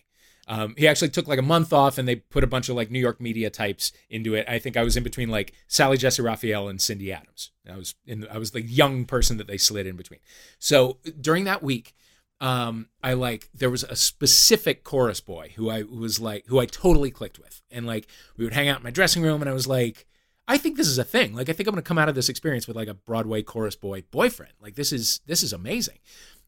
Um, 0.48 0.76
he 0.78 0.88
actually 0.88 1.10
took 1.10 1.28
like 1.28 1.40
a 1.40 1.44
month 1.44 1.72
off, 1.72 1.98
and 1.98 2.08
they 2.08 2.16
put 2.18 2.44
a 2.44 2.48
bunch 2.48 2.68
of 2.68 2.76
like 2.76 2.92
New 2.92 3.00
York 3.00 3.22
media 3.22 3.50
types 3.50 3.92
into 4.10 4.36
it. 4.36 4.46
I 4.50 4.60
think 4.60 4.76
I 4.76 4.84
was 4.84 4.98
in 4.98 5.04
between 5.04 5.30
like 5.30 5.54
Sally 5.68 5.98
Jessy 5.98 6.22
Raphael 6.22 6.68
and 6.68 6.82
Cindy 6.82 7.12
Adams. 7.12 7.52
I 7.72 7.78
was 7.78 7.96
in. 8.06 8.28
I 8.28 8.38
was 8.38 8.52
the 8.52 8.62
young 8.62 9.06
person 9.06 9.38
that 9.38 9.48
they 9.48 9.58
slid 9.58 9.88
in 9.88 9.96
between. 9.96 10.20
So 10.60 10.98
during 11.20 11.46
that 11.46 11.64
week, 11.64 11.96
um, 12.42 12.88
I 13.04 13.14
like 13.14 13.50
there 13.54 13.70
was 13.70 13.84
a 13.84 13.96
specific 13.96 14.84
chorus 14.84 15.22
boy 15.22 15.54
who 15.56 15.70
I 15.70 15.84
was 15.84 16.20
like 16.20 16.48
who 16.48 16.60
I 16.60 16.66
totally 16.66 17.12
clicked 17.12 17.38
with, 17.38 17.62
and 17.70 17.86
like 17.86 18.08
we 18.36 18.44
would 18.44 18.54
hang 18.54 18.68
out 18.68 18.78
in 18.78 18.84
my 18.84 18.90
dressing 18.90 19.22
room, 19.22 19.42
and 19.42 19.50
I 19.50 19.54
was 19.54 19.68
like, 19.68 20.08
I 20.48 20.58
think 20.58 20.76
this 20.76 20.88
is 20.88 20.98
a 20.98 21.04
thing. 21.04 21.36
Like 21.36 21.50
I 21.50 21.54
think 21.54 21.70
I'm 21.70 21.76
gonna 21.76 21.84
come 21.84 22.00
out 22.00 22.10
of 22.10 22.16
this 22.16 22.30
experience 22.30 22.68
with 22.68 22.76
like 22.76 22.88
a 22.88 22.96
Broadway 22.96 23.44
chorus 23.44 23.76
boy 23.76 24.04
boyfriend. 24.10 24.54
Like 24.60 24.74
this 24.74 24.92
is 24.92 25.22
this 25.28 25.44
is 25.44 25.54
amazing. 25.54 26.00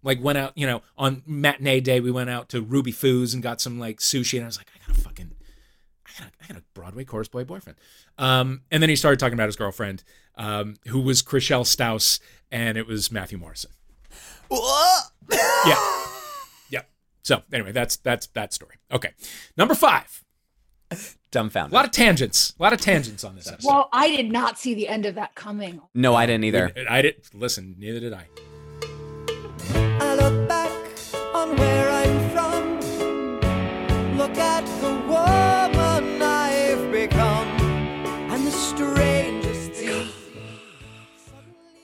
Like 0.01 0.21
went 0.21 0.39
out, 0.39 0.53
you 0.56 0.65
know, 0.65 0.82
on 0.97 1.21
matinee 1.27 1.79
day, 1.79 1.99
we 1.99 2.12
went 2.12 2.29
out 2.29 2.49
to 2.49 2.62
Ruby 2.62 2.91
Foo's 2.91 3.36
and 3.36 3.43
got 3.43 3.62
some 3.62 3.79
like 3.79 3.99
sushi, 3.99 4.39
and 4.39 4.43
I 4.43 4.47
was 4.47 4.58
like, 4.58 4.67
I 4.75 4.88
gotta 4.88 4.99
fucking, 4.99 5.32
I 6.08 6.23
got, 6.23 6.32
I 6.41 6.47
got 6.47 6.58
a 6.58 6.63
Broadway 6.73 7.06
chorus 7.06 7.27
boy 7.27 7.43
boyfriend. 7.43 7.77
Um, 8.17 8.62
and 8.71 8.82
then 8.82 8.89
he 8.89 8.95
started 8.95 9.19
talking 9.19 9.36
about 9.36 9.47
his 9.47 9.56
girlfriend, 9.56 10.03
um, 10.36 10.75
who 10.88 10.99
was 11.01 11.21
Chrishell 11.21 11.67
Stause, 11.67 12.19
and 12.51 12.79
it 12.79 12.88
was 12.88 13.12
Matthew 13.12 13.38
Morrison. 13.38 13.71
Yeah, 15.66 16.06
yeah. 16.70 16.82
So 17.24 17.44
anyway, 17.52 17.72
that's 17.72 17.98
that's 17.98 18.28
that 18.28 18.54
story. 18.54 18.76
Okay, 18.92 19.12
number 19.58 19.76
five. 19.76 20.24
Dumbfounded. 21.32 21.74
A 21.74 21.76
lot 21.76 21.86
of 21.86 21.92
tangents. 21.92 22.54
A 22.60 22.63
lot 22.63 22.74
of 22.74 22.80
tangents 22.80 23.24
on 23.24 23.36
this 23.36 23.52
episode. 23.52 23.68
Well, 23.68 23.89
I 23.92 24.16
did 24.16 24.32
not 24.32 24.60
see 24.60 24.76
the 24.76 24.88
end 24.88 25.08
of 25.08 25.16
that 25.16 25.34
coming. 25.34 25.82
no, 25.95 26.14
I 26.14 26.28
didn't 26.28 26.43
either. 26.43 26.72
I 26.88 27.01
didn't 27.01 27.34
Listen, 27.34 27.76
neither 27.80 27.99
did 27.99 28.14
I. 28.14 28.28
I 28.38 28.53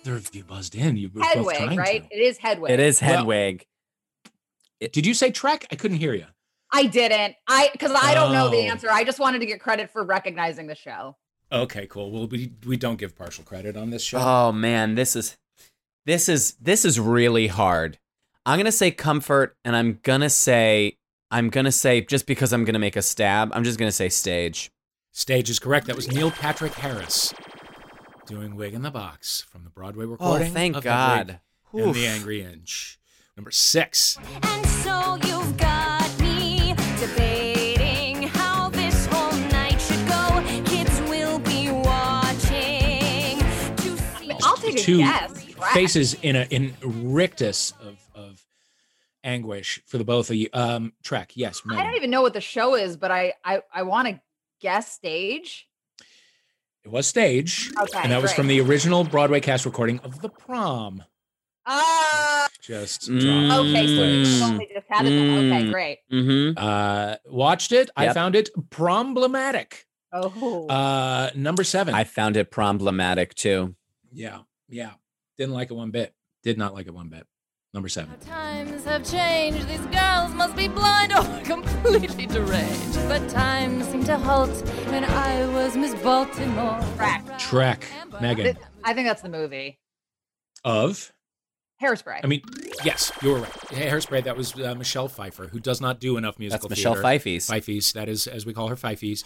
Third 0.09 0.25
of 0.27 0.35
you 0.35 0.43
buzzed 0.43 0.75
in. 0.75 0.97
You 0.97 1.09
were 1.13 1.21
both 1.21 1.33
Hedwig, 1.33 1.57
trying 1.57 1.77
right? 1.77 2.09
to. 2.09 2.15
It 2.17 2.21
is 2.21 2.37
Hedwig. 2.39 2.71
It 2.71 2.79
is 2.79 3.01
Well- 3.01 3.17
Hedwig. 3.17 3.65
Did 4.91 5.05
you 5.05 5.13
say 5.13 5.29
Trek? 5.29 5.65
I 5.71 5.75
couldn't 5.75 5.97
hear 5.97 6.13
you. 6.13 6.25
I 6.71 6.85
didn't. 6.85 7.35
I 7.47 7.69
because 7.71 7.91
I 7.91 8.13
don't 8.13 8.31
know 8.31 8.49
the 8.49 8.57
Oh. 8.57 8.71
answer. 8.71 8.89
I 8.89 9.03
just 9.03 9.19
wanted 9.19 9.39
to 9.39 9.45
get 9.45 9.59
credit 9.59 9.91
for 9.91 10.03
recognizing 10.03 10.67
the 10.67 10.75
show. 10.75 11.17
Okay, 11.51 11.85
cool. 11.87 12.11
Well, 12.11 12.27
we 12.27 12.53
we 12.65 12.77
don't 12.77 12.97
give 12.97 13.15
partial 13.15 13.43
credit 13.43 13.75
on 13.75 13.89
this 13.89 14.03
show. 14.03 14.19
Oh 14.19 14.51
man, 14.51 14.95
this 14.95 15.15
is 15.15 15.35
this 16.05 16.29
is 16.29 16.53
this 16.61 16.85
is 16.85 16.99
really 16.99 17.47
hard. 17.47 17.97
I'm 18.45 18.57
gonna 18.57 18.71
say 18.71 18.89
comfort, 18.91 19.57
and 19.65 19.75
I'm 19.75 19.99
gonna 20.03 20.29
say 20.29 20.97
I'm 21.31 21.49
gonna 21.49 21.71
say 21.71 22.01
just 22.01 22.25
because 22.25 22.53
I'm 22.53 22.65
gonna 22.65 22.79
make 22.79 22.95
a 22.95 23.01
stab. 23.01 23.51
I'm 23.53 23.63
just 23.63 23.77
gonna 23.77 23.91
say 23.91 24.09
stage. 24.09 24.71
Stage 25.11 25.49
is 25.49 25.59
correct. 25.59 25.87
That 25.87 25.95
was 25.95 26.07
Neil 26.11 26.31
Patrick 26.31 26.73
Harris 26.75 27.33
doing 28.29 28.55
Wig 28.55 28.75
in 28.75 28.83
the 28.83 28.91
Box 28.91 29.41
from 29.41 29.63
the 29.63 29.71
Broadway 29.71 30.05
recording. 30.05 30.51
Oh, 30.51 30.53
thank 30.53 30.75
of 30.75 30.83
God. 30.83 31.39
Hedwig 31.71 31.87
and 31.87 31.95
the 31.95 32.05
Angry 32.05 32.43
Inch. 32.43 32.99
Number 33.35 33.49
six. 33.49 34.19
And 34.43 34.65
so 34.67 35.17
you've 35.25 35.57
got 35.57 36.07
me 36.19 36.75
debating 36.99 38.23
how 38.27 38.69
this 38.69 39.07
whole 39.07 39.35
night 39.49 39.81
should 39.81 40.07
go. 40.07 40.43
Kids 40.69 41.01
will 41.09 41.39
be 41.39 41.71
watching 41.71 43.39
to 43.77 43.97
see. 43.97 44.31
I'll 44.43 44.57
take 44.57 44.75
a 44.75 44.77
Two 44.77 44.99
guess. 44.99 45.45
Faces 45.73 46.13
in 46.21 46.35
a 46.35 46.43
in 46.51 46.75
rictus 46.83 47.73
of 47.81 47.97
of 48.13 48.45
anguish 49.23 49.81
for 49.87 49.97
the 49.97 50.03
both 50.03 50.29
of 50.29 50.35
you. 50.35 50.49
Um, 50.53 50.93
Trek, 51.01 51.31
yes, 51.33 51.63
I 51.67 51.81
don't 51.83 51.95
even 51.95 52.11
know 52.11 52.21
what 52.21 52.33
the 52.33 52.41
show 52.41 52.75
is, 52.75 52.95
but 52.95 53.09
I 53.09 53.33
I, 53.43 53.63
I 53.73 53.81
want 53.81 54.07
to 54.07 54.21
guess 54.61 54.91
stage. 54.91 55.65
It 56.89 56.93
was 56.93 57.05
stage, 57.05 57.71
Okay, 57.79 57.99
and 58.01 58.11
that 58.11 58.19
was 58.19 58.31
great. 58.31 58.35
from 58.37 58.47
the 58.47 58.61
original 58.61 59.03
Broadway 59.03 59.39
cast 59.41 59.63
recording 59.63 59.99
of 59.99 60.21
The 60.21 60.29
Prom. 60.29 61.03
Ah, 61.67 62.47
Just 62.59 63.01
Mm. 63.11 63.19
dropped 63.21 63.59
okay. 63.67 63.85
So 63.85 63.91
you 64.03 64.25
footage. 64.25 64.41
only 64.41 64.69
just 64.73 64.87
had 64.89 65.05
it. 65.05 65.09
then. 65.11 65.51
Okay, 65.53 65.65
Mm. 65.67 65.71
great. 65.71 65.99
Mm-hmm. 66.11 66.57
Uh, 66.57 67.15
watched 67.25 67.73
it. 67.73 67.91
I 67.95 68.11
found 68.11 68.35
it 68.35 68.49
problematic. 68.71 69.85
Oh, 70.11 70.65
Uh, 70.67 71.29
number 71.35 71.63
seven. 71.63 71.93
I 71.93 72.05
found 72.05 72.35
it 72.37 72.49
problematic 72.49 73.35
too. 73.35 73.75
yeah, 74.11 74.39
yeah. 74.67 74.93
Didn't 75.37 75.53
like 75.53 75.69
it 75.69 75.75
one 75.75 75.91
bit. 75.91 76.15
Did 76.41 76.57
not 76.57 76.73
like 76.73 76.87
it 76.87 76.93
one 76.95 77.09
bit. 77.09 77.27
Number 77.73 77.87
seven. 77.87 78.17
Times 78.21 78.83
have 78.85 79.03
changed. 79.09 79.67
These 79.67 79.85
girls 79.87 80.33
must 80.33 80.55
be 80.55 80.67
blind 80.67 81.13
or 81.13 81.23
completely 81.43 82.25
deranged. 82.25 82.95
But 83.07 83.29
time 83.29 83.83
seemed 83.83 84.07
to 84.07 84.17
halt 84.17 84.49
when 84.89 85.03
I 85.03 85.45
was 85.53 85.77
Miss 85.77 85.93
Baltimore. 86.01 86.79
Track. 86.95 87.37
Trek, 87.39 87.85
Megan. 88.19 88.57
I 88.83 88.93
think 88.93 89.07
that's 89.07 89.21
the 89.21 89.29
movie. 89.29 89.77
Of 90.65 91.13
Hairspray. 91.81 92.21
I 92.23 92.27
mean, 92.27 92.41
yes, 92.83 93.11
you 93.21 93.29
were 93.29 93.39
right. 93.39 93.51
Hairspray. 93.51 94.23
That 94.23 94.35
was 94.35 94.59
uh, 94.59 94.73
Michelle 94.75 95.07
Pfeiffer, 95.07 95.47
who 95.47 95.59
does 95.59 95.79
not 95.79 95.99
do 95.99 96.17
enough 96.17 96.39
musical. 96.39 96.69
That's 96.69 96.79
Michelle 96.79 96.93
theater. 96.95 97.03
Pfeiffer's. 97.03 97.45
Pfeiffer's. 97.45 97.93
That 97.93 98.09
is, 98.09 98.25
as 98.25 98.45
we 98.47 98.53
call 98.53 98.67
her, 98.69 98.75
Pfeiffer's. 98.75 99.23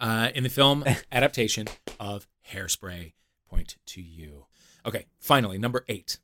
Uh, 0.00 0.30
in 0.34 0.42
the 0.42 0.50
film 0.50 0.84
adaptation 1.12 1.68
of 2.00 2.26
Hairspray. 2.50 3.12
Point 3.48 3.76
to 3.86 4.02
you. 4.02 4.46
Okay, 4.84 5.06
finally, 5.20 5.58
number 5.58 5.84
eight. 5.88 6.18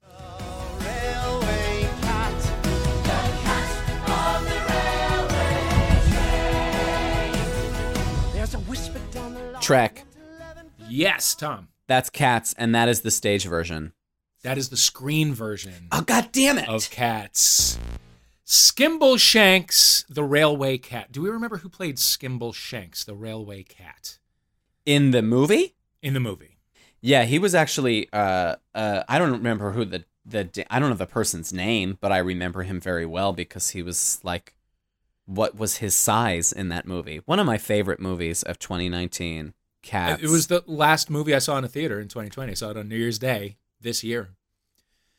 Trek. 9.61 10.05
Yes, 10.89 11.35
Tom. 11.35 11.69
That's 11.87 12.11
Cats, 12.11 12.55
and 12.57 12.75
that 12.75 12.89
is 12.89 13.03
the 13.03 13.11
stage 13.11 13.45
version. 13.45 13.93
That 14.43 14.57
is 14.57 14.71
the 14.71 14.77
screen 14.77 15.35
version 15.35 15.89
Oh 15.93 16.01
God 16.01 16.31
damn 16.33 16.57
it! 16.59 16.69
of 16.69 16.89
Cats. 16.91 17.79
Skimbleshanks, 18.47 20.05
the 20.09 20.25
railway 20.25 20.79
cat. 20.79 21.13
Do 21.13 21.21
we 21.23 21.29
remember 21.29 21.59
who 21.59 21.69
played 21.69 21.97
Skimbleshanks, 21.97 23.05
the 23.05 23.15
railway 23.15 23.63
cat, 23.63 24.19
In 24.87 25.11
the 25.11 25.23
movie? 25.23 25.75
in 26.03 26.15
the 26.15 26.21
movie? 26.21 26.57
Yeah, 27.03 27.25
he 27.25 27.39
was 27.39 27.55
actually. 27.55 28.09
Uh, 28.13 28.57
uh, 28.75 29.03
I 29.09 29.19
don't 29.19 29.33
remember 29.33 29.73
who 29.73 29.85
the 29.85 30.05
the 30.25 30.49
I 30.71 30.79
don't 30.79 30.91
know 30.91 30.97
the 30.97 31.07
person's 31.07 31.53
name, 31.53 31.99
but 32.01 32.11
I 32.13 32.19
remember 32.19 32.63
him 32.63 32.81
very 32.81 33.07
well 33.07 33.33
because 33.33 33.71
he 33.71 33.83
was 33.83 34.21
like, 34.23 34.55
what 35.31 35.57
was 35.57 35.77
his 35.77 35.95
size 35.95 36.53
in 36.53 36.69
that 36.71 36.87
movie? 36.87 37.21
One 37.25 37.39
of 37.39 37.47
my 37.47 37.57
favorite 37.57 38.01
movies 38.01 38.43
of 38.43 38.59
2019. 38.59 39.55
Cats. 39.83 40.23
It 40.23 40.29
was 40.29 40.49
the 40.49 40.63
last 40.67 41.09
movie 41.09 41.35
I 41.35 41.39
saw 41.39 41.57
in 41.57 41.65
a 41.65 41.69
theater 41.69 41.99
in 42.01 42.09
2020. 42.09 42.51
I 42.51 42.55
saw 42.55 42.69
it 42.71 42.77
on 42.77 42.87
New 42.89 42.97
Year's 42.97 43.19
Day 43.19 43.57
this 43.81 44.05
year. 44.05 44.31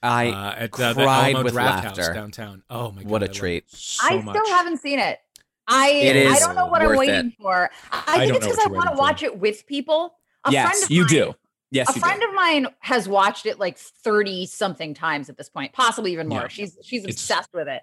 I 0.03 0.27
uh, 0.29 0.53
at 0.55 0.71
the 0.73 0.93
cried 0.93 1.33
Alamo 1.33 1.43
with 1.43 1.53
Draft 1.53 1.85
laughter. 1.85 2.03
House 2.03 2.13
downtown. 2.13 2.61
Oh 2.69 2.91
my 2.91 3.01
god! 3.01 3.09
What 3.11 3.23
a 3.23 3.25
I 3.25 3.27
love 3.29 3.35
treat. 3.35 3.71
So 3.71 4.07
I 4.07 4.21
much. 4.21 4.35
still 4.35 4.55
haven't 4.55 4.77
seen 4.77 4.99
it. 4.99 5.19
I 5.67 5.89
It 5.89 6.27
I 6.27 6.39
don't 6.39 6.55
know 6.55 6.67
what 6.67 6.83
I'm 6.83 6.95
waiting 6.95 7.27
it. 7.27 7.33
for. 7.41 7.71
I, 7.91 8.03
I 8.05 8.17
think 8.19 8.33
don't 8.33 8.37
it's 8.37 8.47
because 8.47 8.65
I 8.65 8.69
want 8.69 8.89
to 8.89 8.95
watch 8.97 9.23
it 9.23 9.39
with 9.39 9.65
people. 9.65 10.15
A 10.43 10.51
friend 10.51 10.69
yes, 10.71 10.83
of 10.83 10.91
you 10.91 11.01
mine, 11.01 11.09
do. 11.09 11.35
Yes, 11.71 11.89
a 11.89 11.93
you 11.95 12.01
friend 12.01 12.21
do. 12.21 12.27
of 12.27 12.35
mine 12.35 12.67
has 12.79 13.07
watched 13.07 13.45
it 13.45 13.57
like 13.57 13.77
30 13.77 14.45
something 14.45 14.93
times 14.93 15.29
at 15.29 15.37
this 15.37 15.49
point, 15.49 15.73
possibly 15.73 16.13
even 16.13 16.27
more. 16.27 16.41
Yeah. 16.41 16.47
She's 16.49 16.77
she's 16.83 17.03
It's 17.05 17.13
obsessed 17.13 17.49
with 17.53 17.67
it. 17.67 17.81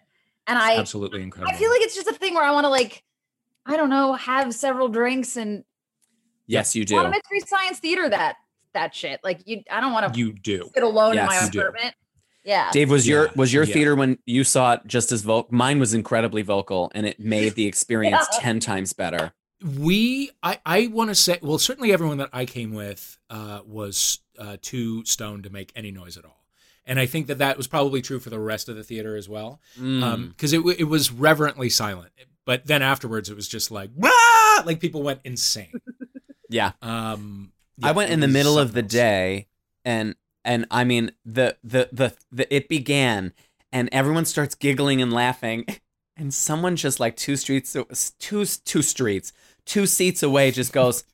And 0.49 0.59
I 0.59 0.77
Absolutely 0.79 1.23
incredible. 1.23 1.55
I 1.55 1.59
feel 1.59 1.71
like 1.71 1.83
it's 1.83 1.95
just 1.95 2.09
a 2.09 2.13
thing 2.15 2.35
where 2.35 2.43
I 2.45 2.51
want 2.51 2.65
to 2.65 2.69
like 2.71 3.05
I 3.67 3.77
don't 3.77 3.91
know, 3.91 4.15
have 4.15 4.55
several 4.55 4.89
drinks 4.89 5.37
and 5.37 5.63
Yes, 6.47 6.75
you 6.75 6.85
I 6.91 6.95
want 6.95 7.07
do. 7.09 7.13
to 7.13 7.19
mystery 7.33 7.41
science 7.47 7.79
theater 7.79 8.09
that 8.09 8.37
that 8.73 8.95
shit. 8.95 9.21
Like 9.23 9.41
you 9.47 9.63
I 9.71 9.81
don't 9.81 9.93
want 9.93 10.13
to 10.13 10.19
you 10.19 10.33
do. 10.33 10.71
sit 10.75 10.83
alone 10.83 11.15
Yes, 11.15 11.23
in 11.23 11.27
my 11.37 11.45
you 11.45 11.51
do. 11.51 11.59
apartment. 11.61 11.95
Yeah. 12.45 12.71
Dave, 12.73 12.91
was 12.91 13.07
your 13.07 13.31
was 13.37 13.53
your 13.53 13.65
yeah. 13.65 13.75
theater 13.75 13.95
when 13.95 14.19
you 14.25 14.43
saw 14.43 14.73
it 14.75 14.81
just 14.87 15.13
as 15.13 15.21
vocal? 15.23 15.55
Mine 15.55 15.79
was 15.79 15.93
incredibly 15.93 16.41
vocal, 16.41 16.91
and 16.95 17.05
it 17.07 17.21
made 17.21 17.55
the 17.55 17.67
experience 17.67 18.27
Yeah. 18.33 18.39
ten 18.41 18.61
times 18.61 18.95
better. 18.95 19.33
we 19.77 20.31
i 20.43 20.59
i 20.65 20.87
want 20.87 21.11
to 21.11 21.17
say 21.17 21.37
well 21.43 21.59
certainly 21.59 21.93
everyone 21.93 22.17
that 22.19 22.29
i 22.33 22.45
came 22.47 22.73
with 22.73 23.19
uh 23.29 23.59
was 23.67 24.21
uh 24.39 24.57
too 24.63 25.05
stoned 25.05 25.43
to 25.43 25.51
make 25.51 25.73
any 25.75 25.91
noise 25.91 26.17
at 26.17 26.25
all 26.25 26.45
and 26.89 26.99
i 26.99 27.07
think 27.07 27.29
that 27.29 27.39
that 27.39 27.57
was 27.57 27.69
probably 27.69 28.03
true 28.03 28.19
for 28.19 28.31
the 28.31 28.41
rest 28.41 28.69
of 28.69 28.75
the 28.75 28.83
theater 28.83 29.15
as 29.15 29.29
well 29.29 29.61
Mm. 29.79 30.03
um 30.03 30.29
because 30.31 30.53
it, 30.53 30.61
it 30.79 30.85
was 30.89 31.13
reverently 31.13 31.69
silent 31.71 32.11
but 32.45 32.67
then 32.67 32.83
afterwards 32.83 33.29
it 33.31 33.37
was 33.37 33.47
just 33.47 33.71
like 33.71 33.91
"Wah!" 33.95 34.63
like 34.67 34.81
people 34.81 35.03
went 35.05 35.21
insane 35.25 35.81
yeah, 36.49 36.73
um 36.83 37.53
I 37.81 37.93
went 37.93 38.11
in 38.11 38.19
the 38.19 38.27
middle 38.27 38.59
of 38.59 38.73
the 38.73 38.83
day, 38.83 39.47
and 39.85 40.17
and 40.45 40.67
I 40.71 40.83
mean 40.83 41.13
the 41.25 41.57
the 41.63 41.89
the, 41.93 42.15
the 42.33 42.53
it 42.53 42.69
began, 42.69 43.33
and 43.71 43.89
everyone 43.93 44.25
starts 44.25 44.57
giggling 44.57 45.01
and 45.01 45.13
laughing, 45.13 45.65
and 46.17 46.35
someone 46.35 46.75
just 46.75 46.99
like 46.99 47.15
two 47.17 47.37
streets 47.37 47.77
two 48.19 48.45
two 48.65 48.83
streets 48.83 49.33
two 49.65 49.87
seats 49.87 50.23
away 50.25 50.51
just 50.51 50.73
goes, 50.73 51.05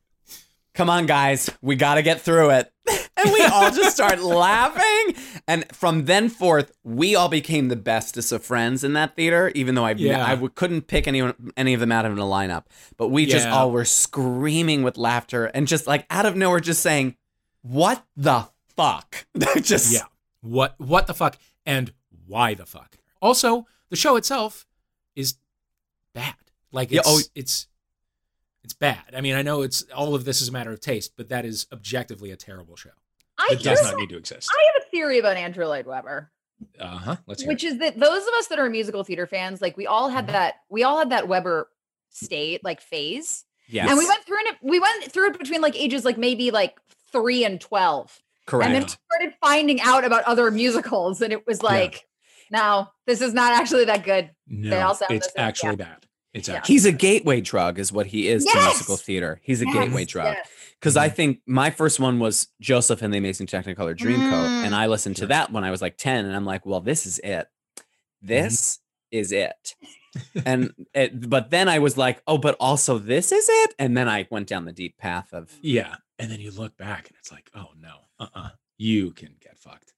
"Come 0.73 0.89
on, 0.89 1.05
guys, 1.05 1.51
we 1.61 1.77
got 1.77 1.97
to 1.97 2.03
get 2.03 2.21
through 2.23 2.51
it." 2.51 2.73
And 3.25 3.33
we 3.33 3.43
all 3.45 3.71
just 3.71 3.95
start 3.95 4.21
laughing. 4.21 5.15
And 5.49 5.65
from 5.75 6.05
then 6.05 6.29
forth, 6.29 6.73
we 6.85 7.15
all 7.15 7.29
became 7.29 7.69
the 7.69 7.77
bestest 7.77 8.33
of 8.33 8.45
friends 8.45 8.85
in 8.85 8.93
that 8.95 9.17
theater, 9.17 9.51
even 9.55 9.75
though 9.75 9.85
I, 9.85 9.93
Yeah. 9.93 10.25
I 10.25 10.37
couldn't 10.55 10.83
pick 10.87 11.07
anyone, 11.09 11.53
any 11.57 11.75
of 11.75 11.81
them 11.81 11.93
out 11.93 12.05
of 12.07 12.13
a 12.17 12.23
lineup. 12.23 12.65
But 12.97 13.09
we 13.09 13.27
just 13.27 13.47
Yeah. 13.47 13.55
all 13.55 13.71
were 13.71 13.85
screaming 13.85 14.83
with 14.83 14.97
laughter 14.97 15.47
and 15.47 15.67
just 15.67 15.87
like 15.87 16.07
out 16.11 16.27
of 16.27 16.37
nowhere, 16.37 16.61
just 16.61 16.83
saying, 16.83 17.17
What 17.63 18.05
the 18.17 18.49
fuck? 18.77 19.27
just, 19.63 19.93
yeah 19.93 20.03
what 20.47 20.75
what 20.79 21.07
the 21.07 21.15
fuck 21.15 21.39
and 21.65 21.91
why 22.27 22.53
the 22.53 22.67
fuck 22.67 22.99
also 23.23 23.67
the 23.89 23.97
show 23.97 24.17
itself 24.17 24.67
is 25.17 25.37
bad 26.13 26.35
like 26.71 26.91
Yeah, 26.91 27.01
oh- 27.07 27.21
it's 27.35 27.67
it's 28.63 28.75
bad 28.75 29.05
i 29.17 29.23
mean 29.23 29.35
i 29.37 29.41
know 29.41 29.63
it's 29.63 29.85
all 29.97 30.15
of 30.15 30.27
this 30.27 30.43
is 30.43 30.49
a 30.49 30.53
matter 30.53 30.71
of 30.71 30.81
taste 30.81 31.13
but 31.17 31.31
that 31.31 31.47
is 31.47 31.67
objectively 31.73 32.31
a 32.31 32.37
terrible 32.37 32.77
show 32.77 32.91
I 33.39 33.49
it 33.53 33.63
does 33.63 33.81
hear- 33.81 33.91
not 33.91 33.99
need 33.99 34.09
to 34.11 34.17
exist 34.17 34.51
I 34.53 34.65
have 34.75 34.83
a 34.87 34.91
theory 34.91 35.19
about 35.19 35.37
Andrew 35.37 35.67
Lloyd 35.67 35.87
Webber. 35.87 36.31
uh-huh 36.81 37.17
let's 37.27 37.43
hear 37.43 37.49
which 37.49 37.65
it. 37.65 37.69
is 37.75 37.79
that 37.79 37.99
those 37.99 38.23
of 38.23 38.35
us 38.39 38.47
that 38.49 38.59
are 38.59 38.69
musical 38.71 39.05
theater 39.05 39.27
fans, 39.27 39.61
like 39.61 39.77
we 39.77 39.87
all 39.87 40.07
Mm-hmm. 40.09 40.17
had 40.17 40.27
that, 40.29 40.55
we 40.71 40.83
all 40.85 40.99
had 40.99 41.11
that 41.11 41.29
Webber 41.29 41.69
state, 42.11 42.63
like 42.65 42.81
phase. 42.81 43.45
Yes. 43.69 43.89
And 43.89 43.99
we 43.99 44.07
went 44.07 44.23
through 44.25 44.39
it, 44.41 44.57
we 44.63 44.79
went 44.79 45.11
through 45.11 45.31
it 45.31 45.39
between 45.39 45.61
like 45.61 45.75
ages 45.81 46.05
like 46.05 46.19
maybe 46.19 46.51
like 46.51 46.77
three 47.13 47.45
and 47.45 47.61
12. 47.61 48.21
Correct. 48.47 48.67
And 48.67 48.75
then 48.75 48.83
we 48.83 48.89
started 48.89 49.35
finding 49.41 49.81
out 49.81 50.05
about 50.05 50.23
other 50.25 50.51
musicals, 50.51 51.23
and 51.23 51.33
it 51.33 51.47
was 51.47 51.63
like, 51.63 52.07
no, 52.51 52.89
this 53.07 53.23
is 53.23 53.33
not 53.33 53.55
actually 53.55 53.87
that 53.87 54.05
good. 54.05 54.31
no 54.47 54.71
they 54.71 54.81
all 54.83 54.95
sound 54.95 55.13
it's 55.13 55.33
the 55.33 55.41
actually 55.41 55.71
yeah. 55.71 55.77
bad 55.77 56.07
it's 56.35 56.49
Yeah. 56.49 56.57
actually 56.57 56.75
He's 56.75 56.85
a 56.85 56.93
gateway 56.93 57.41
drug, 57.41 57.79
is 57.79 57.91
what 57.91 58.07
he 58.07 58.29
is 58.29 58.45
to 58.45 58.59
musical 58.61 58.97
theater. 58.99 59.41
He's 59.43 59.63
a 59.63 59.65
Yes, 59.65 59.75
gateway 59.75 60.05
drug. 60.05 60.35
yes. 60.35 60.49
Because 60.85 60.99
I 60.99 61.09
think 61.09 61.41
my 61.47 61.71
first 61.71 61.99
one 61.99 62.19
was 62.19 62.49
Joseph 62.61 63.01
and 63.01 63.11
the 63.13 63.17
Amazing 63.17 63.47
Technicolor 63.47 63.97
Dreamcoat, 63.97 64.49
Mm. 64.49 64.67
and 64.67 64.75
I 64.75 64.87
listened 64.87 65.17
to 65.17 65.27
that 65.29 65.51
when 65.51 65.65
I 65.65 65.71
was 65.71 65.81
like 65.81 65.97
ten, 65.97 66.27
and 66.27 66.37
I'm 66.37 66.45
like, 66.45 66.67
well, 66.67 66.81
this 66.83 67.07
is 67.07 67.19
it. 67.21 67.49
This 68.21 68.81
is 69.11 69.33
it. 69.33 69.75
and 70.45 70.73
it, 70.93 71.31
but 71.31 71.49
then 71.49 71.71
I 71.71 71.79
was 71.79 71.97
like, 71.97 72.23
oh, 72.27 72.37
but 72.37 72.57
also 72.61 72.99
this 72.99 73.33
is 73.33 73.47
it, 73.51 73.75
and 73.79 73.97
then 73.97 74.11
I 74.11 74.27
went 74.31 74.47
down 74.47 74.67
the 74.67 74.73
deep 74.73 74.99
path 74.99 75.33
of 75.33 75.51
yeah 75.63 75.95
and 76.19 76.31
then 76.31 76.39
you 76.39 76.51
look 76.51 76.77
back 76.77 77.09
and 77.09 77.17
it's 77.19 77.33
like 77.33 77.51
oh 77.57 77.71
no 77.81 77.97
uh-uh 78.21 78.51
you 78.79 79.11
can 79.13 79.35
get 79.41 79.59
fucked 79.59 79.93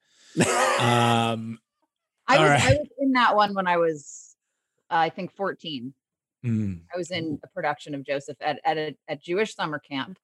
um 0.81 1.59
I 2.29 2.37
All 2.39 2.43
was, 2.45 2.63
I 2.63 2.71
was 2.71 2.89
in 3.01 3.13
that 3.13 3.35
one 3.37 3.55
when 3.55 3.67
I 3.67 3.77
was, 3.77 4.35
uh, 4.91 4.95
I 4.97 5.11
think, 5.11 5.33
14. 5.37 5.93
mm, 6.45 6.81
I 6.95 6.97
was 6.97 7.11
in 7.11 7.39
a 7.45 7.49
production 7.49 7.95
of 7.95 8.05
Joseph 8.07 8.37
at 8.41 8.61
at 8.65 8.79
a 8.79 8.97
at 9.09 9.21
Jewish 9.23 9.55
summer 9.55 9.79
camp. 9.79 10.19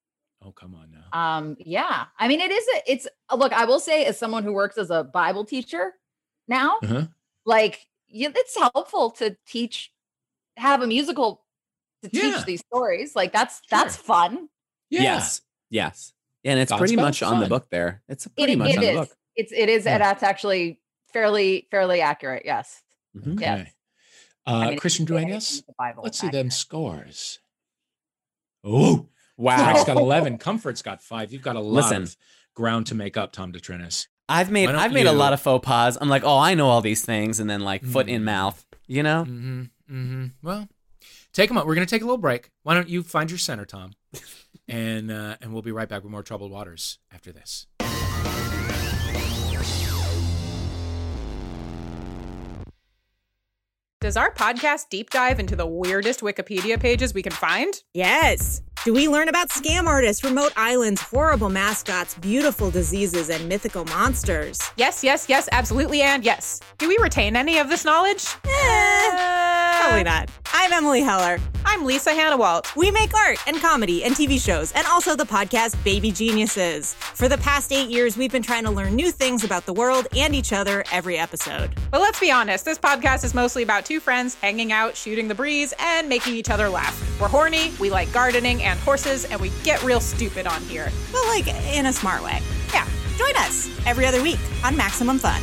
Oh 0.45 0.53
come 0.53 0.75
on 0.75 0.91
now 0.91 1.37
Um, 1.37 1.57
yeah, 1.59 2.07
I 2.19 2.29
mean, 2.29 2.41
it 2.41 2.51
is. 2.51 2.65
A, 2.77 2.93
it's 2.93 3.09
uh, 3.31 3.37
look. 3.37 3.53
I 3.53 3.65
will 3.65 3.81
say, 3.81 4.05
as 4.07 4.19
someone 4.19 4.45
who 4.45 4.53
works 4.53 4.79
as 4.79 4.91
a 4.91 5.05
Bible 5.05 5.45
teacher 5.45 5.93
now, 6.49 6.79
uh-huh. 6.83 7.07
like 7.45 7.87
yeah, 8.09 8.29
it's 8.35 8.57
helpful 8.57 9.11
to 9.13 9.37
teach, 9.47 9.93
have 10.57 10.83
a 10.83 10.87
musical 10.87 11.45
to 12.03 12.11
Yeah. 12.13 12.37
teach 12.37 12.45
these 12.45 12.61
stories. 12.61 13.17
Like 13.17 13.33
that's 13.33 13.61
that's 13.71 13.97
fun. 13.97 14.49
Yeah. 14.91 15.03
Yes. 15.03 15.41
Yes. 15.71 16.13
And 16.45 16.59
it's 16.59 16.73
pretty 16.73 16.97
Godspell? 16.97 17.01
much 17.01 17.23
on 17.23 17.41
the 17.41 17.47
book 17.47 17.69
there. 17.71 18.03
It's 18.09 18.27
It, 18.27 18.37
pretty 18.37 18.57
much 18.57 18.71
it 18.71 18.79
on 18.79 18.85
the 18.85 18.93
book. 18.93 19.11
It's 19.37 19.53
it 19.53 19.69
is. 19.69 19.85
Yeah. 19.85 19.99
That's 19.99 20.23
actually 20.23 20.81
fairly 21.13 21.69
fairly 21.71 22.01
accurate. 22.01 22.43
Yes. 22.45 22.83
Yes. 23.15 23.29
Okay. 23.29 23.73
Uh, 24.47 24.51
I 24.51 24.69
mean, 24.71 24.79
Christian 24.79 25.05
if 25.05 25.11
you 25.11 25.19
Duenas, 25.19 25.57
with 25.59 25.67
the 25.67 25.75
Bible, 25.79 26.03
let's 26.03 26.17
it's 26.19 26.21
see 26.21 26.37
them 26.37 26.51
scores. 26.51 27.39
Oh, 28.65 29.09
Wow. 29.37 29.57
Zach's 29.59 29.85
got 29.85 29.97
11. 29.99 30.39
Comfort's 30.39 30.83
got 30.83 31.03
five. 31.03 31.33
You've 31.33 31.43
got 31.43 31.57
a 31.57 31.61
lot 31.61 31.85
Listen. 31.85 32.03
of 32.03 32.17
ground 32.55 32.87
to 32.89 32.95
make 32.95 33.17
up, 33.17 33.33
Tom 33.33 33.53
DeTrinis. 33.53 34.07
I've 34.29 34.51
made 34.51 34.69
I've 34.71 34.93
made 34.93 35.07
a 35.07 35.13
lot 35.13 35.33
of 35.33 35.41
faux 35.41 35.67
pas. 35.67 35.99
I'm 36.01 36.09
like, 36.09 36.25
oh, 36.25 36.39
I 36.39 36.55
know 36.55 36.69
all 36.69 36.81
these 36.81 37.05
things, 37.05 37.41
and 37.41 37.51
then 37.51 37.61
like 37.61 37.85
foot 37.85 38.09
in 38.09 38.23
Mm. 38.23 38.25
mouth. 38.25 38.65
You 38.87 39.03
know? 39.03 39.25
Mm-hmm. 39.25 39.63
Mm-hmm. 39.91 40.27
Well, 40.43 40.69
take 41.33 41.49
them 41.49 41.59
up. 41.59 41.67
We're 41.67 41.75
going 41.75 41.87
to 41.87 41.91
take 41.91 42.03
a 42.03 42.05
little 42.05 42.19
break. 42.19 42.51
Why 42.63 42.75
don't 42.75 42.89
you 42.89 43.03
find 43.03 43.31
your 43.31 43.39
center, 43.39 43.65
Tom? 43.65 43.93
and 44.69 45.11
uh, 45.11 45.37
and 45.41 45.53
we'll 45.53 45.63
be 45.63 45.73
right 45.73 45.89
back 45.89 46.03
with 46.03 46.11
more 46.13 46.23
troubled 46.23 46.51
waters 46.51 46.99
after 47.13 47.33
this. 47.33 47.67
Does 54.01 54.17
our 54.17 54.35
podcast 54.35 54.89
deep 54.91 55.11
dive 55.11 55.39
into 55.39 55.55
the 55.55 55.67
weirdest 55.67 56.21
Wikipedia 56.21 56.79
pages 56.81 57.15
we 57.15 57.23
can 57.23 57.33
find? 57.33 57.73
Yes. 57.95 58.61
Do 58.85 58.93
we 58.93 59.07
learn 59.07 59.29
about 59.29 59.49
scam 59.51 59.87
artists, 59.87 60.25
remote 60.25 60.53
islands, 60.57 61.01
horrible 61.01 61.49
mascots, 61.49 62.15
beautiful 62.15 62.69
diseases, 62.69 63.31
and 63.31 63.49
mythical 63.49 63.85
monsters? 63.85 64.61
Yes, 64.77 65.05
yes, 65.05 65.27
yes, 65.29 65.49
absolutely, 65.53 66.03
and 66.03 66.25
yes. 66.25 66.59
Do 66.79 66.89
we 66.89 66.99
retain 67.01 67.37
any 67.37 67.59
of 67.59 67.69
this 67.69 67.85
knowledge? 67.85 68.27
Eh, 68.45 68.49
probably 69.83 70.05
not. 70.05 70.31
I'm 70.55 70.73
Emily 70.73 71.01
Heller. 71.01 71.39
I'm 71.65 71.85
Lisa 71.85 72.11
Hanawalt. 72.11 72.77
We 72.77 72.93
make 72.93 73.13
art 73.15 73.39
and 73.49 73.57
comedy 73.57 74.05
and 74.05 74.15
TV 74.15 74.41
shows, 74.41 74.71
and 74.73 74.87
also 74.87 75.17
the 75.17 75.25
podcast 75.25 75.83
Baby 75.83 76.13
Geniuses. 76.13 76.95
For 76.95 77.29
the 77.29 77.39
past 77.39 77.73
eight 77.73 77.89
years, 77.89 78.17
we've 78.17 78.31
been 78.31 78.43
trying 78.43 78.63
to 78.65 78.71
learn 78.71 78.95
new 78.95 79.11
things 79.11 79.43
about 79.43 79.67
the 79.67 79.73
world 79.73 80.07
and 80.17 80.37
each 80.37 80.53
other 80.53 80.85
every 80.93 81.19
episode. 81.19 81.71
But 81.91 82.01
let's 82.01 82.21
be 82.21 82.31
honest, 82.31 82.65
this 82.65 82.79
podcast 82.79 83.25
is 83.25 83.35
mostly 83.35 83.65
about 83.65 83.85
two 83.85 83.99
friends 83.99 84.37
hanging 84.37 84.71
out, 84.71 84.97
shooting 84.97 85.27
the 85.27 85.35
breeze, 85.35 85.75
and 85.81 86.09
making 86.09 86.35
each 86.35 86.51
other 86.51 86.69
laugh. 86.69 86.97
We're 87.21 87.29
horny, 87.29 87.73
we 87.81 87.91
like 87.91 88.13
gardening 88.13 88.63
and 88.63 88.79
horses, 88.81 89.25
and 89.25 89.41
we 89.41 89.51
get 89.65 89.83
real 89.83 90.01
stupid 90.01 90.47
on 90.47 90.63
here. 90.63 90.91
But 91.11 91.25
like 91.27 91.49
in 91.75 91.87
a 91.87 91.93
smart 91.93 92.23
way. 92.23 92.41
Yeah. 92.73 92.87
Join 93.19 93.37
us 93.37 93.69
every 93.85 94.07
other 94.07 94.23
week 94.23 94.39
on 94.65 94.77
Maximum 94.77 95.19
Fun. 95.19 95.43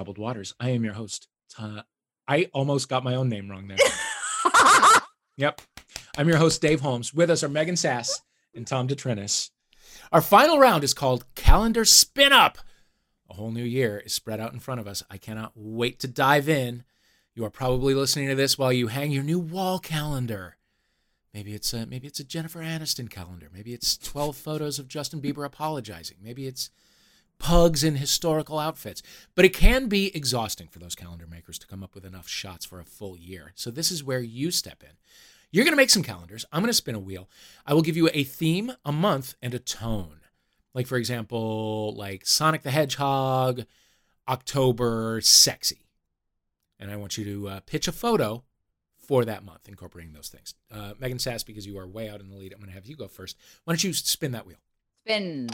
Troubled 0.00 0.16
Waters. 0.16 0.54
I 0.58 0.70
am 0.70 0.82
your 0.82 0.94
host. 0.94 1.28
Ta- 1.54 1.84
I 2.26 2.48
almost 2.54 2.88
got 2.88 3.04
my 3.04 3.14
own 3.16 3.28
name 3.28 3.50
wrong 3.50 3.68
there. 3.68 3.76
yep. 5.36 5.60
I'm 6.16 6.26
your 6.26 6.38
host, 6.38 6.62
Dave 6.62 6.80
Holmes. 6.80 7.12
With 7.12 7.28
us 7.28 7.44
are 7.44 7.50
Megan 7.50 7.76
Sass 7.76 8.22
and 8.54 8.66
Tom 8.66 8.88
DeTrinis. 8.88 9.50
Our 10.10 10.22
final 10.22 10.58
round 10.58 10.84
is 10.84 10.94
called 10.94 11.26
Calendar 11.34 11.84
Spin 11.84 12.32
Up. 12.32 12.56
A 13.28 13.34
whole 13.34 13.50
new 13.50 13.62
year 13.62 13.98
is 13.98 14.14
spread 14.14 14.40
out 14.40 14.54
in 14.54 14.58
front 14.58 14.80
of 14.80 14.86
us. 14.86 15.02
I 15.10 15.18
cannot 15.18 15.52
wait 15.54 16.00
to 16.00 16.08
dive 16.08 16.48
in. 16.48 16.84
You 17.34 17.44
are 17.44 17.50
probably 17.50 17.92
listening 17.92 18.28
to 18.28 18.34
this 18.34 18.56
while 18.56 18.72
you 18.72 18.86
hang 18.86 19.10
your 19.10 19.22
new 19.22 19.38
wall 19.38 19.78
calendar. 19.78 20.56
Maybe 21.34 21.52
it's 21.52 21.74
a 21.74 21.84
maybe 21.84 22.06
it's 22.06 22.20
a 22.20 22.24
Jennifer 22.24 22.60
Aniston 22.60 23.10
calendar. 23.10 23.50
Maybe 23.52 23.74
it's 23.74 23.98
12 23.98 24.34
photos 24.34 24.78
of 24.78 24.88
Justin 24.88 25.20
Bieber 25.20 25.44
apologizing. 25.44 26.16
Maybe 26.22 26.46
it's 26.46 26.70
pugs 27.40 27.82
in 27.82 27.96
historical 27.96 28.60
outfits. 28.60 29.02
But 29.34 29.44
it 29.44 29.52
can 29.52 29.88
be 29.88 30.14
exhausting 30.14 30.68
for 30.68 30.78
those 30.78 30.94
calendar 30.94 31.26
makers 31.26 31.58
to 31.58 31.66
come 31.66 31.82
up 31.82 31.96
with 31.96 32.04
enough 32.04 32.28
shots 32.28 32.64
for 32.64 32.78
a 32.78 32.84
full 32.84 33.16
year. 33.16 33.50
So 33.56 33.72
this 33.72 33.90
is 33.90 34.04
where 34.04 34.20
you 34.20 34.52
step 34.52 34.84
in. 34.84 34.90
You're 35.50 35.64
going 35.64 35.72
to 35.72 35.76
make 35.76 35.90
some 35.90 36.04
calendars. 36.04 36.44
I'm 36.52 36.62
going 36.62 36.70
to 36.70 36.74
spin 36.74 36.94
a 36.94 37.00
wheel. 37.00 37.28
I 37.66 37.74
will 37.74 37.82
give 37.82 37.96
you 37.96 38.08
a 38.14 38.22
theme, 38.22 38.72
a 38.84 38.92
month, 38.92 39.34
and 39.42 39.52
a 39.52 39.58
tone. 39.58 40.20
Like 40.74 40.86
for 40.86 40.96
example, 40.96 41.92
like 41.96 42.24
Sonic 42.24 42.62
the 42.62 42.70
Hedgehog, 42.70 43.64
October, 44.28 45.20
sexy. 45.20 45.88
And 46.78 46.90
I 46.90 46.96
want 46.96 47.18
you 47.18 47.24
to 47.24 47.48
uh, 47.48 47.60
pitch 47.66 47.88
a 47.88 47.92
photo 47.92 48.44
for 48.96 49.24
that 49.24 49.44
month, 49.44 49.68
incorporating 49.68 50.12
those 50.12 50.28
things. 50.28 50.54
Uh, 50.72 50.92
Megan 51.00 51.18
Sass, 51.18 51.42
because 51.42 51.66
you 51.66 51.76
are 51.78 51.86
way 51.86 52.08
out 52.08 52.20
in 52.20 52.30
the 52.30 52.36
lead, 52.36 52.52
I'm 52.52 52.60
going 52.60 52.68
to 52.68 52.74
have 52.74 52.86
you 52.86 52.94
go 52.94 53.08
first. 53.08 53.36
Why 53.64 53.72
don't 53.72 53.82
you 53.82 53.92
spin 53.92 54.30
that 54.32 54.46
wheel? 54.46 54.58
Spin. 55.04 55.50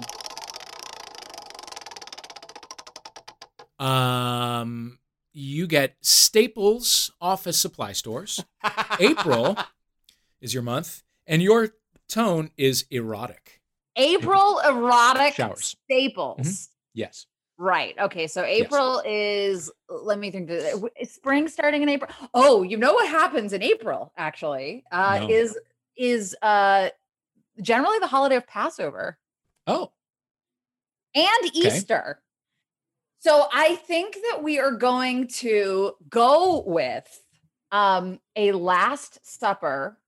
Um, 3.78 4.98
you 5.32 5.66
get 5.66 5.96
Staples 6.00 7.10
office 7.20 7.58
supply 7.58 7.92
stores. 7.92 8.42
April 9.00 9.56
is 10.40 10.54
your 10.54 10.62
month, 10.62 11.02
and 11.26 11.42
your 11.42 11.70
tone 12.08 12.50
is 12.56 12.86
erotic. 12.90 13.60
April 13.96 14.60
erotic 14.60 15.34
Showers. 15.34 15.76
staples. 15.84 16.68
Yes. 16.94 17.26
Right. 17.58 17.94
Okay. 17.98 18.26
So 18.26 18.44
April 18.44 19.02
is. 19.06 19.70
Let 19.88 20.18
me 20.18 20.30
think. 20.30 20.48
the- 20.48 20.90
Is 21.00 21.12
spring 21.12 21.48
starting 21.48 21.82
in 21.82 21.88
April? 21.88 22.10
Oh, 22.34 22.62
you 22.62 22.76
know 22.76 22.92
what 22.92 23.08
happens 23.08 23.52
in 23.54 23.62
April? 23.62 24.12
Actually, 24.16 24.84
uh, 24.92 25.20
No. 25.20 25.30
is 25.30 25.58
is 25.96 26.36
uh 26.42 26.90
generally 27.62 27.98
the 28.00 28.06
holiday 28.06 28.36
of 28.36 28.46
Passover 28.46 29.16
Oh, 29.66 29.90
and 31.14 31.50
Easter. 31.54 32.20
So 33.18 33.46
I 33.52 33.76
think 33.76 34.14
that 34.30 34.42
we 34.42 34.58
are 34.58 34.72
going 34.72 35.28
to 35.28 35.94
go 36.08 36.62
with 36.66 37.22
um 37.72 38.20
a 38.36 38.52
Last 38.52 39.18
Supper 39.26 39.98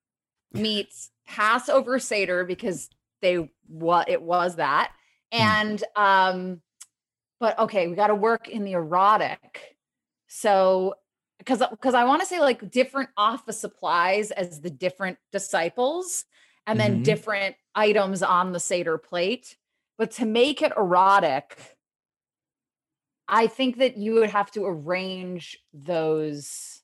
meets 0.53 1.11
Passover 1.27 1.99
Seder 1.99 2.45
because 2.45 2.91
they 3.23 3.51
what 3.67 4.09
it 4.09 4.23
was 4.23 4.57
that. 4.57 4.93
And 5.33 5.83
um 5.97 6.63
but 7.41 7.59
okay, 7.59 7.89
we 7.89 7.97
got 7.97 8.09
to 8.09 8.15
work 8.15 8.49
in 8.49 8.65
the 8.65 8.73
erotic. 8.73 9.77
So 10.29 10.95
because 11.39 11.63
because 11.71 11.95
I 11.95 12.05
want 12.05 12.21
to 12.23 12.27
say 12.27 12.41
like 12.41 12.71
different 12.71 13.11
office 13.17 13.61
supplies 13.61 14.31
as 14.33 14.61
the 14.61 14.71
different 14.71 15.19
disciples 15.33 16.25
and 16.67 16.81
then 16.81 16.99
Mhm. 16.99 17.03
different 17.03 17.57
items 17.75 18.23
on 18.23 18.53
the 18.53 18.61
Seder 18.61 18.99
plate. 18.99 19.57
But 19.99 20.13
to 20.13 20.27
make 20.27 20.63
it 20.63 20.73
erotic, 20.77 21.78
I 23.29 23.47
think 23.47 23.79
that 23.79 23.97
you 23.97 24.15
would 24.15 24.31
have 24.31 24.51
to 24.53 24.65
arrange 24.65 25.59
those. 25.75 26.81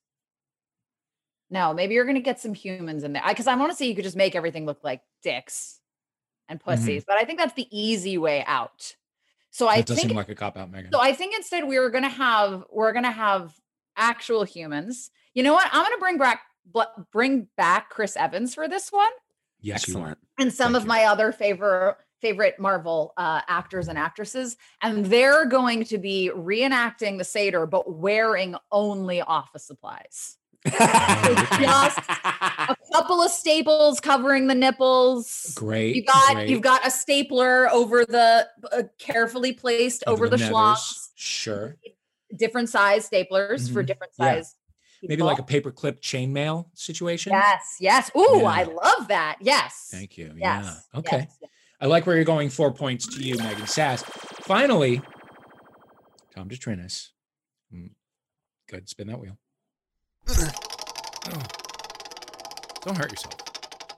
No, 1.51 1.73
maybe 1.73 1.95
you're 1.95 2.05
going 2.05 2.17
to 2.17 2.21
get 2.21 2.41
some 2.41 2.55
humans 2.55 3.05
in 3.05 3.13
there 3.13 3.23
because 3.29 3.47
I 3.47 3.55
want 3.55 3.71
to 3.73 3.77
say 3.77 3.87
you 3.87 3.95
could 3.95 4.05
just 4.05 4.17
make 4.17 4.35
everything 4.35 4.67
look 4.67 4.83
like 4.83 5.03
dicks 5.23 5.81
and 6.49 6.59
Mm-hmm. 6.61 6.71
pussies, 6.71 7.05
but 7.07 7.17
I 7.17 7.25
think 7.25 7.39
that's 7.39 7.55
the 7.55 7.67
easy 7.71 8.19
way 8.19 8.45
out. 8.47 8.95
So 9.51 9.69
I 9.69 9.77
that 9.79 9.87
does 9.87 9.97
think 9.97 10.09
seem 10.11 10.17
like 10.17 10.29
a 10.29 10.35
cop 10.35 10.57
out, 10.57 10.71
Megan. 10.71 10.91
so 10.93 11.01
I 11.01 11.13
think 11.15 11.35
instead 11.35 11.67
we 11.67 11.77
are 11.77 11.89
going 11.91 12.03
to 12.03 12.11
have 12.11 12.65
we're 12.71 12.93
going 12.93 13.05
to 13.05 13.11
have 13.11 13.55
actual 13.97 14.43
humans. 14.45 15.11
You 15.33 15.43
know 15.45 15.53
what? 15.55 15.69
I'm 15.73 15.83
going 15.83 15.97
to 15.97 16.01
bring 16.01 16.19
back 16.19 16.41
bring 17.13 17.49
back 17.57 17.89
Chris 17.91 18.17
Evans 18.17 18.55
for 18.55 18.69
this 18.69 18.91
one 18.91 19.11
yes, 19.61 19.89
you 19.89 19.95
are. 19.95 19.99
Excellent. 20.01 20.19
and 20.39 20.53
some 20.53 20.75
of 20.75 20.87
my 20.87 21.05
other 21.05 21.33
favorite 21.33 21.97
favorite 22.25 22.59
Marvel 22.59 23.13
uh, 23.19 23.43
actors 23.49 23.89
and 23.89 23.99
actresses, 23.99 24.57
and 24.81 25.05
they're 25.07 25.45
going 25.45 25.85
to 25.85 25.99
be 25.99 26.31
reenacting 26.35 27.19
the 27.19 27.25
Seder, 27.25 27.67
but 27.67 27.93
wearing 27.99 28.57
only 28.73 29.21
office 29.21 29.67
supplies. 29.67 30.39
Just 30.65 31.99
a 32.25 32.77
couple 32.95 33.21
of 33.21 33.31
staples 33.31 34.01
covering 34.01 34.47
the 34.47 34.55
nipples. 34.55 35.53
Great. 35.55 35.97
You 35.97 36.05
got 36.05 36.33
great. 36.35 36.49
you've 36.49 36.63
got 36.63 36.87
a 36.87 36.91
stapler 36.91 37.69
over 37.71 38.07
the 38.07 38.49
uh, 38.73 38.83
carefully 38.99 39.53
placed 39.53 40.03
over, 40.07 40.27
the, 40.31 40.37
nethers. 40.39 40.49
schlongs. 40.51 41.09
Sure. 41.17 41.77
Different 42.35 42.71
size 42.71 43.07
staplers 43.07 43.71
for 43.71 43.83
Mhm. 43.83 43.87
different 43.89 44.13
Yeah. 44.19 44.35
size. 44.37 44.55
Maybe 45.03 45.23
like 45.23 45.39
a 45.39 45.43
paperclip 45.43 46.01
chainmail 46.01 46.65
situation. 46.73 47.33
Yes, 47.33 47.77
yes. 47.79 48.11
Ooh, 48.17 48.39
Yeah. 48.41 48.45
I 48.47 48.63
love 48.63 49.09
that. 49.09 49.37
Yes. 49.43 49.89
Thank 49.91 50.17
you. 50.17 50.33
Yes. 50.35 50.65
Yeah. 50.95 50.99
Okay. 51.01 51.29
yes. 51.43 51.51
I 51.81 51.87
like 51.87 52.07
where 52.07 52.17
you're 52.17 52.25
going. 52.25 52.51
Four 52.51 52.73
points 52.73 53.07
to 53.17 53.23
you, 53.23 53.37
Megan 53.37 53.67
Sass. 53.67 54.03
Finally, 54.43 55.03
Tom 56.35 56.49
DeTrinis. 56.49 57.11
Mm, 57.75 57.91
Go 58.69 58.75
ahead 58.75 58.83
and 58.83 58.89
spin 58.89 59.07
that 59.09 59.21
wheel. 59.21 59.39
Oh. 61.27 61.43
Don't 62.83 62.99
hurt 62.99 63.11
yourself. 63.11 63.35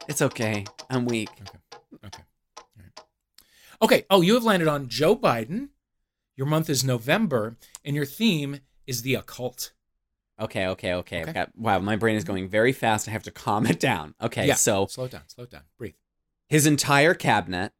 It's 0.06 0.22
okay. 0.22 0.64
I'm 0.88 1.06
weak. 1.06 1.28
Okay. 2.04 2.22
All 2.56 2.64
right. 2.78 3.00
Okay. 3.82 4.06
Oh, 4.08 4.20
you 4.20 4.34
have 4.34 4.44
landed 4.44 4.68
on 4.68 4.86
Joe 4.88 5.16
Biden. 5.16 5.70
Your 6.36 6.46
month 6.46 6.70
is 6.70 6.84
November, 6.84 7.56
and 7.84 7.96
your 7.96 8.04
theme 8.04 8.60
is 8.86 9.02
the 9.02 9.16
occult. 9.16 9.72
Okay, 10.38 10.68
okay, 10.68 10.92
okay. 10.94 11.22
Okay. 11.22 11.32
Got 11.32 11.50
wow, 11.58 11.80
my 11.80 11.96
brain 11.96 12.14
is 12.14 12.22
going 12.22 12.48
very 12.48 12.72
fast. 12.72 13.08
I 13.08 13.10
have 13.10 13.24
to 13.24 13.32
calm 13.32 13.66
it 13.66 13.80
down. 13.80 14.14
Okay, 14.22 14.46
Yeah. 14.46 14.54
so 14.54 14.86
slow 14.86 15.06
it 15.06 15.10
down. 15.10 15.22
Slow 15.26 15.42
it 15.44 15.50
down. 15.50 15.62
Breathe. 15.78 15.94
His 16.48 16.66
entire 16.66 17.14
cabinet, 17.14 17.72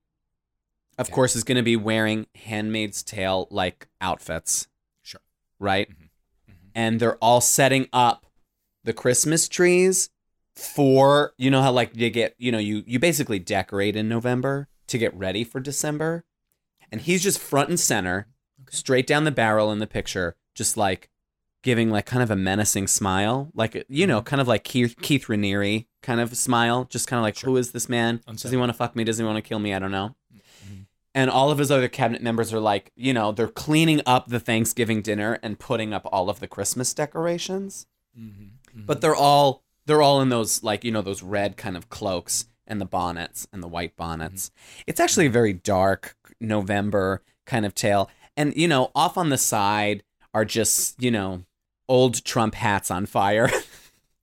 of 0.99 1.11
course, 1.11 1.37
is 1.37 1.45
going 1.45 1.57
to 1.57 1.62
be 1.62 1.77
wearing 1.77 2.27
Handmaid's 2.35 3.03
Tale 3.03 3.49
like 3.51 3.89
outfits. 4.01 4.69
Sure. 5.03 5.21
Right? 5.59 5.91
Mm-hmm. 5.91 6.03
Mm-hmm. 6.03 6.69
And 6.75 7.01
they're 7.01 7.17
all 7.17 7.41
setting 7.41 7.89
up 7.93 8.27
the 8.85 8.93
Christmas 8.93 9.49
trees 9.49 10.11
for, 10.55 11.35
you 11.37 11.51
know, 11.51 11.61
how 11.61 11.73
like 11.73 11.95
you 11.95 12.09
get, 12.11 12.35
you 12.39 12.51
know, 12.51 12.59
you, 12.59 12.83
you 12.87 12.99
basically 12.99 13.39
decorate 13.39 13.97
in 13.97 14.09
November 14.09 14.69
to 14.87 14.99
get 14.99 15.14
ready 15.14 15.45
for 15.45 15.61
December. 15.61 16.25
And 16.91 17.01
he's 17.01 17.23
just 17.23 17.39
front 17.39 17.69
and 17.69 17.81
center, 17.81 18.29
straight 18.71 19.07
down 19.07 19.25
the 19.25 19.31
barrel 19.31 19.73
in 19.73 19.81
the 19.81 19.87
picture, 19.87 20.37
just 20.55 20.77
like 20.77 21.11
giving 21.67 21.91
like 21.91 22.07
kind 22.07 22.23
of 22.23 22.31
a 22.31 22.37
menacing 22.37 22.87
smile, 22.87 23.51
like 23.53 23.85
you 23.89 24.07
know, 24.07 24.19
mm-hmm. 24.19 24.25
kind 24.25 24.41
of 24.41 24.47
like 24.47 24.62
Keith, 24.62 24.95
Keith 25.03 25.27
Raniere 25.27 25.87
kind 26.01 26.21
of 26.21 26.37
smile, 26.37 26.85
just 26.85 27.09
kind 27.09 27.19
of 27.19 27.25
like, 27.25 27.41
who 27.41 27.57
is 27.57 27.73
this 27.73 27.89
man? 27.89 28.21
Does 28.25 28.53
he 28.53 28.57
want 28.57 28.69
to 28.69 28.73
fuck 28.73 28.95
me? 28.95 29.03
Does 29.03 29.19
he 29.19 29.25
want 29.25 29.35
to 29.35 29.43
kill 29.43 29.59
me? 29.59 29.75
I 29.75 29.81
don't 29.81 29.91
know. 29.91 30.14
Mm-hmm. 30.33 30.83
And 31.12 31.29
all 31.29 31.51
of 31.51 31.59
his 31.59 31.73
other 31.73 31.89
cabinet 31.89 32.23
members 32.23 32.55
are 32.55 32.61
like, 32.61 32.93
you 32.95 33.12
know, 33.12 33.33
they're 33.33 33.49
cleaning 33.49 34.01
up 34.07 34.29
the 34.29 34.39
Thanksgiving 34.39 35.03
dinner 35.03 35.41
and 35.43 35.59
putting 35.59 35.93
up 35.93 36.07
all 36.12 36.31
of 36.31 36.39
the 36.39 36.47
Christmas 36.47 36.95
decorations. 36.95 37.89
Mm-hmm. 38.17 38.83
But 38.87 39.01
they're 39.01 39.17
all 39.17 39.64
they're 39.87 40.03
all 40.03 40.21
in 40.21 40.29
those 40.29 40.62
like 40.62 40.85
you 40.85 40.93
know 40.93 41.03
those 41.03 41.25
red 41.25 41.57
kind 41.57 41.77
of 41.77 41.89
cloaks 41.89 42.47
and 42.69 42.81
the 42.81 42.87
bonnets 42.87 43.49
and 43.53 43.61
the 43.61 43.69
white 43.69 43.97
bonnets. 43.97 44.53
It's 44.87 45.01
actually 45.01 45.27
a 45.27 45.31
very 45.31 45.53
dark 45.53 46.14
November 46.41 47.25
kind 47.45 47.67
of 47.67 47.75
tale. 47.75 48.09
And 48.37 48.57
you 48.57 48.69
know, 48.69 48.93
off 48.95 49.19
on 49.19 49.31
the 49.31 49.39
side 49.39 50.05
are 50.33 50.45
just, 50.45 51.03
you 51.03 51.11
know, 51.11 51.43
old 51.89 52.24
Trump 52.24 52.55
hats 52.55 52.91
on 52.91 53.07
fire. 53.07 53.51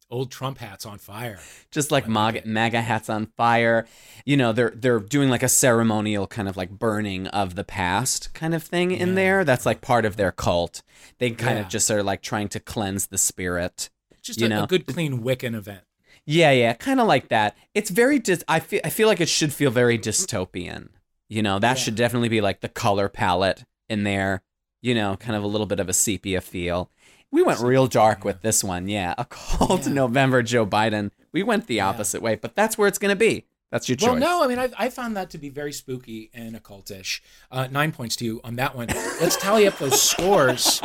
Old 0.10 0.30
Trump 0.30 0.60
hats 0.60 0.86
on 0.86 1.00
fire. 1.00 1.40
just 1.72 1.90
like 1.90 2.08
MAGA, 2.08 2.44
MAGA 2.46 2.82
hats 2.82 3.10
on 3.10 3.26
fire. 3.36 3.88
You 4.26 4.38
know, 4.38 4.52
they're 4.54 4.70
they're 4.76 5.00
doing 5.00 5.28
like 5.32 5.42
a 5.42 5.50
ceremonial 5.50 6.28
kind 6.28 6.48
of 6.48 6.56
like 6.56 6.70
burning 6.70 7.26
of 7.28 7.56
the 7.56 7.64
past 7.64 8.32
kind 8.36 8.54
of 8.54 8.62
thing 8.62 8.92
in 8.92 9.16
there. 9.16 9.44
That's 9.44 9.66
like 9.66 9.82
part 9.82 10.06
of 10.06 10.16
their 10.16 10.32
cult. 10.32 10.84
They 11.18 11.32
kind 11.32 11.58
Yeah. 11.58 11.64
of 11.64 11.70
just 11.70 11.90
are 11.90 12.04
like 12.04 12.22
trying 12.22 12.50
to 12.50 12.60
cleanse 12.60 13.08
the 13.08 13.18
spirit. 13.18 13.90
Just 14.22 14.40
you 14.40 14.46
a, 14.46 14.50
know? 14.50 14.64
a 14.66 14.68
good, 14.68 14.86
clean 14.86 15.24
Wiccan 15.24 15.56
event. 15.56 15.82
Yeah, 16.28 16.52
yeah, 16.52 16.74
kind 16.74 17.00
of 17.00 17.08
like 17.08 17.30
that. 17.30 17.58
It's 17.74 17.90
very 17.90 18.20
dis- 18.20 18.44
I 18.48 18.60
feel 18.60 18.82
I 18.86 18.90
feel 18.92 19.08
like 19.08 19.20
it 19.20 19.30
should 19.30 19.52
feel 19.52 19.72
very 19.72 19.98
dystopian. 19.98 20.90
You 21.28 21.42
know, 21.42 21.58
that 21.58 21.80
should 21.80 21.96
definitely 21.96 22.30
be 22.30 22.40
like 22.42 22.62
the 22.62 22.70
color 22.70 23.10
palette 23.10 23.64
in 23.90 24.04
there. 24.04 24.44
You 24.84 24.94
know, 24.94 25.16
kind 25.18 25.36
of 25.36 25.44
a 25.44 25.48
little 25.48 25.66
bit 25.66 25.80
of 25.80 25.90
a 25.90 25.94
sepia 25.94 26.40
feel. 26.42 26.92
We 27.34 27.42
went 27.42 27.60
real 27.62 27.88
dark 27.88 28.24
with 28.24 28.42
this 28.44 28.64
one. 28.64 28.88
Yeah, 28.88 29.16
a 29.18 29.26
call 29.26 29.80
to 29.80 29.90
November 29.90 30.44
Joe 30.44 30.66
Biden. 30.68 31.10
We 31.32 31.42
went 31.42 31.66
the 31.68 31.82
opposite 31.82 32.22
way, 32.22 32.36
but 32.36 32.54
that's 32.56 32.78
where 32.78 32.88
it's 32.88 33.00
going 33.00 33.10
to 33.10 33.16
be. 33.16 33.48
That's 33.72 33.90
your 33.90 33.96
choice. 33.96 34.08
Well, 34.12 34.20
no, 34.20 34.44
I 34.44 34.48
mean, 34.48 34.60
I, 34.60 34.70
I 34.78 34.90
found 34.92 35.18
that 35.18 35.32
to 35.32 35.40
be 35.40 35.50
very 35.50 35.74
spooky 35.74 36.30
and 36.32 36.56
occultish. 36.56 37.22
Uh, 37.52 37.68
nine 37.72 37.92
points 37.92 38.16
to 38.18 38.26
you 38.26 38.40
on 38.44 38.56
that 38.58 38.76
one. 38.76 38.86
Let's 39.20 39.36
tally 39.36 39.66
up 39.66 39.80
those 39.80 40.00
scores. 40.00 40.80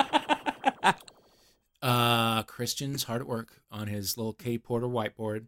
Uh, 1.81 2.43
Christian's 2.45 3.05
hard 3.05 3.21
at 3.21 3.29
work 3.29 3.61
on 3.71 3.87
his 3.87 4.17
little 4.17 4.33
K 4.33 4.59
Porter 4.59 4.87
whiteboard. 4.89 5.47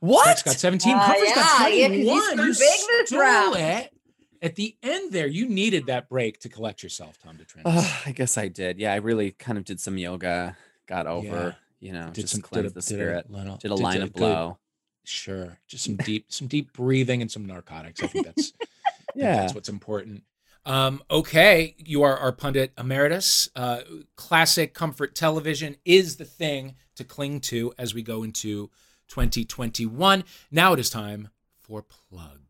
What? 0.00 0.26
That's 0.26 0.42
got 0.42 0.56
17. 0.56 0.92
Uh, 0.94 0.98
Puffer's 1.06 1.32
got 1.34 1.58
21. 1.68 2.04
yeah, 2.04 2.18
'cause 2.18 2.36
you 2.36 2.44
big 2.44 2.56
this 2.58 3.08
stole 3.08 3.20
round. 3.20 3.56
it. 3.56 3.92
At 4.40 4.54
the 4.56 4.76
end 4.82 5.12
there, 5.12 5.26
you 5.26 5.48
needed 5.48 5.86
that 5.86 6.08
break 6.08 6.38
to 6.40 6.48
collect 6.48 6.82
yourself, 6.82 7.18
Tom 7.22 7.36
DeTrent. 7.36 7.62
Ugh, 7.64 8.02
I 8.06 8.12
guess 8.12 8.38
I 8.38 8.48
did. 8.48 8.78
Yeah, 8.78 8.92
I 8.92 8.96
really 8.96 9.32
kind 9.32 9.58
of 9.58 9.64
did 9.64 9.80
some 9.80 9.98
yoga, 9.98 10.56
got 10.86 11.06
over, 11.06 11.56
you 11.80 11.92
know, 11.92 12.10
Did 12.12 12.22
just 12.22 12.32
some- 12.34 12.40
did 12.42 12.46
cleanse 12.48 12.66
a- 12.70 12.74
the 12.74 12.74
did 12.74 12.78
a 12.78 12.82
spirit. 12.82 13.30
little- 13.30 13.56
did 13.56 13.72
a 13.72 13.74
did 13.76 13.82
line 13.82 14.00
a 14.00 14.04
of 14.04 14.12
good- 14.12 14.18
blow. 14.20 14.58
Sure. 15.04 15.58
Just 15.66 15.84
some 15.84 15.96
deep, 16.04 16.26
some 16.28 16.46
deep 16.48 16.72
breathing 16.72 17.22
and 17.22 17.30
some 17.30 17.46
narcotics. 17.46 18.02
I 18.02 18.06
think 18.08 18.26
that's 18.26 18.52
I 18.60 18.64
think 19.12 19.14
Yeah. 19.24 19.36
that's 19.36 19.54
what's 19.54 19.68
important. 19.70 20.22
Um, 20.66 21.02
okay, 21.10 21.74
you 21.78 22.02
are 22.02 22.16
our 22.18 22.30
pundit 22.30 22.72
emeritus. 22.76 23.48
Uh, 23.56 23.80
classic 24.16 24.74
comfort 24.74 25.14
television 25.14 25.76
is 25.86 26.16
the 26.16 26.26
thing 26.26 26.74
to 26.96 27.04
cling 27.04 27.40
to 27.40 27.72
as 27.78 27.94
we 27.94 28.02
go 28.02 28.22
into 28.22 28.70
2021. 29.08 30.24
Now 30.50 30.74
it 30.74 30.78
is 30.78 30.90
time 30.90 31.28
for 31.56 31.82
plugs. 31.82 32.42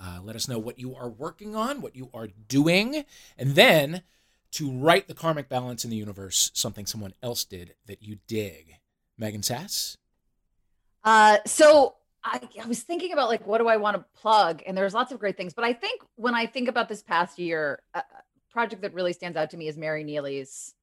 Uh, 0.00 0.20
let 0.22 0.36
us 0.36 0.48
know 0.48 0.58
what 0.58 0.78
you 0.78 0.94
are 0.94 1.08
working 1.08 1.56
on, 1.56 1.80
what 1.80 1.96
you 1.96 2.10
are 2.14 2.28
doing, 2.48 3.04
and 3.36 3.54
then 3.54 4.02
to 4.52 4.70
write 4.70 5.08
the 5.08 5.14
karmic 5.14 5.48
balance 5.48 5.84
in 5.84 5.90
the 5.90 5.96
universe, 5.96 6.50
something 6.54 6.86
someone 6.86 7.14
else 7.22 7.44
did 7.44 7.74
that 7.86 8.02
you 8.02 8.18
dig. 8.26 8.76
Megan 9.18 9.42
Sass. 9.42 9.96
Uh, 11.04 11.38
so 11.44 11.96
I, 12.24 12.40
I 12.62 12.66
was 12.66 12.82
thinking 12.82 13.12
about 13.12 13.28
like, 13.28 13.46
what 13.46 13.58
do 13.58 13.68
I 13.68 13.76
want 13.76 13.96
to 13.96 14.04
plug? 14.20 14.62
And 14.66 14.76
there's 14.76 14.94
lots 14.94 15.12
of 15.12 15.18
great 15.18 15.36
things, 15.36 15.54
but 15.54 15.64
I 15.64 15.72
think 15.72 16.02
when 16.16 16.34
I 16.34 16.46
think 16.46 16.68
about 16.68 16.88
this 16.88 17.02
past 17.02 17.38
year, 17.38 17.80
a 17.94 17.98
a 17.98 18.52
project 18.52 18.82
that 18.82 18.94
really 18.94 19.12
stands 19.12 19.36
out 19.36 19.50
to 19.50 19.56
me 19.56 19.68
is 19.68 19.76
Mary 19.76 20.04
Neely's. 20.04 20.74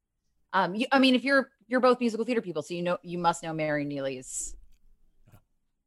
Um, 0.53 0.75
you, 0.75 0.85
I 0.91 0.99
mean, 0.99 1.15
if 1.15 1.23
you're 1.23 1.49
you're 1.67 1.79
both 1.79 1.99
musical 1.99 2.25
theater 2.25 2.41
people, 2.41 2.61
so 2.61 2.73
you 2.73 2.83
know 2.83 2.97
you 3.01 3.17
must 3.17 3.43
know 3.43 3.53
Mary 3.53 3.85
Neely's. 3.85 4.55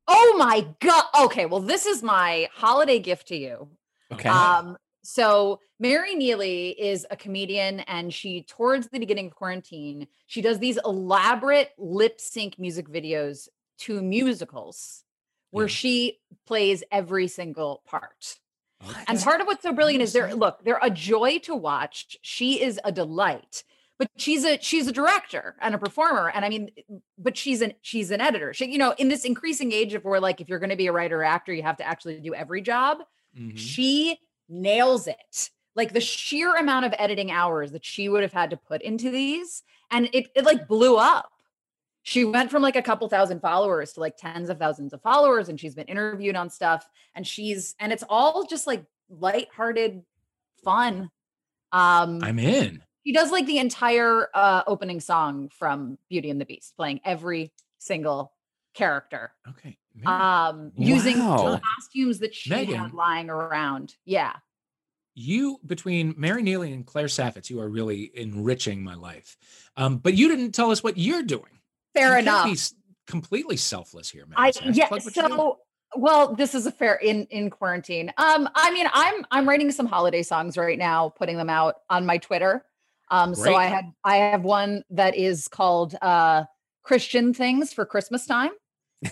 Oh 0.09 0.37
my 0.39 0.67
god! 0.81 1.05
Okay, 1.25 1.47
well, 1.47 1.61
this 1.61 1.87
is 1.87 2.03
my 2.03 2.49
holiday 2.53 2.99
gift 2.99 3.29
to 3.29 3.37
you. 3.37 3.69
Okay. 4.13 4.29
Um, 4.29 4.77
so 5.03 5.61
Mary 5.79 6.15
Neely 6.15 6.71
is 6.71 7.07
a 7.11 7.17
comedian, 7.17 7.81
and 7.81 8.13
she, 8.13 8.43
towards 8.43 8.89
the 8.89 8.99
beginning 8.99 9.27
of 9.27 9.35
quarantine, 9.35 10.07
she 10.27 10.41
does 10.43 10.59
these 10.59 10.79
elaborate 10.85 11.71
lip 11.79 12.21
sync 12.21 12.59
music 12.59 12.89
videos 12.89 13.49
to 13.79 14.03
musicals 14.03 15.05
where 15.51 15.69
she 15.69 16.19
plays 16.47 16.83
every 16.91 17.29
single 17.29 17.83
part. 17.87 18.39
What? 18.81 18.97
And 19.09 19.19
part 19.21 19.41
of 19.41 19.47
what's 19.47 19.63
so 19.63 19.73
brilliant 19.73 20.03
is 20.03 20.13
they're 20.13 20.35
look, 20.35 20.63
they're 20.65 20.79
a 20.83 20.91
joy 20.91 21.39
to 21.41 21.55
watch. 21.55 22.17
She 22.23 22.63
is 22.63 22.81
a 22.85 22.93
delight. 22.93 23.65
But 23.99 24.11
she's 24.16 24.44
a 24.44 24.59
she's 24.61 24.86
a 24.86 24.92
director 24.92 25.57
and 25.61 25.74
a 25.74 25.78
performer. 25.78 26.30
And 26.32 26.44
I 26.44 26.49
mean, 26.49 26.70
but 27.18 27.36
she's 27.36 27.61
an 27.61 27.72
she's 27.82 28.11
an 28.12 28.20
editor. 28.20 28.55
She, 28.55 28.70
you 28.70 28.78
know, 28.78 28.94
in 28.99 29.09
this 29.09 29.24
increasing 29.24 29.72
age 29.72 29.94
of 29.94 30.05
where 30.05 30.20
like 30.20 30.40
if 30.40 30.49
you're 30.49 30.61
going 30.61 30.70
to 30.70 30.76
be 30.76 30.86
a 30.86 30.92
writer 30.92 31.20
or 31.20 31.24
actor, 31.24 31.53
you 31.53 31.64
have 31.64 31.78
to 31.78 31.86
actually 31.86 32.20
do 32.20 32.32
every 32.32 32.62
job. 32.62 32.99
She 33.57 34.18
nails 34.49 35.07
it. 35.07 35.51
Like 35.74 35.92
the 35.92 36.01
sheer 36.01 36.57
amount 36.57 36.86
of 36.86 36.94
editing 36.99 37.30
hours 37.30 37.72
that 37.72 37.84
she 37.84 38.09
would 38.09 38.22
have 38.22 38.32
had 38.32 38.51
to 38.51 38.57
put 38.57 38.82
into 38.82 39.11
these, 39.11 39.62
and 39.90 40.09
it, 40.12 40.28
it 40.34 40.44
like 40.44 40.66
blew 40.66 40.96
up. 40.96 41.30
She 42.03 42.24
went 42.24 42.51
from 42.51 42.62
like 42.62 42.74
a 42.76 42.82
couple 42.82 43.09
thousand 43.09 43.40
followers 43.40 43.92
to 43.92 44.01
like 44.01 44.16
tens 44.16 44.49
of 44.49 44.59
thousands 44.59 44.92
of 44.92 45.03
followers, 45.03 45.49
and 45.49 45.61
she's 45.61 45.74
been 45.74 45.86
interviewed 45.86 46.36
on 46.36 46.51
stuff. 46.51 46.88
And 47.14 47.26
she's 47.26 47.74
and 47.78 47.92
it's 47.92 48.05
all 48.09 48.46
just 48.46 48.66
like 48.66 48.84
lighthearted 49.11 50.03
fun. 50.64 51.11
Um 51.72 52.20
I'm 52.22 52.38
in. 52.38 52.82
She 53.09 53.13
does 53.15 53.31
like 53.33 53.47
the 53.47 53.57
entire 53.57 54.29
uh 54.35 54.63
opening 54.67 55.01
song 55.01 55.49
from 55.49 55.97
Beauty 56.11 56.29
and 56.29 56.39
the 56.39 56.45
Beast, 56.45 56.77
playing 56.77 57.01
every 57.07 57.53
single 57.79 58.35
character. 58.75 59.33
Okay. 59.49 59.79
Um 60.05 60.73
using 60.77 61.19
Wow. 61.21 61.59
costumes 61.77 62.19
that 62.19 62.35
she 62.35 62.51
Megan. 62.51 62.75
had 62.75 62.93
lying 62.93 63.31
around. 63.31 63.95
Yeah. 64.05 64.35
you 65.15 65.59
between 65.65 66.15
Mary 66.19 66.43
Neely 66.43 66.71
and 66.75 66.85
Claire 66.87 67.07
Saffitz, 67.07 67.49
you 67.49 67.61
are 67.61 67.69
really 67.69 68.11
enriching 68.15 68.85
my 68.85 68.95
life. 68.95 69.39
Um, 69.77 69.97
but 69.97 70.13
you 70.15 70.29
didn't 70.29 70.53
tell 70.53 70.71
us 70.71 70.83
what 70.85 70.99
you're 70.99 71.23
doing. 71.23 71.61
Fair 71.95 72.13
You 72.13 72.19
enough. 72.19 72.71
completely 73.07 73.57
selfless 73.57 74.11
here, 74.11 74.27
man. 74.27 74.35
I 74.37 74.53
yeah. 74.71 74.91
So 74.99 75.59
well, 75.97 76.35
this 76.35 76.55
is 76.55 76.67
a 76.67 76.71
fair 76.71 76.97
in 76.97 77.25
in 77.31 77.49
quarantine. 77.49 78.13
Um, 78.19 78.49
I 78.55 78.71
mean, 78.73 78.87
I'm 78.93 79.25
I'm 79.31 79.49
writing 79.49 79.73
some 79.73 79.87
holiday 79.87 80.23
songs 80.23 80.59
right 80.59 80.79
now, 80.79 81.09
putting 81.09 81.39
them 81.39 81.49
out 81.49 81.77
on 81.89 82.05
my 82.05 82.19
Twitter. 82.19 82.63
Um, 83.11 83.35
so 83.35 83.55
I 83.55 83.67
had 83.67 83.87
I 84.05 84.17
have 84.17 84.43
one 84.43 84.85
that 84.91 85.17
is 85.17 85.49
called 85.49 85.95
uh 86.03 86.45
Christian 86.83 87.35
things 87.35 87.73
for 87.73 87.85
Christmas 87.85 88.27
time. 88.27 88.51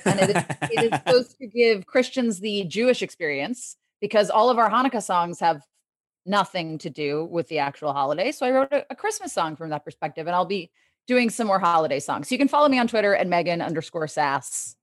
And 0.04 0.18
it 0.18 0.30
is, 0.30 0.44
it 0.62 0.84
is 0.84 0.90
supposed 1.06 1.38
to 1.38 1.46
give 1.46 1.86
Christians 1.86 2.40
the 2.40 2.64
Jewish 2.64 3.02
experience 3.02 3.76
because 4.00 4.30
all 4.30 4.50
of 4.50 4.58
our 4.58 4.70
Hanukkah 4.70 5.02
songs 5.02 5.40
have 5.40 5.62
nothing 6.24 6.78
to 6.78 6.90
do 6.90 7.24
with 7.26 7.48
the 7.48 7.58
actual 7.58 7.92
holiday. 7.92 8.32
So 8.32 8.46
I 8.46 8.50
wrote 8.50 8.72
a, 8.72 8.84
a 8.90 8.96
Christmas 8.96 9.32
song 9.32 9.56
from 9.56 9.70
that 9.70 9.84
perspective, 9.84 10.26
and 10.26 10.34
I'll 10.34 10.44
be 10.44 10.70
doing 11.06 11.30
some 11.30 11.46
more 11.46 11.58
holiday 11.58 12.00
songs. 12.00 12.28
So 12.28 12.34
you 12.34 12.38
can 12.38 12.48
follow 12.48 12.68
me 12.68 12.78
on 12.78 12.88
Twitter 12.88 13.14
at 13.14 13.26
Megan 13.26 13.62
underscore 13.62 14.08
Sass, 14.08 14.76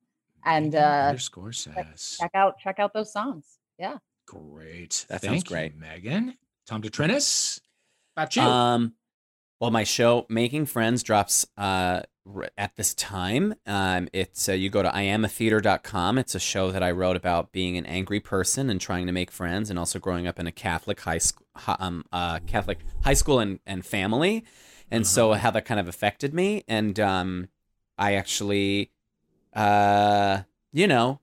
and 0.46 0.76
uh, 0.76 1.06
underscore 1.10 1.52
Sass. 1.52 2.18
check 2.20 2.32
out 2.34 2.60
check 2.60 2.80
out 2.80 2.94
those 2.94 3.12
songs. 3.12 3.58
Yeah. 3.78 3.98
Great. 4.26 5.06
That 5.10 5.22
Thank 5.22 5.32
sounds 5.32 5.44
you, 5.44 5.56
great. 5.56 5.76
Megan. 5.76 6.38
Tom 6.66 6.82
DeTrinis. 6.82 7.60
About 8.16 8.36
you. 8.36 8.42
Um, 8.44 8.94
well, 9.64 9.72
my 9.72 9.86
show 9.86 10.26
Making 10.28 10.66
Friends 10.66 11.04
drops 11.04 11.46
uh 11.58 12.02
at 12.58 12.76
this 12.76 12.94
time. 12.96 13.56
Um, 13.66 14.10
it's 14.12 14.50
uh, 14.50 14.52
you 14.52 14.70
go 14.70 14.84
to 14.84 14.90
iamatheater.com. 14.90 16.18
It's 16.18 16.36
a 16.36 16.40
show 16.40 16.70
that 16.74 16.84
I 16.84 16.92
wrote 16.92 17.16
about 17.16 17.54
being 17.54 17.78
an 17.78 17.86
angry 17.86 18.20
person 18.20 18.70
and 18.70 18.82
trying 18.82 19.06
to 19.06 19.14
make 19.14 19.32
friends, 19.32 19.70
and 19.70 19.80
also 19.80 20.00
growing 20.00 20.28
up 20.28 20.38
in 20.38 20.48
a 20.48 20.52
Catholic 20.52 21.00
high 21.00 21.18
school, 21.18 21.48
um, 21.80 22.04
uh, 22.12 22.40
Catholic 22.46 22.80
high 23.06 23.14
school 23.14 23.40
and 23.40 23.62
and 23.66 23.86
family, 23.86 24.44
and 24.92 25.08
so 25.08 25.32
how 25.32 25.50
that 25.52 25.64
kind 25.64 25.80
of 25.80 25.88
affected 25.88 26.34
me. 26.34 26.66
And 26.68 27.00
um, 27.00 27.48
I 27.98 28.16
actually, 28.16 28.92
uh, 29.54 30.40
you 30.74 30.88
know, 30.88 31.22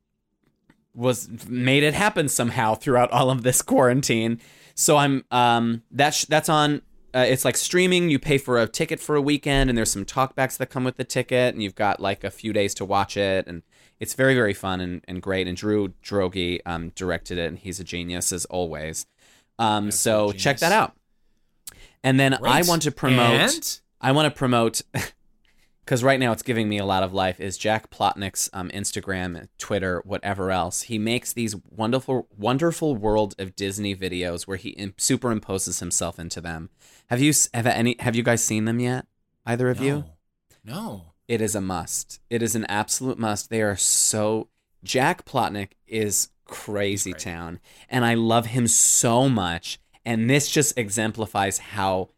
was 0.95 1.29
made 1.47 1.83
it 1.83 1.93
happen 1.93 2.27
somehow 2.31 2.75
throughout 2.75 3.11
all 3.11 3.29
of 3.31 3.43
this 3.43 3.61
quarantine. 3.61 4.41
So 4.75 4.97
I'm 4.97 5.27
um 5.31 5.83
that's 5.91 6.25
that's 6.25 6.49
on 6.49 6.81
uh, 7.15 7.27
it's 7.27 7.45
like 7.45 7.57
streaming. 7.57 8.11
You 8.11 8.19
pay 8.19 8.39
for 8.39 8.61
a 8.61 8.67
ticket 8.67 9.01
for 9.01 9.17
a 9.17 9.21
weekend, 9.23 9.71
and 9.71 9.77
there's 9.77 9.93
some 9.93 10.05
talkbacks 10.05 10.57
that 10.59 10.71
come 10.71 10.85
with 10.85 10.97
the 10.97 11.05
ticket, 11.05 11.55
and 11.55 11.63
you've 11.63 11.75
got 11.75 12.01
like 12.01 12.25
a 12.25 12.31
few 12.31 12.53
days 12.53 12.75
to 12.75 12.85
watch 12.85 13.17
it, 13.17 13.47
and 13.47 13.63
it's 13.99 14.15
very 14.15 14.35
very 14.35 14.55
fun 14.55 14.81
and, 14.81 15.05
and 15.07 15.23
great. 15.23 15.47
And 15.47 15.57
Drew 15.57 15.89
Droege 16.05 16.61
um, 16.67 16.91
directed 16.95 17.39
it, 17.39 17.49
and 17.49 17.59
he's 17.59 17.81
a 17.81 17.85
genius 17.85 18.33
as 18.33 18.45
always. 18.47 19.07
Um, 19.59 19.91
so 19.91 20.33
check 20.33 20.59
that 20.59 20.73
out. 20.73 20.95
And 22.03 22.19
then 22.19 22.35
I 22.45 22.63
want 22.63 22.83
to 22.83 22.91
promote. 22.91 23.41
And? 23.41 23.81
I 24.01 24.13
want 24.13 24.33
to 24.33 24.37
promote 24.37 24.81
because 25.91 26.05
right 26.05 26.21
now 26.21 26.31
it's 26.31 26.45
giving 26.45 26.69
me 26.69 26.79
a 26.79 26.85
lot 26.85 27.03
of 27.03 27.13
life. 27.13 27.41
Is 27.41 27.59
Jack 27.59 27.91
Plotnick's 27.91 28.49
um, 28.53 28.69
Instagram, 28.69 29.49
Twitter, 29.59 30.01
whatever 30.05 30.53
else? 30.53 30.83
He 30.83 31.01
makes 31.01 31.33
these 31.33 31.57
wonderful, 31.69 32.29
wonderful 32.39 32.95
world 32.95 33.35
of 33.41 33.57
Disney 33.57 33.97
videos 33.97 34.47
where 34.47 34.57
he 34.57 34.69
im- 34.69 34.93
superimposes 34.93 35.81
himself 35.81 36.21
into 36.21 36.41
them. 36.41 36.71
Have 37.09 37.21
you 37.21 37.33
have 37.53 37.67
any? 37.67 37.97
Have 37.99 38.15
you 38.15 38.23
guys 38.23 38.45
seen 38.45 38.67
them 38.67 38.79
yet? 38.79 39.07
Either 39.45 39.69
of 39.69 39.81
you? 39.81 40.05
No. 40.65 41.07
It 41.27 41.41
is 41.41 41.57
a 41.57 41.61
must. 41.61 42.21
It 42.31 42.41
is 42.41 42.55
an 42.55 42.67
absolute 42.67 43.19
must. 43.19 43.51
They 43.51 43.61
are 43.61 43.75
so. 43.75 44.47
Jack 44.85 45.25
Plotnick 45.25 45.73
is 45.89 46.29
crazy 46.45 47.15
town, 47.15 47.59
and 47.89 48.05
I 48.05 48.15
love 48.15 48.47
him 48.47 48.69
so 48.69 49.29
much. 49.29 49.81
And 50.05 50.31
this 50.31 50.49
just 50.49 50.79
exemplifies 50.79 51.59
how 51.59 52.11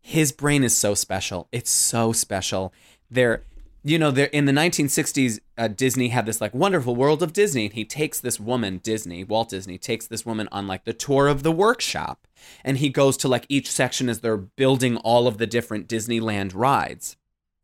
his 0.00 0.32
brain 0.32 0.64
is 0.64 0.76
so 0.76 0.94
special. 0.94 1.48
It's 1.52 1.70
so 1.70 2.12
special. 2.12 2.72
There, 3.10 3.42
you 3.82 3.98
know, 3.98 4.10
they're 4.10 4.26
in 4.26 4.44
the 4.44 4.52
1960s, 4.52 5.40
uh, 5.58 5.68
Disney 5.68 6.08
had 6.08 6.26
this 6.26 6.40
like 6.40 6.54
wonderful 6.54 6.94
world 6.94 7.22
of 7.22 7.32
Disney, 7.32 7.64
and 7.66 7.74
he 7.74 7.84
takes 7.84 8.20
this 8.20 8.38
woman, 8.38 8.78
Disney, 8.82 9.24
Walt 9.24 9.48
Disney, 9.50 9.78
takes 9.78 10.06
this 10.06 10.24
woman 10.26 10.48
on 10.52 10.66
like 10.66 10.84
the 10.84 10.92
tour 10.92 11.28
of 11.28 11.42
the 11.42 11.52
workshop, 11.52 12.26
and 12.64 12.78
he 12.78 12.88
goes 12.90 13.16
to 13.18 13.28
like 13.28 13.46
each 13.48 13.70
section 13.70 14.08
as 14.08 14.20
they're 14.20 14.36
building 14.36 14.96
all 14.98 15.26
of 15.26 15.38
the 15.38 15.46
different 15.46 15.88
Disneyland 15.88 16.52
rides 16.54 17.16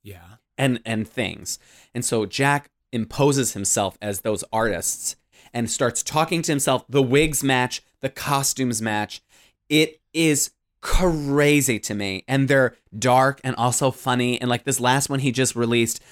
Yeah. 0.03 0.37
and 0.59 0.81
and 0.85 1.07
things. 1.07 1.59
And 1.95 2.05
so 2.05 2.27
Jack 2.27 2.71
imposes 2.93 3.53
himself 3.53 3.99
as 4.01 4.21
those 4.23 4.43
artists 4.53 5.17
and 5.53 5.71
starts 5.71 6.03
talking 6.03 6.43
to 6.43 6.53
himself. 6.53 6.85
The 6.89 7.03
wigs 7.03 7.45
match, 7.45 7.83
the 8.01 8.09
costumes 8.09 8.81
match. 8.81 9.23
It 9.69 10.01
is 10.15 10.51
crazy 10.81 11.79
to 11.81 11.95
me, 11.95 12.25
and 12.29 12.49
they're 12.49 12.77
dark 12.99 13.41
and 13.45 13.57
also 13.57 13.91
funny. 13.91 14.41
And 14.41 14.49
like 14.49 14.65
this 14.65 14.81
last 14.81 15.09
one 15.09 15.21
he 15.21 15.33
just 15.33 15.57
released 15.57 16.03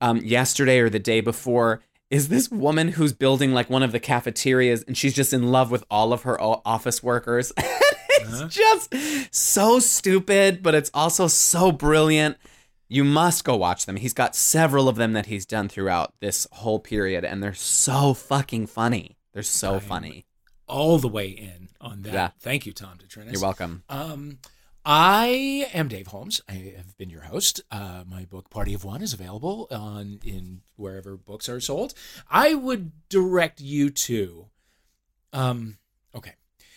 um, 0.00 0.18
yesterday 0.18 0.78
or 0.80 0.90
the 0.90 0.98
day 0.98 1.20
before 1.20 1.82
is 2.10 2.28
this 2.28 2.50
woman 2.50 2.88
who's 2.88 3.12
building 3.12 3.52
like 3.52 3.68
one 3.68 3.82
of 3.82 3.92
the 3.92 4.00
cafeterias, 4.00 4.82
and 4.84 4.96
she's 4.96 5.14
just 5.14 5.32
in 5.32 5.50
love 5.50 5.70
with 5.70 5.84
all 5.90 6.12
of 6.12 6.22
her 6.22 6.40
office 6.40 7.02
workers. 7.02 7.52
it's 7.58 8.54
just 8.54 8.94
so 9.34 9.78
stupid, 9.78 10.62
but 10.62 10.74
it's 10.74 10.90
also 10.94 11.26
so 11.26 11.70
brilliant. 11.70 12.36
You 12.88 13.04
must 13.04 13.44
go 13.44 13.56
watch 13.56 13.84
them. 13.84 13.96
He's 13.96 14.14
got 14.14 14.34
several 14.34 14.88
of 14.88 14.96
them 14.96 15.12
that 15.12 15.26
he's 15.26 15.44
done 15.44 15.68
throughout 15.68 16.14
this 16.20 16.46
whole 16.52 16.78
period, 16.78 17.24
and 17.24 17.42
they're 17.42 17.52
so 17.52 18.14
fucking 18.14 18.68
funny. 18.68 19.18
They're 19.34 19.42
so 19.42 19.78
funny. 19.78 20.24
All 20.68 20.98
the 20.98 21.08
way 21.08 21.28
in 21.28 21.68
on 21.80 22.02
that. 22.02 22.12
Yeah. 22.12 22.28
Thank 22.40 22.66
you, 22.66 22.72
Tom 22.72 22.98
DeTrinis. 22.98 23.32
You're 23.32 23.40
welcome. 23.42 23.82
Um, 23.88 24.38
I 24.84 25.68
am 25.74 25.88
Dave 25.88 26.06
Holmes. 26.08 26.40
I 26.48 26.74
have 26.76 26.96
been 26.96 27.10
your 27.10 27.22
host. 27.22 27.60
Uh, 27.70 28.04
my 28.06 28.24
book 28.24 28.48
Party 28.50 28.74
of 28.74 28.84
One 28.84 29.02
is 29.02 29.12
available 29.12 29.66
on 29.70 30.18
in 30.24 30.62
wherever 30.76 31.16
books 31.16 31.48
are 31.48 31.60
sold. 31.60 31.94
I 32.30 32.54
would 32.54 32.92
direct 33.08 33.60
you 33.60 33.90
to. 33.90 34.46
Um, 35.32 35.78
okay, 36.14 36.32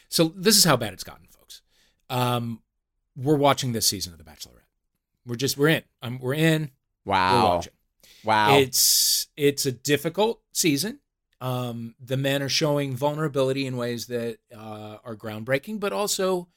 so 0.09 0.33
this 0.35 0.57
is 0.57 0.65
how 0.65 0.75
bad 0.77 0.93
it's 0.93 1.03
gotten, 1.03 1.27
folks. 1.27 1.61
Um, 2.09 2.61
we're 3.15 3.37
watching 3.37 3.71
this 3.73 3.87
season 3.87 4.11
of 4.13 4.17
The 4.19 4.25
Bachelorette. 4.25 4.67
We're 5.25 5.35
just 5.35 5.57
we're 5.57 5.67
in. 5.69 5.83
Um, 6.01 6.19
we're 6.19 6.33
in. 6.33 6.71
We're 7.05 7.11
Wow. 7.13 7.55
watching. 7.55 7.73
Wow. 8.23 8.57
It's 8.57 9.27
it's 9.37 9.65
a 9.65 9.71
difficult 9.71 10.41
season. 10.51 10.99
Um, 11.41 11.95
the 11.99 12.17
men 12.17 12.41
are 12.41 12.49
showing 12.49 12.95
vulnerability 12.95 13.65
in 13.65 13.75
ways 13.75 14.05
that 14.07 14.37
uh, 14.55 14.97
are 15.03 15.15
groundbreaking, 15.15 15.79
but 15.79 15.91
also 15.91 16.47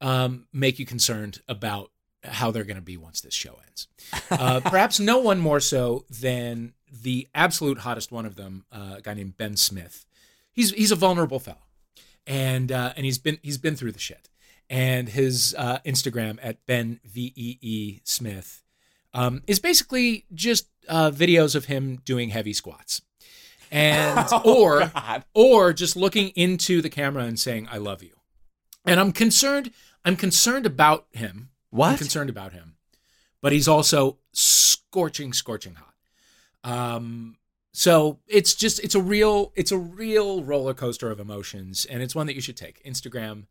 um, 0.00 0.46
make 0.52 0.78
you 0.78 0.86
concerned 0.86 1.40
about 1.48 1.90
how 2.22 2.50
they're 2.50 2.64
going 2.64 2.76
to 2.76 2.82
be 2.82 2.96
once 2.96 3.20
this 3.20 3.34
show 3.34 3.58
ends. 3.66 3.88
Uh, 4.28 4.60
perhaps 4.60 4.98
no 4.98 5.18
one 5.18 5.38
more 5.38 5.60
so 5.60 6.04
than 6.10 6.72
the 6.90 7.28
absolute 7.34 7.78
hottest 7.78 8.10
one 8.10 8.26
of 8.26 8.34
them, 8.34 8.64
uh, 8.72 8.94
a 8.98 9.00
guy 9.00 9.14
named 9.14 9.36
Ben 9.36 9.56
Smith. 9.56 10.04
He's 10.52 10.72
he's 10.72 10.90
a 10.90 10.96
vulnerable 10.96 11.38
fellow, 11.38 11.66
and 12.26 12.72
uh, 12.72 12.92
and 12.96 13.04
he's 13.04 13.18
been 13.18 13.38
he's 13.42 13.58
been 13.58 13.76
through 13.76 13.92
the 13.92 13.98
shit. 13.98 14.28
And 14.68 15.08
his 15.08 15.54
uh, 15.56 15.78
Instagram 15.86 16.38
at 16.42 16.64
Ben 16.66 17.00
V 17.04 17.32
E 17.36 17.58
E 17.60 18.00
Smith 18.04 18.62
um, 19.14 19.42
is 19.46 19.60
basically 19.60 20.26
just 20.34 20.68
uh, 20.88 21.10
videos 21.10 21.54
of 21.54 21.66
him 21.66 22.00
doing 22.04 22.30
heavy 22.30 22.52
squats, 22.52 23.02
and 23.70 24.26
or 24.44 24.90
or 25.34 25.72
just 25.72 25.96
looking 25.96 26.28
into 26.30 26.80
the 26.82 26.90
camera 26.90 27.24
and 27.24 27.38
saying 27.38 27.68
"I 27.70 27.78
love 27.78 28.02
you." 28.02 28.12
And 28.84 29.00
I'm 29.00 29.12
concerned. 29.12 29.72
I'm 30.04 30.16
concerned 30.16 30.66
about 30.66 31.06
him. 31.12 31.50
I'm 31.72 31.78
What? 31.78 31.98
concerned 31.98 32.30
about 32.30 32.52
him, 32.52 32.76
but 33.42 33.52
he's 33.52 33.66
also 33.68 34.18
scorching, 34.32 35.32
scorching 35.32 35.74
hot. 35.74 35.94
Um, 36.64 37.36
so 37.72 38.20
it's 38.26 38.54
just 38.54 38.82
it's 38.82 38.94
a 38.94 39.00
real 39.02 39.52
it's 39.56 39.72
a 39.72 39.78
real 39.78 40.42
roller 40.44 40.74
coaster 40.74 41.10
of 41.10 41.20
emotions, 41.20 41.84
and 41.84 42.02
it's 42.02 42.14
one 42.14 42.26
that 42.26 42.34
you 42.34 42.40
should 42.40 42.56
take. 42.56 42.82
Instagram 42.84 43.44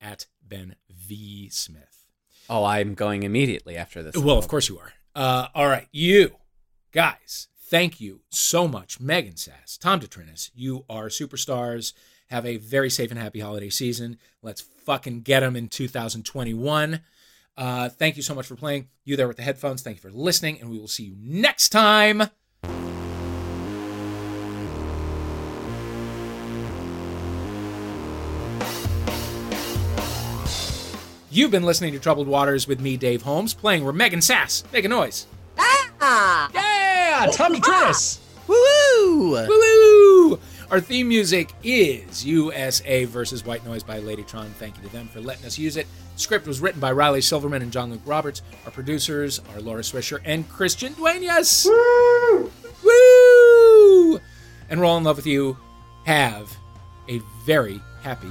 at 0.00 0.26
Ben 0.46 0.74
V 0.90 1.48
Smith. 1.50 2.04
Oh, 2.50 2.64
I'm 2.64 2.94
going 2.94 3.22
immediately 3.22 3.76
after 3.76 4.02
this. 4.02 4.16
Well, 4.16 4.36
of 4.36 4.48
course 4.48 4.68
you 4.68 4.78
are. 4.78 4.92
Uh, 5.14 5.46
all 5.54 5.68
right, 5.68 5.86
you 5.92 6.34
guys, 6.90 7.48
thank 7.72 8.02
you 8.02 8.20
so 8.28 8.68
much, 8.68 9.00
Megan 9.00 9.36
Sass, 9.36 9.78
Tom 9.78 9.98
DeTrinis. 9.98 10.50
You 10.54 10.84
are 10.90 11.06
superstars. 11.06 11.94
Have 12.28 12.44
a 12.44 12.58
very 12.58 12.90
safe 12.90 13.10
and 13.10 13.18
happy 13.18 13.40
holiday 13.40 13.70
season. 13.70 14.18
Let's 14.42 14.60
fucking 14.60 15.22
get 15.22 15.40
them 15.40 15.56
in 15.56 15.68
2021. 15.68 17.00
Uh, 17.56 17.88
thank 17.88 18.16
you 18.16 18.22
so 18.22 18.34
much 18.34 18.46
for 18.46 18.56
playing. 18.56 18.88
You 19.04 19.16
there 19.16 19.26
with 19.26 19.38
the 19.38 19.42
headphones. 19.42 19.80
Thank 19.80 19.96
you 19.96 20.02
for 20.02 20.14
listening, 20.14 20.60
and 20.60 20.70
we 20.70 20.78
will 20.78 20.86
see 20.86 21.04
you 21.04 21.16
next 21.18 21.70
time. 21.70 22.24
You've 31.30 31.50
been 31.50 31.62
listening 31.62 31.94
to 31.94 31.98
Troubled 31.98 32.28
Waters 32.28 32.68
with 32.68 32.80
me, 32.80 32.98
Dave 32.98 33.22
Holmes, 33.22 33.54
playing 33.54 33.82
where 33.84 33.94
Megan 33.94 34.20
Sass. 34.20 34.62
Make 34.74 34.84
a 34.84 34.88
noise. 34.88 35.26
Ah! 35.56 36.50
Yeah, 37.02 37.26
Tom 37.32 37.54
DeTrinis. 37.54 38.20
Ah! 38.20 38.42
Woo! 38.46 39.46
Woo! 39.46 40.38
Our 40.70 40.80
theme 40.80 41.08
music 41.08 41.52
is 41.64 42.24
USA 42.24 43.04
versus 43.04 43.44
White 43.44 43.64
Noise 43.66 43.82
by 43.82 44.00
Ladytron. 44.00 44.48
Thank 44.52 44.76
you 44.76 44.84
to 44.84 44.88
them 44.88 45.08
for 45.08 45.20
letting 45.20 45.44
us 45.44 45.58
use 45.58 45.76
it. 45.76 45.88
Script 46.14 46.46
was 46.46 46.60
written 46.60 46.80
by 46.80 46.92
Riley 46.92 47.20
Silverman 47.20 47.60
and 47.60 47.72
John 47.72 47.90
Luke 47.90 48.00
Roberts. 48.06 48.42
Our 48.64 48.70
producers 48.70 49.40
are 49.52 49.60
Laura 49.60 49.82
Swisher 49.82 50.20
and 50.24 50.48
Christian 50.48 50.92
Duenas. 50.94 51.66
Woo! 51.66 52.50
Woo! 52.84 54.20
And 54.70 54.80
we're 54.80 54.86
all 54.86 54.98
in 54.98 55.04
love 55.04 55.16
with 55.16 55.26
you. 55.26 55.58
Have 56.04 56.56
a 57.08 57.20
very 57.44 57.80
happy 58.02 58.30